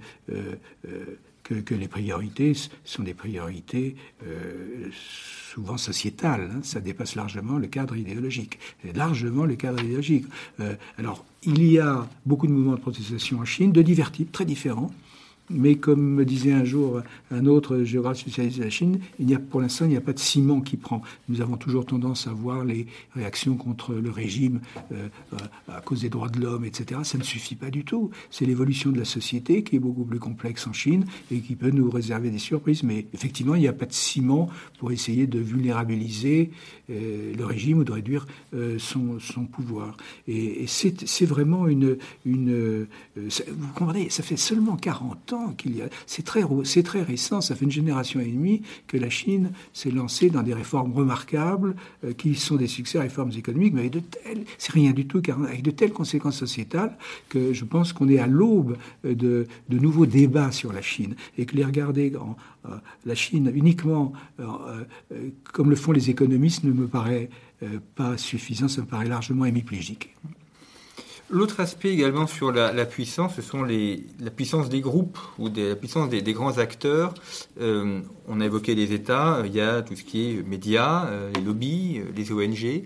que, 1.44 1.74
les 1.74 1.88
priorités 1.88 2.54
sont 2.86 3.04
des 3.04 3.14
priorités 3.14 3.96
euh, 4.26 4.90
souvent 5.54 5.78
sociétales. 5.78 6.50
Hein. 6.54 6.60
ça 6.64 6.80
dépasse 6.80 7.16
largement 7.16 7.58
le 7.58 7.68
cadre 7.68 7.96
idéologique. 7.96 8.60
Largement 8.96 9.46
le 9.46 9.56
cadre 9.56 9.84
idéologique. 9.84 10.26
Euh, 10.60 10.76
alors, 10.98 11.26
il 11.44 11.64
y 11.64 11.80
a 11.80 12.08
beaucoup 12.26 12.48
de 12.48 12.52
mouvements 12.52 12.76
de 12.76 12.82
protestation 12.82 13.40
en 13.40 13.46
Chine, 13.46 13.72
de 13.72 13.82
divers 13.82 14.12
types, 14.12 14.32
très 14.32 14.46
différents. 14.46 14.92
Mais 15.50 15.76
comme 15.76 16.02
me 16.02 16.26
disait 16.26 16.54
un 16.54 16.64
jour 16.64 17.02
un 17.30 17.46
autre 17.46 17.84
géographe 17.84 18.20
spécialiste 18.20 18.60
de 18.60 18.64
la 18.64 18.70
Chine, 18.70 19.00
il 19.20 19.26
n'y 19.26 19.36
a, 19.36 19.40
pour 19.40 19.60
l'instant, 19.60 19.86
il 19.86 19.90
n'y 19.90 19.98
a 19.98 20.02
pas 20.02 20.14
de 20.14 20.20
ciment 20.20 20.62
qui 20.62 20.78
prend. 20.78 21.02
Nous 21.28 21.42
avons 21.42 21.58
toujours 21.58 21.86
tendance 21.86 22.28
à 22.28 22.32
voir 22.32 22.64
les 22.64 22.88
réactions 23.14 23.56
contre 23.56 23.94
le 23.94 24.10
régime 24.10 24.62
euh, 24.94 25.10
à 25.68 25.82
cause 25.82 26.02
des 26.02 26.10
droits 26.10 26.30
de 26.30 26.40
l'homme, 26.40 26.64
etc. 26.64 27.02
Ça 27.04 27.18
ne 27.18 27.24
suffit 27.24 27.56
pas 27.56 27.70
du 27.70 27.84
tout. 27.84 28.10
C'est 28.32 28.46
l'évolution 28.46 28.92
de 28.92 28.98
la 28.98 29.06
société 29.06 29.64
qui 29.64 29.76
est 29.76 29.80
beaucoup 29.80 30.06
plus 30.06 30.20
complexe 30.20 30.66
en 30.66 30.74
Chine 30.74 31.06
et 31.30 31.40
qui 31.40 31.56
peut 31.56 31.72
nous 31.72 31.90
réserver 31.90 32.30
des 32.30 32.40
surprises. 32.40 32.84
Mais 32.84 33.06
effectivement, 33.14 33.56
il 33.56 33.62
n'y 33.62 33.68
a 33.68 33.74
pas 33.74 33.86
de 33.86 33.94
ciment 33.94 34.50
pour 34.80 34.92
essayer 34.92 35.28
de 35.28 35.40
vulnérabiliser 35.40 36.52
euh, 36.90 37.34
le 37.36 37.46
régime 37.46 37.80
ou 37.80 37.84
de 37.84 37.92
réduire 37.92 38.26
euh, 38.54 38.80
son, 38.80 39.20
pouvoir. 39.52 39.98
Et, 40.28 40.64
et 40.64 40.68
c'est 40.68 41.26
vraiment 41.26 41.68
une... 41.68 41.98
une 42.26 42.88
vous 43.16 43.74
comprenez, 43.76 44.10
ça 44.10 44.24
fait 44.24 44.38
seulement 44.38 44.78
40 44.78 45.33
ans 45.33 45.33
C'est 46.06 46.24
très, 46.24 47.02
récent, 47.02 47.42
ça 47.42 47.56
fait 47.56 47.66
une 47.66 47.72
génération 47.72 48.20
et 48.20 48.26
demie 48.26 48.62
que 48.88 48.98
la 48.98 49.10
Chine 49.10 49.52
s'est 49.74 49.92
lancée 49.92 50.30
dans 50.30 50.44
des 50.44 50.54
réformes 50.54 50.94
remarquables 50.94 51.76
euh, 52.04 52.14
qui 52.14 52.36
sont 52.36 52.56
des 52.56 52.68
succès, 52.68 53.00
réformes 53.00 53.32
économiques, 53.32 53.74
mais 53.74 53.82
avec 53.82 53.94
de 53.94 54.00
telles, 54.00 54.44
c'est 54.58 54.72
rien 54.72 54.92
du 54.92 55.08
tout, 55.08 55.22
avec 55.28 55.64
de 55.64 55.72
telles 55.72 55.94
conséquences 55.94 56.38
sociétales 56.38 56.98
que 57.30 57.54
je 57.54 57.66
pense 57.66 57.94
qu'on 57.94 58.10
est 58.10 58.20
à 58.20 58.28
l'aube 58.28 58.78
euh, 59.06 59.16
de, 59.16 59.48
de, 59.70 59.80
nouveaux 59.80 60.06
débats 60.06 60.52
sur 60.52 60.74
la 60.74 60.82
Chine 60.82 61.16
et 61.38 61.46
que 61.46 61.56
les 61.56 61.66
regarder 61.66 62.14
en, 62.16 62.36
euh, 62.66 62.76
la 63.06 63.16
Chine 63.16 63.52
uniquement 63.54 64.14
comme 65.52 65.70
le 65.70 65.76
font 65.76 65.92
les 65.92 66.10
économistes 66.10 66.64
ne 66.64 66.72
me 66.72 66.88
paraît 66.88 67.30
pas 67.96 68.18
suffisant, 68.18 68.68
ça 68.68 68.82
me 68.82 68.88
paraît 68.88 69.08
largement 69.08 69.46
hémiplégique. 69.46 70.14
L'autre 71.34 71.62
aspect 71.62 71.90
également 71.90 72.28
sur 72.28 72.52
la, 72.52 72.86
puissance, 72.86 73.34
ce 73.38 73.42
sont 73.42 73.64
les, 73.64 74.06
la 74.20 74.30
puissance 74.30 74.70
des 74.70 74.82
groupes 74.82 75.18
ou 75.40 75.50
la 75.50 75.76
puissance 75.76 76.08
des, 76.08 76.22
grands 76.32 76.60
acteurs. 76.60 77.16
Euh, 77.60 78.02
on 78.28 78.40
a 78.40 78.46
évoqué 78.46 78.76
les 78.76 78.94
États, 78.94 79.42
il 79.44 79.52
y 79.52 79.60
a 79.60 79.82
tout 79.82 79.96
ce 79.96 80.04
qui 80.04 80.30
est 80.30 80.48
médias, 80.48 81.08
euh, 81.08 81.32
les 81.34 81.42
lobbies, 81.42 82.02
euh, 82.02 82.12
les 82.16 82.32
ONG, 82.32 82.86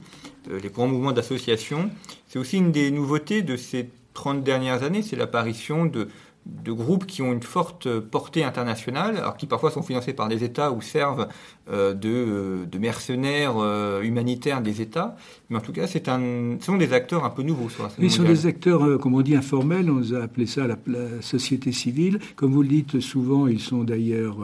les 0.49 0.69
grands 0.69 0.87
mouvements 0.87 1.11
d'association. 1.11 1.89
C'est 2.29 2.39
aussi 2.39 2.59
une 2.59 2.71
des 2.71 2.89
nouveautés 2.89 3.41
de 3.41 3.57
ces 3.57 3.89
30 4.13 4.45
dernières 4.45 4.81
années, 4.81 5.01
c'est 5.01 5.17
l'apparition 5.17 5.85
de, 5.85 6.07
groupes 6.65 7.05
qui 7.05 7.21
ont 7.21 7.33
une 7.33 7.43
forte 7.43 7.99
portée 7.99 8.43
internationale, 8.43 9.17
alors 9.17 9.37
qui 9.37 9.45
parfois 9.45 9.71
sont 9.71 9.83
financés 9.83 10.13
par 10.13 10.27
des 10.27 10.43
États 10.43 10.71
ou 10.71 10.81
servent 10.81 11.27
euh, 11.69 11.93
de, 11.93 12.65
euh, 12.73 12.79
mercenaires 12.79 13.55
euh, 13.57 14.01
humanitaires 14.01 14.61
des 14.61 14.81
États. 14.81 15.15
Mais 15.49 15.57
en 15.57 15.61
tout 15.61 15.71
cas, 15.71 15.87
c'est 15.87 16.09
un, 16.09 16.57
ce 16.59 16.65
sont 16.65 16.77
des 16.77 16.91
acteurs 16.93 17.23
un 17.23 17.29
peu 17.29 17.41
nouveaux 17.41 17.69
sur 17.69 17.83
la 17.83 17.89
scène 17.89 18.03
Ils 18.03 18.11
sont 18.11 18.23
des 18.23 18.45
acteurs, 18.45 18.99
comme 18.99 19.15
on 19.15 19.21
dit, 19.21 19.35
informels. 19.35 19.89
On 19.89 20.01
a 20.13 20.23
appelé 20.23 20.45
ça 20.45 20.67
la, 20.67 20.77
société 21.21 21.71
civile. 21.71 22.19
Comme 22.35 22.51
vous 22.51 22.61
le 22.61 22.67
dites, 22.67 22.99
souvent, 22.99 23.47
ils 23.47 23.59
sont 23.59 23.83
d'ailleurs 23.83 24.37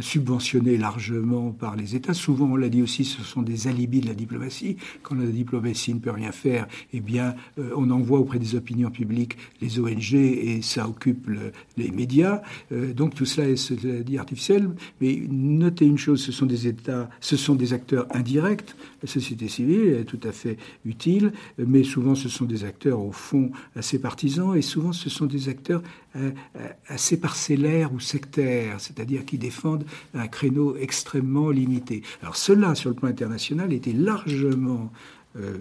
subventionnés 0.00 0.76
largement 0.76 1.50
par 1.52 1.76
les 1.76 1.94
États. 1.94 2.14
Souvent, 2.14 2.46
on 2.46 2.56
l'a 2.56 2.68
dit 2.68 2.82
aussi, 2.82 3.04
ce 3.04 3.22
sont 3.22 3.42
des 3.42 3.68
alibis 3.68 4.00
de 4.00 4.08
la 4.08 4.14
diplomatie. 4.14 4.76
Quand 5.02 5.14
la 5.14 5.26
diplomatie 5.26 5.94
ne 5.94 6.00
peut 6.00 6.10
rien 6.10 6.32
faire, 6.32 6.66
eh 6.92 7.00
bien, 7.00 7.34
on 7.76 7.90
envoie 7.90 8.18
auprès 8.18 8.38
des 8.38 8.56
opinions 8.56 8.90
publiques 8.90 9.36
les 9.60 9.78
ONG 9.78 10.14
et 10.14 10.60
ça 10.62 10.88
occupe 10.88 11.30
les 11.76 11.90
médias. 11.90 12.42
donc 12.70 13.14
tout 13.14 13.24
cela 13.24 13.48
est, 13.48 13.72
dit 14.02 14.18
artificiel. 14.18 14.70
Mais 15.00 15.22
notez 15.28 15.86
une 15.86 15.98
chose, 15.98 16.22
ce 16.22 16.32
sont 16.32 16.46
des 16.46 16.66
États, 16.66 17.08
ce 17.20 17.36
sont 17.36 17.54
des 17.54 17.72
acteurs 17.72 18.06
indirects. 18.14 18.74
La 19.02 19.08
société 19.08 19.48
civile 19.48 19.88
est 19.88 20.04
tout 20.04 20.20
fait 20.32 20.56
utile, 20.84 21.32
mais 21.58 21.84
souvent 21.84 22.14
ce 22.14 22.28
sont 22.28 22.44
des 22.44 22.64
acteurs 22.64 23.00
au 23.00 23.12
fond 23.12 23.50
assez 23.76 23.98
partisans 23.98 24.56
et 24.56 24.62
souvent 24.62 24.92
ce 24.92 25.10
sont 25.10 25.26
des 25.26 25.48
acteurs 25.48 25.82
euh, 26.16 26.30
euh, 26.56 26.68
assez 26.86 27.18
parcellaires 27.18 27.92
ou 27.92 27.98
sectaires, 27.98 28.80
c'est-à-dire 28.80 29.24
qui 29.24 29.36
défendent 29.36 29.84
un 30.14 30.28
créneau 30.28 30.76
extrêmement 30.76 31.50
limité. 31.50 32.02
Alors 32.22 32.36
cela, 32.36 32.76
sur 32.76 32.90
le 32.90 32.94
plan 32.94 33.08
international, 33.08 33.72
était 33.72 33.92
largement 33.92 34.92
euh, 35.36 35.58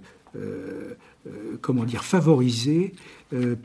comment 1.61 1.85
dire, 1.85 2.03
favorisé 2.03 2.93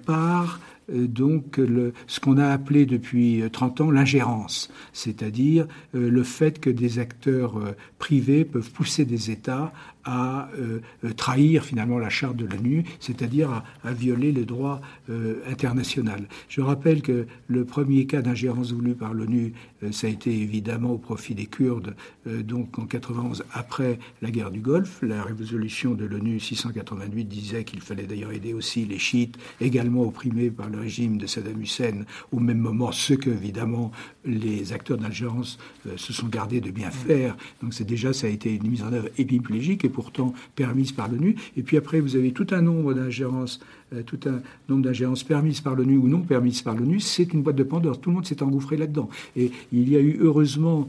par 0.07 0.61
donc 0.89 1.57
le, 1.57 1.93
ce 2.07 2.21
qu'on 2.21 2.39
a 2.39 2.47
appelé 2.47 2.87
depuis 2.87 3.43
30 3.51 3.81
ans 3.81 3.91
l'ingérence, 3.91 4.71
c'est-à-dire 4.93 5.67
le 5.93 6.23
fait 6.23 6.61
que 6.61 6.71
des 6.71 7.01
acteurs 7.01 7.61
privés 7.99 8.45
peuvent 8.45 8.71
pousser 8.71 9.05
des 9.05 9.33
États 9.33 9.73
à 10.09 10.49
euh, 10.59 10.81
euh, 11.05 11.13
trahir 11.13 11.63
finalement 11.63 11.99
la 11.99 12.09
charte 12.09 12.37
de 12.37 12.47
l'ONU, 12.47 12.85
c'est-à-dire 12.99 13.63
à, 13.85 13.93
violer 13.93 14.33
le 14.33 14.47
droit 14.47 14.81
euh, 15.11 15.43
international. 15.47 16.27
Je 16.49 16.63
rappelle 16.63 17.03
que 17.03 17.27
le 17.47 17.65
premier 17.67 18.07
cas 18.07 18.23
d'ingérence 18.23 18.73
voulu 18.73 18.95
par 18.95 19.13
l'ONU, 19.13 19.53
ça 19.91 20.07
a 20.07 20.11
été 20.11 20.31
évidemment 20.31 20.93
au 20.93 20.99
profit 20.99 21.35
des 21.35 21.47
Kurdes, 21.47 21.95
donc 22.27 22.79
en 22.79 22.87
91 22.87 23.45
après 23.53 23.99
la 24.23 24.31
guerre 24.31 24.51
du 24.51 24.61
Golfe. 24.61 25.03
La 25.03 25.23
résolution 25.23 25.95
de 25.95 26.05
l'ONU 26.05 26.41
688 26.41 27.25
disait 27.25 27.65
qu'il 27.65 27.81
fallait 27.81 28.07
d'ailleurs 28.07 28.33
aider 28.33 28.55
aussi 28.55 28.85
les 28.85 28.99
chiites, 28.99 29.37
également 29.61 30.03
opprimés 30.03 30.51
par 30.51 30.69
le 30.69 30.81
régime 30.81 31.19
de 31.19 31.27
Saddam 31.27 31.61
Hussein, 31.61 32.05
au 32.33 32.41
même 32.41 32.59
moment, 32.59 32.93
ce 32.93 33.15
que 33.15 33.31
évidemment 33.31 33.93
les 34.25 34.73
acteurs 34.73 34.99
d'ingérence 34.99 35.59
se 35.97 36.13
sont 36.13 36.29
gardés 36.29 36.61
de 36.61 36.71
bien 36.71 36.91
faire. 36.91 37.37
Donc 37.63 37.75
c'est 37.75 37.85
déjà 37.85 38.13
ça 38.13 38.27
a 38.27 38.31
été 38.31 38.55
une 38.55 38.69
mise 38.69 38.83
en 38.83 38.93
œuvre 38.93 39.09
épiplégique 39.17 39.85
et 39.85 39.89
pourtant 39.89 40.35
permise 40.57 40.93
par 40.93 41.09
l'ONU. 41.09 41.37
Et 41.57 41.63
puis 41.63 41.77
après, 41.77 42.01
vous 42.01 42.17
avez 42.17 42.33
tout 42.33 42.47
un 42.51 42.63
nombre 42.63 42.95
d'ingérences 42.95 43.61
tout 44.07 44.21
un 44.27 44.41
nombre 44.69 44.85
d'ingérences 44.85 45.25
permises 45.25 45.61
par 45.61 45.75
l'ONU 45.75 45.97
ou 45.97 46.09
non 46.09 46.21
permises 46.21 46.63
par 46.63 46.75
l'ONU, 46.75 47.01
c'est 47.01 47.33
une 47.33 47.43
boîte 47.43 47.57
de 47.57 47.63
Pandore. 47.63 48.01
Tout 48.01 48.11
le 48.11 48.17
monde 48.17 48.27
s'est 48.27 48.43
engouffré 48.43 48.77
là-dedans. 48.77 49.09
Et 49.37 49.51
il 49.73 49.89
y 49.89 49.97
a 49.97 50.01
eu 50.01 50.19
heureusement 50.21 50.89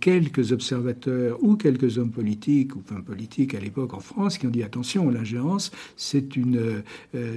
quelques 0.00 0.52
observateurs 0.52 1.38
ou 1.42 1.56
quelques 1.56 1.98
hommes 1.98 2.10
politiques, 2.10 2.74
ou 2.76 2.82
enfin 2.84 3.00
politiques 3.00 3.54
à 3.54 3.60
l'époque 3.60 3.94
en 3.94 4.00
France, 4.00 4.38
qui 4.38 4.46
ont 4.46 4.50
dit 4.50 4.62
attention, 4.62 5.10
l'ingérence, 5.10 5.70
c'est 5.96 6.36
une, 6.36 6.82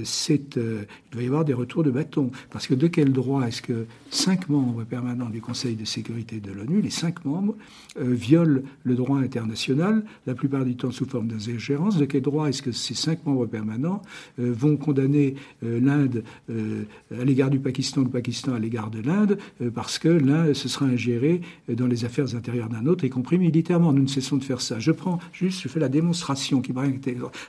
c'est, 0.03 0.55
il 0.55 0.85
doit 1.11 1.23
y 1.23 1.27
avoir 1.27 1.45
des 1.45 1.53
retours 1.53 1.83
de 1.83 1.91
bâton. 1.91 2.31
Parce 2.49 2.67
que 2.67 2.73
de 2.73 2.87
quel 2.87 3.11
droit 3.11 3.47
est-ce 3.47 3.61
que 3.61 3.85
cinq 4.09 4.49
membres 4.49 4.83
permanents 4.83 5.29
du 5.29 5.41
Conseil 5.41 5.75
de 5.75 5.85
sécurité 5.85 6.39
de 6.39 6.51
l'ONU, 6.51 6.81
les 6.81 6.89
cinq 6.89 7.25
membres, 7.25 7.55
violent 7.97 8.61
le 8.83 8.95
droit 8.95 9.19
international, 9.19 10.03
la 10.25 10.33
plupart 10.33 10.65
du 10.65 10.75
temps 10.75 10.91
sous 10.91 11.05
forme 11.05 11.27
d'ingérence. 11.27 11.97
De 11.97 12.05
quel 12.05 12.21
droit 12.21 12.47
est-ce 12.49 12.61
que 12.61 12.71
ces 12.71 12.93
cinq 12.93 13.25
membres 13.25 13.45
permanents 13.45 14.01
euh, 14.39 14.53
vont 14.53 14.77
condamner 14.77 15.35
euh, 15.63 15.79
l'Inde 15.79 16.23
euh, 16.49 16.83
à 17.11 17.23
l'égard 17.23 17.49
du 17.49 17.59
Pakistan, 17.59 18.01
le 18.01 18.09
Pakistan 18.09 18.53
à 18.53 18.59
l'égard 18.59 18.89
de 18.89 19.01
l'Inde, 19.01 19.37
parce 19.73 19.99
que 19.99 20.09
l'un 20.09 20.53
se 20.53 20.67
sera 20.67 20.85
ingéré 20.85 21.41
dans 21.67 21.87
les 21.87 22.05
affaires 22.05 22.22
intérieures 22.35 22.69
d'un 22.69 22.85
autre, 22.85 23.03
y 23.03 23.09
compris 23.09 23.37
militairement. 23.37 23.93
Nous 23.93 24.03
ne 24.03 24.07
cessons 24.07 24.37
de 24.37 24.43
faire 24.43 24.61
ça. 24.61 24.79
Je 24.79 24.91
prends 24.91 25.19
juste, 25.31 25.61
je 25.61 25.67
fais 25.67 25.79
la 25.79 25.89
démonstration 25.89 26.61
qui 26.61 26.73
paraît, 26.73 26.93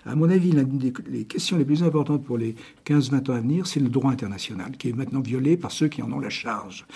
à 0.05 0.14
mon 0.14 0.31
avis, 0.31 0.53
l'une 0.53 0.79
des 0.79 1.25
questions 1.25 1.57
les 1.57 1.64
plus 1.64 1.83
importantes 1.83 2.25
pour 2.25 2.39
les 2.39 2.55
15-20 2.87 3.31
ans 3.31 3.35
à 3.35 3.41
venir, 3.41 3.66
c'est 3.66 3.81
le 3.81 3.89
droit 3.89 4.11
international, 4.11 4.72
qui 4.77 4.89
est 4.89 4.93
maintenant 4.93 5.20
violé 5.20 5.57
par 5.57 5.70
ceux 5.70 5.89
qui 5.89 6.03
en 6.03 6.12
ont 6.12 6.18
la 6.18 6.31
charge, 6.31 6.87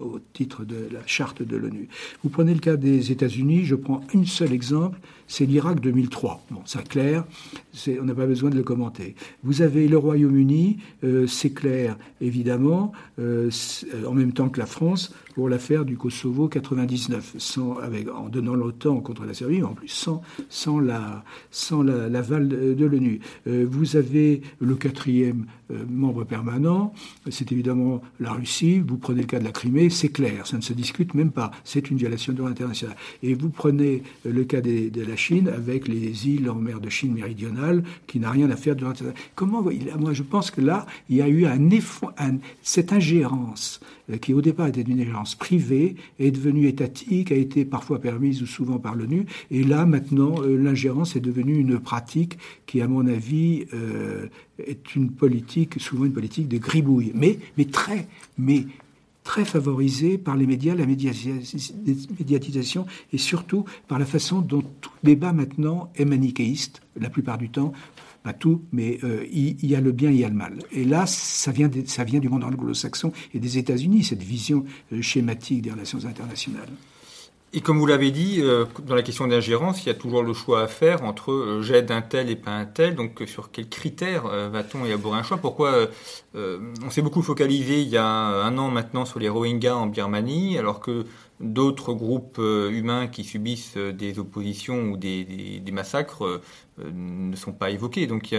au 0.00 0.18
titre 0.32 0.64
de 0.64 0.88
la 0.92 1.06
charte 1.06 1.42
de 1.42 1.56
l'ONU. 1.56 1.88
Vous 2.22 2.30
prenez 2.30 2.54
le 2.54 2.60
cas 2.60 2.76
des 2.76 3.12
États-Unis, 3.12 3.64
je 3.64 3.74
prends 3.74 4.00
un 4.14 4.24
seul 4.24 4.52
exemple, 4.52 4.98
c'est 5.32 5.46
l'Irak 5.46 5.80
2003. 5.80 6.44
Bon, 6.50 6.60
c'est 6.66 6.86
clair, 6.86 7.24
on 7.98 8.04
n'a 8.04 8.14
pas 8.14 8.26
besoin 8.26 8.50
de 8.50 8.54
le 8.54 8.62
commenter. 8.62 9.14
Vous 9.42 9.62
avez 9.62 9.88
le 9.88 9.96
Royaume-Uni, 9.96 10.76
euh, 11.04 11.26
c'est 11.26 11.54
clair, 11.54 11.96
évidemment, 12.20 12.92
euh, 13.18 13.48
euh, 13.94 14.06
en 14.06 14.12
même 14.12 14.34
temps 14.34 14.50
que 14.50 14.60
la 14.60 14.66
France, 14.66 15.14
pour 15.34 15.48
l'affaire 15.48 15.86
du 15.86 15.96
Kosovo 15.96 16.48
99, 16.48 17.36
sans, 17.38 17.78
avec, 17.78 18.10
en 18.10 18.28
donnant 18.28 18.54
l'OTAN 18.54 19.00
contre 19.00 19.24
la 19.24 19.32
Serbie, 19.32 19.60
mais 19.60 19.62
en 19.62 19.72
plus 19.72 19.88
sans, 19.88 20.20
sans 20.50 20.78
la 20.78 21.24
sans 21.50 21.82
l'aval 21.82 22.48
de 22.48 22.84
l'ONU. 22.84 23.20
vous 23.46 23.96
avez 23.96 24.42
le 24.60 24.74
quatrième 24.74 25.46
membre 25.88 26.24
permanent, 26.24 26.92
c'est 27.30 27.50
évidemment 27.52 28.02
la 28.20 28.32
Russie. 28.32 28.80
Vous 28.80 28.98
prenez 28.98 29.22
le 29.22 29.26
cas 29.26 29.38
de 29.38 29.44
la 29.44 29.52
Crimée, 29.52 29.90
c'est 29.90 30.10
clair, 30.10 30.46
ça 30.46 30.56
ne 30.56 30.62
se 30.62 30.72
discute 30.72 31.14
même 31.14 31.30
pas. 31.30 31.50
C'est 31.64 31.90
une 31.90 31.96
violation 31.96 32.32
de 32.32 32.38
droit 32.38 32.50
international. 32.50 32.96
Et 33.22 33.34
vous 33.34 33.48
prenez 33.48 34.02
le 34.24 34.44
cas 34.44 34.60
de 34.60 35.02
la 35.02 35.16
Chine 35.16 35.48
avec 35.48 35.88
les 35.88 36.28
îles 36.28 36.50
en 36.50 36.56
mer 36.56 36.80
de 36.80 36.88
Chine 36.88 37.14
méridionale 37.14 37.84
qui 38.06 38.20
n'a 38.20 38.30
rien 38.30 38.50
à 38.50 38.56
faire 38.56 38.76
de 38.76 38.82
Comment 39.34 39.62
Moi, 39.98 40.12
je 40.12 40.22
pense 40.22 40.50
que 40.50 40.60
là, 40.60 40.86
il 41.08 41.16
y 41.16 41.22
a 41.22 41.28
eu 41.28 41.46
un, 41.46 41.58
un 42.18 42.38
cette 42.62 42.92
ingérence 42.92 43.80
euh, 44.10 44.16
qui 44.16 44.34
au 44.34 44.40
départ 44.40 44.66
était 44.66 44.82
une 44.82 45.00
ingérence 45.00 45.34
privée 45.34 45.96
est 46.18 46.30
devenue 46.30 46.66
étatique, 46.66 47.32
a 47.32 47.36
été 47.36 47.64
parfois 47.64 48.00
permise 48.00 48.42
ou 48.42 48.46
souvent 48.46 48.78
par 48.78 48.94
l'ONU, 48.94 49.26
et 49.50 49.62
là 49.62 49.86
maintenant 49.86 50.34
euh, 50.42 50.56
l'ingérence 50.56 51.16
est 51.16 51.20
devenue 51.20 51.58
une 51.58 51.78
pratique 51.78 52.38
qui, 52.66 52.80
à 52.80 52.88
mon 52.88 53.06
avis, 53.06 53.66
euh, 53.74 54.26
est 54.58 54.94
une 54.94 55.10
politique, 55.10 55.61
souvent 55.78 56.04
une 56.04 56.12
politique 56.12 56.48
de 56.48 56.58
gribouille, 56.58 57.12
mais, 57.14 57.38
très, 57.66 58.08
mais 58.38 58.66
très 59.24 59.44
favorisé 59.44 60.18
par 60.18 60.36
les 60.36 60.46
médias, 60.46 60.74
la 60.74 60.86
médiatisation 60.86 62.86
et 63.12 63.18
surtout 63.18 63.64
par 63.88 63.98
la 63.98 64.06
façon 64.06 64.40
dont 64.40 64.62
tout 64.80 64.92
débat 65.02 65.32
maintenant 65.32 65.90
est 65.96 66.04
manichéiste, 66.04 66.82
la 66.98 67.10
plupart 67.10 67.38
du 67.38 67.48
temps, 67.48 67.72
pas 68.22 68.32
tout, 68.32 68.62
mais 68.72 69.00
euh, 69.02 69.26
il, 69.32 69.66
y 69.66 69.74
a 69.74 69.80
le 69.80 69.90
bien, 69.92 70.10
il 70.10 70.18
y 70.18 70.24
a 70.24 70.28
le 70.28 70.34
mal. 70.34 70.58
Et 70.70 70.84
là, 70.84 71.06
ça 71.06 71.50
vient, 71.50 71.68
ça 71.86 72.04
vient 72.04 72.20
du 72.20 72.28
monde 72.28 72.44
anglo-saxon 72.44 73.12
et 73.34 73.40
des 73.40 73.58
États-Unis, 73.58 74.04
cette 74.04 74.22
vision 74.22 74.64
euh, 74.92 75.02
schématique 75.02 75.62
des 75.62 75.72
relations 75.72 76.04
internationales. 76.04 76.68
Et 77.54 77.60
comme 77.60 77.78
vous 77.78 77.86
l'avez 77.86 78.10
dit, 78.10 78.38
euh, 78.40 78.64
dans 78.82 78.94
la 78.94 79.02
question 79.02 79.26
d'ingérence, 79.26 79.84
il 79.84 79.88
y 79.88 79.90
a 79.90 79.94
toujours 79.94 80.22
le 80.22 80.32
choix 80.32 80.62
à 80.62 80.68
faire 80.68 81.04
entre 81.04 81.32
euh, 81.32 81.62
j'aide 81.62 81.90
un 81.90 82.00
tel 82.00 82.30
et 82.30 82.36
pas 82.36 82.52
un 82.52 82.64
tel. 82.64 82.94
Donc 82.94 83.20
euh, 83.20 83.26
sur 83.26 83.50
quels 83.50 83.68
critères 83.68 84.26
va-t-on 84.50 84.86
élaborer 84.86 85.18
un 85.18 85.22
choix? 85.22 85.36
Pourquoi 85.36 85.88
on 86.34 86.90
s'est 86.90 87.02
beaucoup 87.02 87.20
focalisé 87.20 87.82
il 87.82 87.88
y 87.88 87.98
a 87.98 88.06
un 88.06 88.56
an 88.56 88.70
maintenant 88.70 89.04
sur 89.04 89.18
les 89.18 89.28
Rohingyas 89.28 89.76
en 89.76 89.86
Birmanie, 89.86 90.56
alors 90.56 90.80
que 90.80 91.04
d'autres 91.40 91.92
groupes 91.92 92.38
humains 92.38 93.06
qui 93.08 93.24
subissent 93.24 93.76
des 93.76 94.18
oppositions 94.18 94.90
ou 94.90 94.96
des, 94.96 95.62
massacres 95.72 96.40
ne 96.78 97.36
sont 97.36 97.52
pas 97.52 97.70
évoqués. 97.70 98.06
Donc 98.06 98.34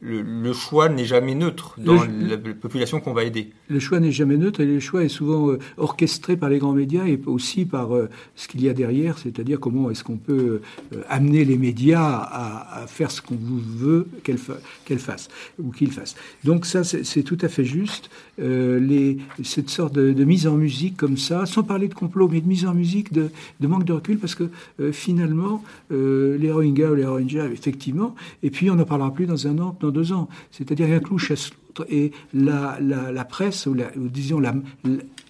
le, 0.00 0.52
choix 0.52 0.88
n'est 0.88 1.04
jamais 1.04 1.34
neutre 1.34 1.76
dans 1.78 2.04
la, 2.04 2.36
population 2.36 3.00
qu'on 3.00 3.12
va 3.12 3.24
aider. 3.24 3.50
Le 3.68 3.78
choix 3.78 4.00
n'est 4.00 4.12
jamais 4.12 4.36
neutre 4.36 4.60
et 4.60 4.66
le 4.66 4.80
choix 4.80 5.04
est 5.04 5.08
souvent 5.08 5.50
euh, 5.50 5.58
orchestré 5.76 6.36
par 6.36 6.48
les 6.48 6.58
grands 6.58 6.72
médias 6.72 7.06
et 7.06 7.20
aussi 7.26 7.64
par 7.64 7.94
euh, 7.94 8.08
ce 8.36 8.48
qu'il 8.48 8.62
y 8.62 8.68
a 8.68 8.74
derrière, 8.74 9.18
c'est-à-dire 9.18 9.60
comment 9.60 9.90
est-ce 9.90 10.04
qu'on 10.04 10.16
peut 10.16 10.60
amener 11.08 11.44
les 11.44 11.58
médias 11.58 12.04
à, 12.04 12.86
faire 12.86 13.10
ce 13.10 13.20
qu'on 13.20 13.38
veut 13.38 14.06
qu'elles 14.22 14.38
fassent 14.38 15.28
ou 15.62 15.70
qu'ils 15.70 15.90
fassent. 15.90 16.16
Donc 16.44 16.66
ça, 16.66 16.84
c'est 16.84 17.22
tout 17.22 17.38
à 17.40 17.48
fait 17.48 17.64
juste. 17.64 18.10
les, 18.38 19.18
cette 19.42 19.70
sorte 19.70 19.94
de, 19.94 20.24
mise 20.24 20.46
en 20.46 20.56
musique 20.56 20.96
comme 20.96 21.16
ça, 21.16 21.46
sans 21.46 21.62
parler 21.62 21.88
de 21.88 21.94
complot, 21.94 22.28
mais 22.28 22.40
de 22.40 22.48
mise 22.48 22.66
en 22.66 22.74
musique, 22.74 23.12
de, 23.12 23.30
manque 23.62 23.84
de 23.84 23.92
recul, 23.92 24.18
parce 24.18 24.34
que 24.34 24.50
finalement, 24.92 25.62
les 25.90 26.50
Rohingyas 26.50 26.90
ou 26.90 26.94
les 26.94 27.06
Rohingyas, 27.06 27.46
effectivement, 27.46 27.73
effectivement. 27.74 28.14
Et 28.42 28.50
puis, 28.50 28.70
on 28.70 28.76
n'en 28.76 28.84
parlera 28.84 29.12
plus 29.12 29.26
dans 29.26 29.46
un 29.46 29.58
an, 29.58 29.76
dans 29.80 29.90
deux 29.90 30.12
ans. 30.12 30.28
C'est-à-dire 30.50 30.86
qu'un 30.86 31.00
clou 31.00 31.18
chasse 31.18 31.50
l'autre. 31.50 31.86
Et 31.92 32.12
la, 32.32 32.78
la, 32.80 33.24
presse, 33.24 33.66
ou, 33.66 33.76
disons 33.96 34.38
la, 34.38 34.54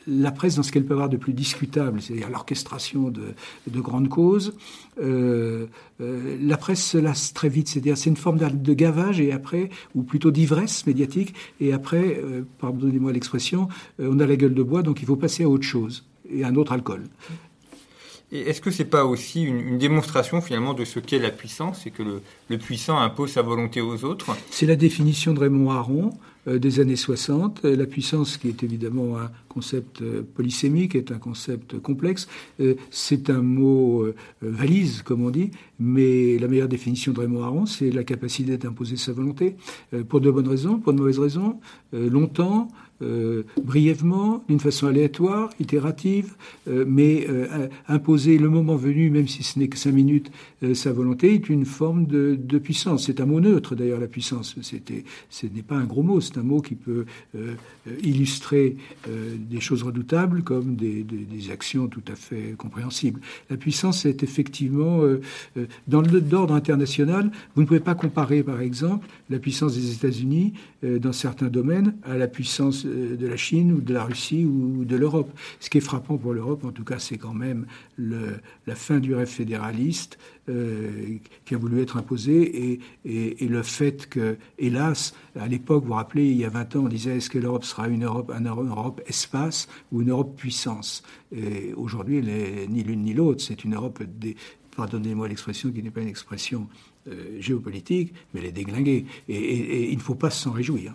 la 0.07 0.31
presse 0.31 0.57
dans 0.57 0.63
ce 0.63 0.71
qu'elle 0.71 0.85
peut 0.85 0.93
avoir 0.93 1.09
de 1.09 1.17
plus 1.17 1.33
discutable, 1.33 2.03
c'est-à-dire 2.03 2.29
l'orchestration 2.29 3.09
de, 3.09 3.35
de, 3.67 3.81
grandes 3.81 4.11
causes, 4.11 4.55
euh, 5.01 5.67
euh, 6.03 6.37
la 6.43 6.59
presse 6.59 6.85
se 6.85 6.99
lasse 6.99 7.33
très 7.33 7.49
vite. 7.49 7.69
C'est-à-dire 7.69 7.97
c'est 7.97 8.11
une 8.11 8.17
forme 8.17 8.39
de 8.39 8.75
gavage 8.75 9.21
et 9.21 9.33
après, 9.33 9.71
ou 9.95 10.03
plutôt 10.03 10.31
d'ivresse 10.31 10.87
médiatique. 10.87 11.35
Et 11.61 11.73
après, 11.73 12.21
euh, 12.23 12.43
pardonnez-moi 12.59 13.13
l'expression, 13.13 13.69
on 13.99 14.21
a 14.21 14.27
la 14.27 14.37
gueule 14.37 14.55
de 14.55 14.63
bois, 14.63 14.83
donc 14.83 15.01
il 15.01 15.07
faut 15.07 15.17
passer 15.17 15.45
à 15.45 15.49
autre 15.49 15.65
chose 15.65 16.05
et 16.31 16.45
à 16.45 16.49
un 16.49 16.57
autre 16.57 16.73
alcool. 16.73 17.05
Et 18.35 18.41
est-ce 18.41 18.61
que 18.61 18.73
c'est 18.73 18.85
pas 18.85 19.05
aussi 19.05 19.45
une, 19.45 19.79
démonstration 19.79 20.41
finalement 20.41 20.75
de 20.75 20.85
ce 20.85 20.99
qu'est 20.99 21.21
la 21.21 21.31
puissance 21.31 21.83
C'est 21.85 21.91
que 21.91 22.03
le, 22.03 22.59
puissant 22.59 22.99
impose 22.99 23.31
sa 23.31 23.43
volonté 23.43 23.81
aux 23.81 24.05
autres? 24.05 24.37
C'est 24.51 24.67
la 24.67 24.75
définition 24.75 25.33
de 25.33 25.39
Raymond 25.39 25.71
Aron 25.71 26.11
euh, 26.49 26.59
des 26.59 26.81
années 26.81 26.97
60. 26.97 27.61
Euh, 27.65 27.77
la 27.77 27.87
puissance, 27.87 28.37
qui 28.37 28.49
est 28.49 28.65
évidemment 28.65 29.19
un 29.19 29.31
concept 29.49 30.03
euh, 30.03 30.27
polysémique, 30.35 30.97
est 30.97 31.13
un 31.13 31.19
concept 31.19 31.79
complexe. 31.79 32.27
c'est 32.91 33.31
un 33.31 33.41
mot 33.41 34.05
valise, 34.43 35.03
comme 35.03 35.25
on 35.25 35.31
dit, 35.31 35.53
mais 35.79 36.37
la 36.39 36.49
meilleure 36.49 36.69
définition 36.69 37.13
de 37.13 37.21
Raymond 37.21 37.45
Aron, 37.45 37.67
c'est 37.67 37.93
la 37.93 38.03
capacité 38.03 38.57
d'imposer 38.57 38.97
sa 38.97 39.13
volonté, 39.13 39.55
pour 40.09 40.21
de 40.21 40.31
bonnes 40.31 40.49
raisons, 40.49 40.79
pour 40.79 40.93
de 40.93 40.99
mauvaises 40.99 41.21
raisons, 41.21 41.61
longtemps, 41.93 42.69
euh, 43.05 43.43
brièvement, 43.63 44.43
d'une 44.49 44.61
façon 44.61 44.87
aléatoire, 44.87 45.51
itérative, 45.61 46.35
euh, 46.69 46.85
mais 46.87 47.27
euh, 47.29 47.69
imposer 47.89 48.39
le 48.39 48.49
moment 48.49 48.77
venu, 48.77 49.11
même 49.11 49.29
si 49.29 49.43
ce 49.43 49.59
n'est 49.59 49.69
que 49.69 49.77
cinq 49.77 49.93
minutes, 49.93 50.31
sa 50.73 50.93
volonté, 50.93 51.35
est 51.35 51.49
une 51.51 51.67
forme 51.67 52.07
de, 52.07 52.59
puissance. 52.59 53.07
C'est 53.07 53.21
un 53.21 53.27
mot 53.27 53.41
neutre 53.41 53.75
d'ailleurs, 53.75 54.01
la 54.01 54.07
puissance. 54.07 54.57
C'était, 54.63 55.05
ce 55.29 55.47
n'est 55.47 55.63
pas 55.63 55.75
un 55.75 55.85
gros 55.85 56.03
mot, 56.03 56.21
c'est 56.23 56.39
un 56.39 56.43
mot 56.43 56.63
qui 56.63 56.75
peut 56.75 57.05
illustrer 58.03 58.77
des 59.07 59.61
choses 59.61 59.83
redoutables 59.83 60.43
comme 60.43 60.77
des, 60.77 61.03
des, 61.03 61.51
actions 61.51 61.89
tout 61.89 62.03
à 62.11 62.15
fait 62.15 62.55
compréhensibles. 62.57 63.21
La 63.51 63.59
puissance 63.59 64.07
est 64.07 64.23
effectivement, 64.23 65.03
dans 65.87 66.01
l'ordre 66.01 66.55
international, 66.55 67.31
vous 67.55 67.63
ne 67.63 67.67
pouvez 67.67 67.81
pas 67.81 67.95
comparer 67.95 68.43
par 68.43 68.63
exemple 68.63 69.07
la 69.29 69.39
puissance 69.39 69.75
des 69.75 69.93
États-Unis 69.93 70.55
dans 70.83 71.13
certains 71.13 71.49
domaines 71.49 71.95
à 72.05 72.17
la 72.17 72.27
puissance 72.27 72.87
de 72.95 73.27
la 73.27 73.37
Chine 73.37 73.73
ou 73.73 73.81
de 73.81 73.93
la 73.93 74.05
Russie 74.05 74.45
ou 74.45 74.85
de 74.85 74.97
l'Europe. 74.97 75.31
Ce 75.61 75.71
qui 75.71 75.79
est 75.79 75.83
frappant 75.83 76.17
pour 76.17 76.33
l'Europe, 76.33 76.65
en 76.65 76.73
tout 76.73 76.85
cas, 76.85 76.99
c'est 76.99 77.19
quand 77.19 77.35
même 77.35 77.67
la 77.99 78.75
fin 78.75 78.99
du 78.99 79.15
rêve 79.15 79.29
fédéraliste 79.29 80.19
euh, 80.49 81.17
qui 81.45 81.55
a 81.55 81.59
voulu 81.59 81.81
être 81.81 81.97
imposé 81.97 82.81
et, 83.05 83.49
le 83.49 83.63
fait 83.63 84.09
que, 84.09 84.37
hélas, 84.59 85.15
à 85.39 85.47
l'époque, 85.49 85.83
vous 85.83 85.89
vous 85.89 85.95
rappelez, 85.95 86.31
il 86.31 86.37
y 86.37 86.45
a 86.45 86.51
20 86.51 86.77
ans, 86.77 86.85
on 86.85 86.89
disait 86.89 87.17
est-ce 87.17 87.31
que 87.31 87.39
l'Europe 87.39 87.65
sera 87.65 87.89
une 87.89 88.05
Europe, 88.05 88.33
Europe 88.45 89.01
espace 89.07 89.69
ou 89.93 90.03
une 90.03 90.11
Europe 90.11 90.37
puissance? 90.37 91.03
Et 91.35 91.73
aujourd'hui, 91.75 92.23
ni 92.69 92.83
l'une 92.83 93.03
ni 93.03 93.15
l'autre. 93.15 93.43
C'est 93.43 93.65
une 93.65 93.75
Europe 93.75 94.03
pardonnez-moi 94.77 95.29
l'expression 95.29 95.71
qui 95.71 95.83
n'est 95.83 95.91
pas 95.91 96.01
une 96.01 96.09
expression 96.09 96.69
euh, 97.09 97.41
géopolitique, 97.41 98.13
mais 98.33 98.41
elle 98.41 98.47
est 98.47 98.53
déglinguée. 98.53 99.07
Et 99.29 99.91
il 99.91 99.97
ne 99.97 100.03
faut 100.03 100.15
pas 100.15 100.31
s'en 100.31 100.53
réjouir. 100.53 100.95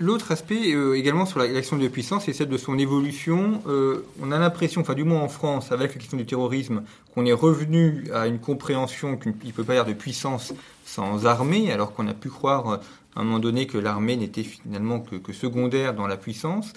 L'autre 0.00 0.32
aspect 0.32 0.74
euh, 0.74 0.94
également 0.94 1.26
sur 1.26 1.38
l'action 1.38 1.76
de 1.76 1.88
puissance, 1.88 2.24
c'est 2.24 2.32
celle 2.32 2.48
de 2.48 2.56
son 2.56 2.78
évolution. 2.78 3.62
Euh, 3.66 4.04
on 4.22 4.30
a 4.30 4.38
l'impression, 4.38 4.80
enfin 4.80 4.94
du 4.94 5.04
moins 5.04 5.20
en 5.20 5.28
France, 5.28 5.72
avec 5.72 5.94
la 5.94 6.00
question 6.00 6.16
du 6.16 6.26
terrorisme, 6.26 6.82
qu'on 7.14 7.24
est 7.26 7.32
revenu 7.32 8.04
à 8.12 8.26
une 8.26 8.38
compréhension 8.38 9.16
qu'il 9.16 9.34
ne 9.44 9.52
peut 9.52 9.64
pas 9.64 9.74
y 9.74 9.78
avoir 9.78 9.94
de 9.94 9.98
puissance 9.98 10.52
sans 10.84 11.26
armée, 11.26 11.72
alors 11.72 11.94
qu'on 11.94 12.06
a 12.06 12.14
pu 12.14 12.28
croire 12.28 12.80
à 13.14 13.20
un 13.20 13.24
moment 13.24 13.38
donné 13.38 13.66
que 13.66 13.78
l'armée 13.78 14.16
n'était 14.16 14.44
finalement 14.44 15.00
que, 15.00 15.32
secondaire 15.32 15.94
dans 15.94 16.06
la 16.06 16.16
puissance. 16.16 16.72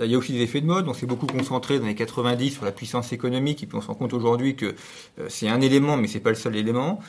il 0.00 0.10
y 0.10 0.14
a 0.14 0.18
aussi 0.18 0.32
des 0.32 0.40
effets 0.40 0.60
de 0.60 0.66
mode. 0.66 0.88
On 0.88 0.94
s'est 0.94 1.06
beaucoup 1.06 1.26
concentré 1.26 1.78
dans 1.78 1.86
les 1.86 1.94
90 1.94 2.50
sur 2.50 2.64
la 2.64 2.72
puissance 2.72 3.12
économique, 3.12 3.62
et 3.62 3.66
puis 3.66 3.76
on 3.76 3.80
se 3.80 3.86
rend 3.86 3.94
compte 3.94 4.12
aujourd'hui 4.12 4.56
que 4.56 4.74
c'est 5.28 5.48
un 5.48 5.60
élément, 5.60 5.96
mais 5.96 6.08
c'est 6.08 6.20
pas 6.20 6.30
le 6.30 6.36
seul 6.36 6.56
élément. 6.56 7.00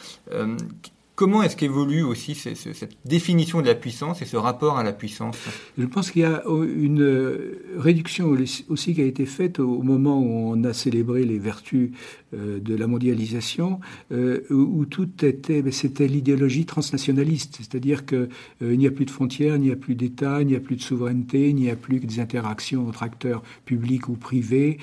Comment 1.17 1.41
est-ce 1.41 1.55
qu'évolue 1.55 2.03
aussi 2.03 2.35
cette 2.35 2.95
définition 3.03 3.63
de 3.63 3.65
la 3.65 3.73
puissance 3.73 4.21
et 4.21 4.25
ce 4.25 4.37
rapport 4.37 4.77
à 4.77 4.83
la 4.83 4.93
puissance? 4.93 5.35
Je 5.75 5.85
pense 5.87 6.11
qu'il 6.11 6.21
y 6.21 6.25
a 6.25 6.43
une 6.45 7.57
réduction 7.75 8.37
aussi 8.69 8.93
qui 8.93 9.01
a 9.01 9.05
été 9.05 9.25
faite 9.25 9.59
au 9.59 9.81
moment 9.81 10.19
où 10.19 10.53
on 10.53 10.63
a 10.63 10.73
célébré 10.73 11.23
les 11.23 11.39
vertus 11.39 11.89
euh, 12.26 12.26
de 12.33 12.75
la 12.75 12.87
mondialisation, 12.87 13.79
euh, 14.11 14.41
où 14.49 14.85
tout 14.85 15.25
était, 15.25 15.63
c'était 15.71 16.07
l'idéologie 16.07 16.65
transnationaliste, 16.65 17.57
c'est-à-dire 17.57 18.05
qu'il 18.05 18.29
euh, 18.61 18.75
n'y 18.75 18.87
a 18.87 18.91
plus 18.91 19.05
de 19.05 19.11
frontières, 19.11 19.55
il 19.55 19.61
n'y 19.61 19.71
a 19.71 19.75
plus 19.75 19.95
d'État, 19.95 20.41
il 20.41 20.47
n'y 20.47 20.55
a 20.55 20.59
plus 20.59 20.75
de 20.75 20.81
souveraineté, 20.81 21.49
il 21.49 21.55
n'y 21.55 21.69
a 21.69 21.75
plus 21.75 21.99
que 21.99 22.05
des 22.05 22.19
interactions 22.19 22.87
entre 22.87 23.03
acteurs 23.03 23.43
publics 23.65 24.09
ou 24.09 24.13
privés. 24.13 24.77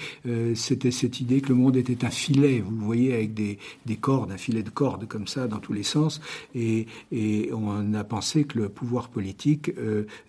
c'était 0.54 0.90
cette 0.90 1.20
idée 1.20 1.40
que 1.40 1.48
le 1.48 1.54
monde 1.54 1.76
était 1.76 2.04
un 2.04 2.10
filet, 2.10 2.60
vous 2.60 2.76
voyez, 2.76 3.14
avec 3.14 3.34
des, 3.34 3.58
des 3.86 3.96
cordes, 3.96 4.32
un 4.32 4.36
filet 4.36 4.62
de 4.62 4.70
cordes 4.70 5.06
comme 5.06 5.26
ça 5.26 5.46
dans 5.46 5.58
tous 5.58 5.72
les 5.72 5.82
sens, 5.82 6.20
et, 6.54 6.86
et 7.12 7.50
on 7.52 7.94
a 7.94 8.04
pensé 8.04 8.44
que 8.44 8.58
le 8.58 8.68
pouvoir 8.68 9.08
politique 9.08 9.70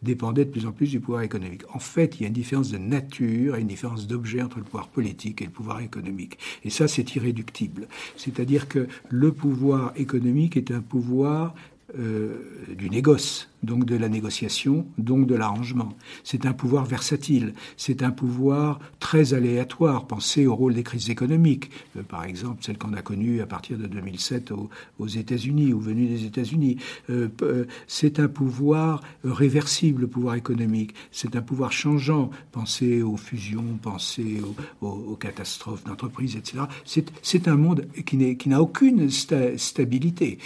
dépendait 0.03 0.45
de 0.45 0.51
plus 0.51 0.65
en 0.65 0.71
plus 0.71 0.89
du 0.89 0.99
pouvoir 0.99 1.23
économique. 1.23 1.63
En 1.73 1.79
fait, 1.79 2.15
il 2.15 2.21
y 2.21 2.25
a 2.25 2.27
une 2.27 2.33
différence 2.33 2.71
de 2.71 2.77
nature 2.77 3.55
une 3.59 3.67
différence 3.67 4.07
d'objet 4.07 4.41
entre 4.41 4.57
le 4.57 4.63
pouvoir 4.63 4.87
politique 4.87 5.41
et 5.41 5.45
le 5.45 5.51
pouvoir 5.51 5.81
économique. 5.81 6.37
Et 6.63 6.69
ça, 6.69 6.87
c'est 6.87 7.04
irréductible. 7.13 7.87
C'est-à-dire 8.17 8.67
que 8.67 8.87
le 9.09 9.31
pouvoir 9.31 9.93
économique 9.95 10.57
est 10.57 10.71
un 10.71 10.81
pouvoir 10.81 11.53
euh, 11.97 12.37
du 12.75 12.89
négoce 12.89 13.49
donc 13.65 13.85
de 13.85 13.95
la 13.95 14.09
négociation, 14.09 14.85
donc 14.97 15.27
de 15.27 15.35
l'arrangement. 15.35 15.89
C'est 16.23 16.45
un 16.45 16.53
pouvoir 16.53 16.85
versatile, 16.85 17.53
c'est 17.77 18.03
un 18.03 18.11
pouvoir 18.11 18.79
très 18.99 19.33
aléatoire. 19.33 20.07
Pensez 20.07 20.47
au 20.47 20.55
rôle 20.55 20.75
des 20.75 20.83
crises 20.83 21.09
économiques, 21.09 21.71
euh, 21.97 22.03
par 22.03 22.23
exemple 22.23 22.63
celle 22.63 22.77
qu'on 22.77 22.93
a 22.93 23.01
connue 23.01 23.41
à 23.41 23.45
partir 23.45 23.77
de 23.77 23.87
2007 23.87 24.51
aux, 24.99 25.07
États-Unis, 25.07 25.73
ou 25.73 25.79
venue 25.79 26.07
des 26.07 26.25
États-Unis. 26.25 26.77
Euh, 27.09 27.27
euh, 27.41 27.65
c'est 27.87 28.19
un 28.19 28.27
pouvoir 28.27 29.01
réversible, 29.23 30.01
le 30.01 30.07
pouvoir 30.07 30.35
économique. 30.35 30.93
C'est 31.11 31.35
un 31.35 31.41
pouvoir 31.41 31.71
changeant. 31.71 32.29
Pensez 32.51 33.01
aux 33.01 33.17
fusions, 33.17 33.79
pensez 33.81 34.41
aux, 34.81 35.15
catastrophes 35.19 35.83
d'entreprise, 35.85 36.35
etc. 36.35 36.63
C'est 36.85 37.47
un 37.47 37.55
monde 37.55 37.87
qui 38.05 38.47
n'a 38.47 38.61
aucune 38.61 39.09
stabilité. 39.09 40.37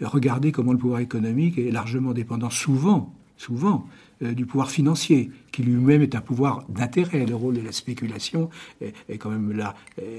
regardez 0.00 0.52
comment 0.52 0.72
le 0.72 0.78
pouvoir 0.78 1.00
économique 1.00 1.58
est 1.58 1.70
largement 1.70 2.12
dépendant 2.12 2.50
souvent, 2.56 3.14
souvent, 3.36 3.86
euh, 4.22 4.32
du 4.32 4.46
pouvoir 4.46 4.70
financier, 4.70 5.30
qui 5.52 5.62
lui-même 5.62 6.00
est 6.00 6.14
un 6.14 6.22
pouvoir 6.22 6.64
d'intérêt. 6.70 7.26
Le 7.26 7.34
rôle 7.34 7.54
de 7.54 7.60
la 7.60 7.72
spéculation 7.72 8.48
est, 8.80 9.18
quand 9.18 9.28
même 9.28 9.52
là 9.52 9.74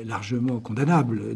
largement 0.05 0.59
condamnable, 0.59 1.35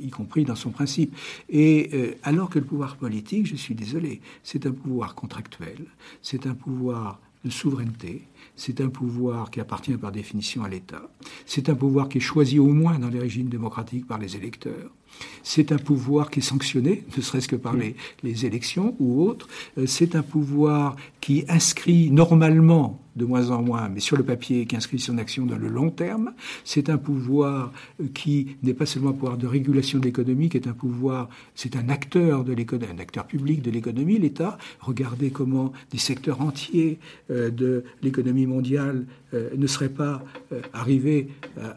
y 0.00 0.10
compris 0.10 0.44
dans 0.44 0.56
son 0.56 0.70
principe. 0.70 1.14
Et 1.48 1.90
euh, 1.94 2.14
alors 2.24 2.50
que 2.50 2.58
le 2.58 2.64
pouvoir 2.64 2.96
politique, 2.96 3.46
je 3.46 3.54
suis 3.54 3.76
désolé, 3.76 4.20
c'est 4.42 4.66
un 4.66 4.72
pouvoir 4.72 5.14
contractuel, 5.14 5.86
c'est 6.20 6.46
un 6.48 6.54
pouvoir 6.54 7.20
de 7.44 7.50
souveraineté, 7.50 8.26
c'est 8.56 8.80
un 8.80 8.88
pouvoir 8.88 9.50
qui 9.50 9.60
appartient 9.60 9.96
par 9.96 10.10
définition 10.12 10.64
à 10.64 10.68
l'État, 10.68 11.10
c'est 11.46 11.68
un 11.68 11.74
pouvoir 11.74 12.08
qui 12.08 12.18
est 12.18 12.20
choisi 12.20 12.58
au 12.58 12.68
moins 12.68 12.98
dans 12.98 13.08
les 13.08 13.18
régimes 13.20 13.48
démocratiques 13.48 14.06
par 14.06 14.18
les 14.18 14.36
électeurs, 14.36 14.90
c'est 15.42 15.72
un 15.72 15.78
pouvoir 15.78 16.30
qui 16.30 16.40
est 16.40 16.42
sanctionné, 16.42 17.04
ne 17.16 17.22
serait-ce 17.22 17.48
que 17.48 17.56
par 17.56 17.74
les, 17.74 17.96
les 18.22 18.46
élections 18.46 18.94
ou 18.98 19.22
autres. 19.22 19.48
Euh, 19.78 19.86
c'est 19.86 20.14
un 20.14 20.22
pouvoir 20.22 20.96
qui 21.20 21.44
inscrit 21.48 22.10
normalement 22.10 23.01
de 23.16 23.24
moins 23.24 23.50
en 23.50 23.62
moins, 23.62 23.88
mais 23.88 24.00
sur 24.00 24.16
le 24.16 24.22
papier, 24.22 24.66
qui 24.66 24.76
inscrit 24.76 24.98
son 24.98 25.18
action 25.18 25.46
dans 25.46 25.58
le 25.58 25.68
long 25.68 25.90
terme. 25.90 26.32
C'est 26.64 26.88
un 26.88 26.98
pouvoir 26.98 27.72
euh, 28.00 28.06
qui 28.14 28.56
n'est 28.62 28.74
pas 28.74 28.86
seulement 28.86 29.10
un 29.10 29.14
pouvoir 29.14 29.36
de 29.36 29.46
régulation 29.46 29.98
de 29.98 30.04
l'économie, 30.04 30.48
qui 30.48 30.56
est 30.56 30.66
un 30.68 30.72
pouvoir, 30.72 31.28
c'est 31.54 31.76
un 31.76 31.88
acteur 31.88 32.44
de 32.44 32.52
l'économie, 32.52 32.92
un 32.92 32.98
acteur 32.98 33.26
public 33.26 33.62
de 33.62 33.70
l'économie, 33.70 34.18
l'État. 34.18 34.58
Regardez 34.80 35.30
comment 35.30 35.72
des 35.90 35.98
secteurs 35.98 36.40
entiers 36.40 36.98
euh, 37.30 37.50
de 37.50 37.84
l'économie 38.02 38.46
mondiale 38.46 39.04
euh, 39.34 39.50
ne 39.56 39.66
seraient 39.66 39.88
pas 39.88 40.22
arrivés 40.72 41.28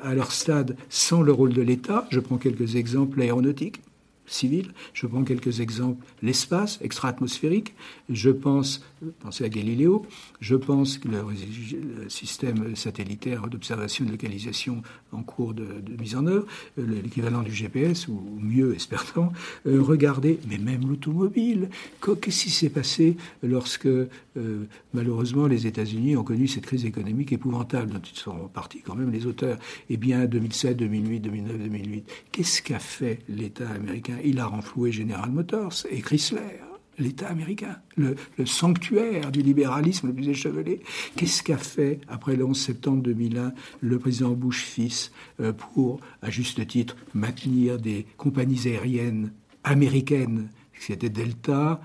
à 0.01 0.13
leur 0.13 0.31
stade 0.31 0.75
sans 0.89 1.21
le 1.21 1.31
rôle 1.31 1.53
de 1.53 1.61
l'État. 1.61 2.07
Je 2.11 2.19
prends 2.19 2.37
quelques 2.37 2.75
exemples 2.75 3.21
aéronautiques 3.21 3.81
civile. 4.27 4.71
Je 4.93 5.07
prends 5.07 5.23
quelques 5.23 5.59
exemples. 5.59 6.03
L'espace 6.21 6.79
extra-atmosphérique. 6.81 7.73
Je 8.09 8.29
pense, 8.29 8.83
pensez 9.19 9.43
à 9.43 9.49
Galiléo. 9.49 10.05
Je 10.39 10.55
pense 10.55 10.97
que 10.97 11.07
le, 11.07 12.09
système 12.09 12.75
satellitaire 12.75 13.47
d'observation 13.47 14.05
et 14.05 14.07
de 14.07 14.11
localisation 14.11 14.81
en 15.11 15.23
cours 15.23 15.53
de, 15.53 15.65
mise 15.99 16.15
en 16.15 16.27
œuvre, 16.27 16.45
euh, 16.77 17.01
l'équivalent 17.03 17.41
du 17.41 17.51
GPS, 17.51 18.07
ou 18.07 18.21
mieux, 18.41 18.75
espérons, 18.75 19.31
euh, 19.65 19.81
regardez, 19.81 20.39
mais 20.49 20.57
même 20.57 20.87
l'automobile. 20.87 21.69
Qu'est-ce 22.01 22.43
qui 22.43 22.49
s'est 22.49 22.69
passé 22.69 23.17
lorsque, 23.43 23.87
euh, 23.87 24.65
malheureusement, 24.93 25.47
les 25.47 25.67
États-Unis 25.67 26.15
ont 26.17 26.23
connu 26.23 26.47
cette 26.47 26.65
crise 26.65 26.85
économique 26.85 27.31
épouvantable, 27.31 27.91
dont 27.91 28.01
ils 28.01 28.17
sont 28.17 28.49
partis 28.53 28.81
quand 28.81 28.95
même 28.95 29.11
les 29.11 29.25
auteurs? 29.25 29.57
Eh 29.89 29.97
bien, 29.97 30.25
2007, 30.25 30.77
2008, 30.77 31.19
2009, 31.21 31.57
2008. 31.57 32.05
Qu'est-ce 32.31 32.61
qu'a 32.61 32.79
fait 32.79 33.19
l'État 33.29 33.69
américain 33.69 34.14
il 34.23 34.39
a 34.39 34.45
renfloué 34.45 34.91
General 34.91 35.29
Motors 35.29 35.85
et 35.89 36.01
Chrysler. 36.01 36.59
L'État 36.97 37.27
américain, 37.27 37.75
le, 37.97 38.15
sanctuaire 38.45 39.29
du 39.29 39.41
libéralisme 39.41 40.07
le 40.07 40.13
plus 40.13 40.29
échevelé. 40.29 40.79
Qu'est-ce 41.17 41.43
qu'a 41.43 41.57
fait, 41.57 41.99
après 42.07 42.37
le 42.37 42.45
11 42.45 42.57
septembre 42.57 43.03
2001, 43.03 43.51
le 43.81 43.99
président 43.99 44.31
Bush 44.31 44.63
fils 44.63 45.11
euh, 45.41 45.51
pour, 45.51 45.99
à 46.21 46.29
juste 46.29 46.65
titre, 46.65 46.95
maintenir 47.13 47.79
des 47.79 48.05
compagnies 48.15 48.65
aériennes 48.67 49.33
américaines, 49.65 50.47
c'était 50.79 51.09
Delta, 51.09 51.81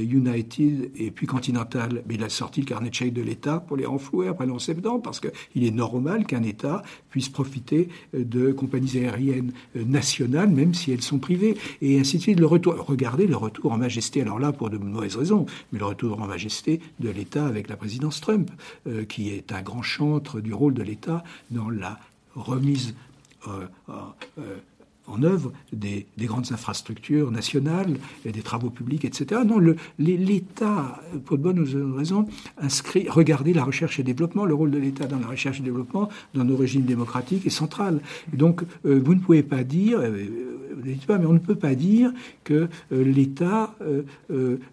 United 0.00 0.90
et 0.96 1.10
puis 1.10 1.26
Continental. 1.26 2.02
Mais 2.06 2.14
il 2.14 2.24
a 2.24 2.28
sorti 2.28 2.60
le 2.60 2.66
carnet 2.66 2.90
de 2.90 2.94
chèques 2.94 3.12
de 3.12 3.22
l'État 3.22 3.60
pour 3.60 3.76
les 3.76 3.86
renflouer 3.86 4.28
après 4.28 4.46
le 4.46 4.52
11 4.52 4.62
septembre, 4.62 5.02
parce 5.02 5.20
qu'il 5.20 5.64
est 5.64 5.70
normal 5.70 6.26
qu'un 6.26 6.42
État 6.42 6.82
puisse 7.10 7.28
profiter 7.28 7.88
euh, 8.14 8.24
de 8.24 8.52
compagnies 8.52 8.98
aériennes 8.98 9.52
euh, 9.76 9.84
nationales, 9.84 10.50
même 10.50 10.74
si 10.74 10.92
elles 10.92 11.02
sont 11.02 11.18
privées, 11.18 11.56
et 11.82 11.98
ainsi 11.98 12.18
de 12.18 12.22
suite. 12.22 12.40
Le 12.40 12.46
retour, 12.46 12.74
regardez 12.76 13.26
le 13.26 13.36
retour 13.36 13.72
en 13.72 13.78
majesté, 13.78 14.22
alors 14.22 14.38
là 14.38 14.52
pour 14.52 14.70
de 14.70 14.78
mauvaises 14.78 15.16
raisons, 15.16 15.46
mais 15.72 15.78
le 15.78 15.84
retour 15.84 16.20
en 16.20 16.26
majesté 16.26 16.80
de 17.00 17.10
l'État 17.10 17.46
avec 17.46 17.68
la 17.68 17.76
présidence 17.76 18.20
Trump, 18.20 18.50
qui 19.08 19.30
est 19.30 19.52
un 19.52 19.62
grand 19.62 19.82
chantre 19.82 20.40
du 20.40 20.54
rôle 20.54 20.74
de 20.74 20.82
l'État 20.82 21.24
dans 21.50 21.70
la 21.70 21.98
remise 22.34 22.94
en 25.10 25.22
œuvre 25.22 25.52
des, 25.72 26.06
grandes 26.18 26.52
infrastructures 26.52 27.30
nationales 27.30 27.96
et 28.24 28.32
des 28.32 28.42
travaux 28.42 28.70
publics, 28.70 29.04
etc. 29.04 29.42
Non, 29.46 29.58
l'État, 29.98 31.00
pour 31.24 31.38
de 31.38 31.42
bonnes 31.42 31.94
raisons, 31.96 32.26
inscrit, 32.58 33.08
regardez 33.08 33.52
la 33.52 33.64
recherche 33.64 33.98
et 33.98 34.02
développement, 34.02 34.44
le 34.44 34.54
rôle 34.54 34.70
de 34.70 34.78
l'État 34.78 35.06
dans 35.06 35.18
la 35.18 35.26
recherche 35.26 35.60
et 35.60 35.62
développement 35.62 36.08
dans 36.34 36.44
nos 36.44 36.56
régimes 36.56 36.84
démocratiques 36.84 37.46
est 37.46 37.50
central. 37.50 38.00
Donc, 38.32 38.62
euh, 38.86 39.00
vous 39.04 39.14
ne 39.14 39.20
pouvez 39.20 39.42
pas 39.42 39.64
dire, 39.64 40.00
euh, 40.00 40.49
mais 40.84 41.26
on 41.26 41.32
ne 41.32 41.38
peut 41.38 41.54
pas 41.54 41.74
dire 41.74 42.12
que 42.44 42.68
euh, 42.92 43.04
l'État 43.04 43.74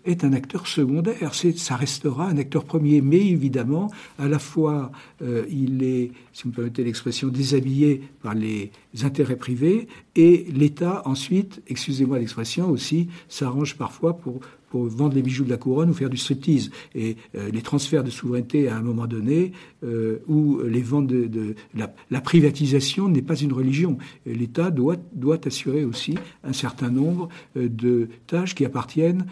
est 0.05 0.23
un 0.23 0.33
acteur 0.33 0.67
secondaire. 0.67 1.33
Ça 1.33 1.75
restera 1.75 2.27
un 2.27 2.37
acteur 2.37 2.63
premier, 2.63 3.01
mais 3.01 3.25
évidemment, 3.25 3.91
à 4.19 4.27
la 4.27 4.39
fois, 4.39 4.91
il 5.21 5.83
est, 5.83 6.11
si 6.33 6.43
vous 6.43 6.49
me 6.49 6.55
permettez 6.55 6.83
l'expression, 6.83 7.27
déshabillé 7.29 8.01
par 8.21 8.33
les 8.33 8.71
intérêts 9.03 9.35
privés 9.35 9.87
et 10.15 10.47
l'État, 10.53 11.03
ensuite, 11.05 11.61
excusez-moi 11.67 12.19
l'expression 12.19 12.69
aussi, 12.69 13.07
s'arrange 13.29 13.77
parfois 13.77 14.17
pour, 14.17 14.39
pour 14.69 14.85
vendre 14.85 15.15
les 15.15 15.21
bijoux 15.21 15.43
de 15.43 15.49
la 15.49 15.57
couronne 15.57 15.89
ou 15.89 15.93
faire 15.93 16.09
du 16.09 16.17
striptease. 16.17 16.69
Et 16.95 17.17
euh, 17.35 17.49
les 17.51 17.61
transferts 17.61 18.03
de 18.03 18.09
souveraineté 18.09 18.67
à 18.67 18.75
un 18.75 18.81
moment 18.81 19.07
donné, 19.07 19.51
euh, 19.83 20.19
ou 20.27 20.59
les 20.61 20.81
ventes 20.81 21.07
de, 21.07 21.55
la, 21.75 22.21
privatisation 22.21 23.07
n'est 23.07 23.21
pas 23.21 23.35
une 23.35 23.53
religion. 23.53 23.97
L'État 24.25 24.71
doit, 24.71 24.97
doit 25.13 25.39
assurer 25.45 25.85
aussi 25.85 26.15
un 26.43 26.53
certain 26.53 26.89
nombre 26.89 27.29
euh, 27.55 27.69
de 27.69 28.09
tâches 28.27 28.55
qui 28.55 28.65
appartiennent 28.65 29.25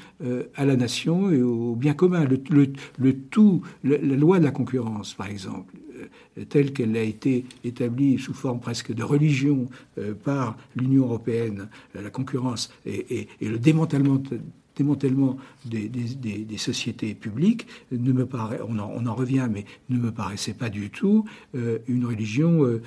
à 0.55 0.65
la 0.65 0.75
nation 0.75 1.31
et 1.31 1.41
au 1.41 1.75
bien 1.75 1.93
commun. 1.93 2.25
Le, 2.25 3.13
tout, 3.13 3.61
la 3.83 3.97
loi 3.97 4.39
de 4.39 4.43
la 4.43 4.51
concurrence, 4.51 5.13
par 5.13 5.27
exemple, 5.27 5.73
telle 6.49 6.73
qu'elle 6.73 6.95
a 6.95 7.01
été 7.01 7.45
établie 7.63 8.19
sous 8.19 8.33
forme 8.33 8.59
presque 8.59 8.93
de 8.93 9.03
religion 9.03 9.67
par 10.23 10.57
l'Union 10.75 11.03
européenne, 11.03 11.69
la 11.93 12.09
concurrence 12.09 12.71
et, 12.85 13.27
le 13.41 13.57
démantèlement 13.57 14.21
démantèlement 14.75 15.37
des, 15.65 15.89
sociétés 16.57 17.13
publiques 17.13 17.67
ne 17.91 18.11
me 18.11 18.25
paraît, 18.25 18.59
on 18.67 18.77
en, 18.79 19.15
revient, 19.15 19.47
mais 19.51 19.65
ne 19.89 19.97
me 19.97 20.11
paraissait 20.11 20.53
pas 20.53 20.69
du 20.69 20.89
tout 20.89 21.25
euh, 21.55 21.79
une 21.87 22.05
religion 22.05 22.63
euh, 22.63 22.81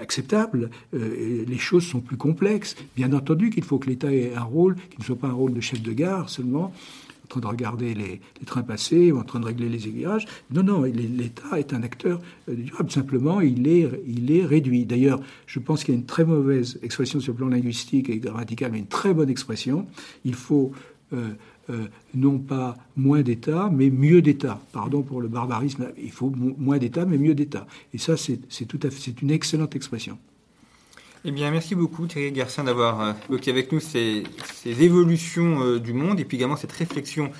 acceptable. 0.00 0.70
les 0.92 1.58
choses 1.58 1.84
sont 1.84 2.00
plus 2.00 2.16
complexes. 2.16 2.76
Bien 2.96 3.12
entendu 3.12 3.50
qu'il 3.50 3.64
faut 3.64 3.78
que 3.78 3.88
l'État 3.88 4.12
ait 4.12 4.34
un 4.34 4.42
rôle 4.42 4.76
qui 4.90 4.98
ne 4.98 5.04
soit 5.04 5.16
pas 5.16 5.28
un 5.28 5.32
rôle 5.32 5.54
de 5.54 5.60
chef 5.60 5.82
de 5.82 5.92
gare 5.92 6.28
seulement, 6.28 6.72
en 7.24 7.26
train 7.28 7.40
de 7.40 7.46
regarder 7.46 7.94
les, 7.94 8.20
trains 8.44 8.62
passer 8.62 9.10
ou 9.10 9.18
en 9.18 9.24
train 9.24 9.40
de 9.40 9.46
régler 9.46 9.68
les 9.68 9.88
aiguillages. 9.88 10.26
Non, 10.50 10.62
non, 10.62 10.82
l'État 10.82 11.58
est 11.58 11.72
un 11.72 11.82
acteur 11.82 12.20
euh, 12.48 12.54
durable. 12.54 12.90
Simplement, 12.90 13.40
il 13.40 13.66
est, 13.66 13.88
il 14.06 14.30
est 14.30 14.44
réduit. 14.44 14.84
D'ailleurs, 14.84 15.20
je 15.46 15.58
pense 15.58 15.84
qu'il 15.84 15.94
y 15.94 15.96
a 15.96 16.00
une 16.00 16.06
très 16.06 16.24
mauvaise 16.24 16.78
expression 16.82 17.20
sur 17.20 17.32
le 17.32 17.38
plan 17.38 17.48
linguistique 17.48 18.10
et 18.10 18.18
grammatical, 18.18 18.72
mais 18.72 18.78
une 18.78 18.86
très 18.86 19.14
bonne 19.14 19.30
expression. 19.30 19.86
Il 20.24 20.34
faut 20.34 20.72
euh, 21.14 21.36
euh, 21.70 21.86
non 22.14 22.38
pas 22.38 22.76
moins 22.96 23.22
d'État, 23.22 23.70
mais 23.72 23.88
mieux 23.90 24.20
d'État. 24.20 24.60
Pardon 24.72 25.02
pour 25.02 25.20
le 25.20 25.28
barbarisme, 25.28 25.88
il 25.96 26.12
faut 26.12 26.30
moins 26.30 26.78
d'État, 26.78 27.06
mais 27.06 27.16
mieux 27.16 27.34
d'État. 27.34 27.66
Et 27.94 27.98
ça, 27.98 28.16
c'est 28.16 28.66
tout 28.66 28.80
à 28.82 28.90
fait, 28.90 29.12
une 29.22 29.30
excellente 29.30 29.74
expression. 29.74 30.18
Eh 31.24 31.30
bien, 31.30 31.50
merci 31.50 31.74
beaucoup 31.74 32.06
Thierry 32.06 32.32
Garcin 32.32 32.64
d'avoir 32.64 33.00
euh, 33.00 33.12
évoqué 33.30 33.50
avec 33.50 33.72
nous 33.72 33.80
ces, 33.80 34.24
évolutions 34.66 35.78
du 35.78 35.94
monde 35.94 36.20
et 36.20 36.26
puis 36.26 36.36
également 36.36 36.56
cette 36.56 36.72
réflexion 36.72 37.30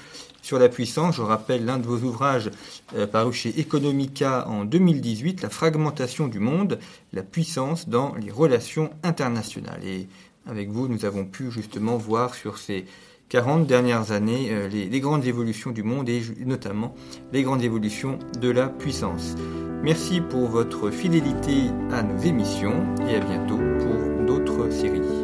sur 0.40 0.58
la 0.58 0.70
puissance. 0.70 1.16
Je 1.16 1.22
rappelle 1.22 1.66
l'un 1.66 1.78
de 1.78 1.86
vos 1.86 1.98
ouvrages 1.98 2.50
paru 3.12 3.32
chez 3.34 3.60
Economica 3.60 4.48
en 4.48 4.64
2018, 4.64 5.42
La 5.42 5.50
fragmentation 5.50 6.28
du 6.28 6.38
monde, 6.38 6.78
la 7.12 7.22
puissance 7.22 7.88
dans 7.88 8.14
les 8.14 8.30
relations 8.30 8.90
internationales. 9.02 9.84
Et 9.84 10.08
avec 10.46 10.70
vous, 10.70 10.88
nous 10.88 11.04
avons 11.04 11.24
pu 11.24 11.50
justement 11.50 11.96
voir 11.96 12.34
sur 12.34 12.58
ces 12.58 12.84
40 13.28 13.66
dernières 13.66 14.12
années 14.12 14.48
euh, 14.50 14.68
les, 14.68 15.00
grandes 15.00 15.26
évolutions 15.26 15.70
du 15.70 15.82
monde 15.82 16.08
et 16.08 16.22
notamment 16.44 16.94
les 17.32 17.42
grandes 17.42 17.62
évolutions 17.62 18.18
de 18.40 18.50
la 18.50 18.68
puissance. 18.68 19.34
Merci 19.82 20.20
pour 20.20 20.48
votre 20.48 20.90
fidélité 20.90 21.70
à 21.92 22.02
nos 22.02 22.18
émissions 22.18 22.84
et 23.08 23.16
à 23.16 23.20
bientôt 23.20 23.58
pour 23.78 24.26
d'autres 24.26 24.70
séries. 24.70 25.23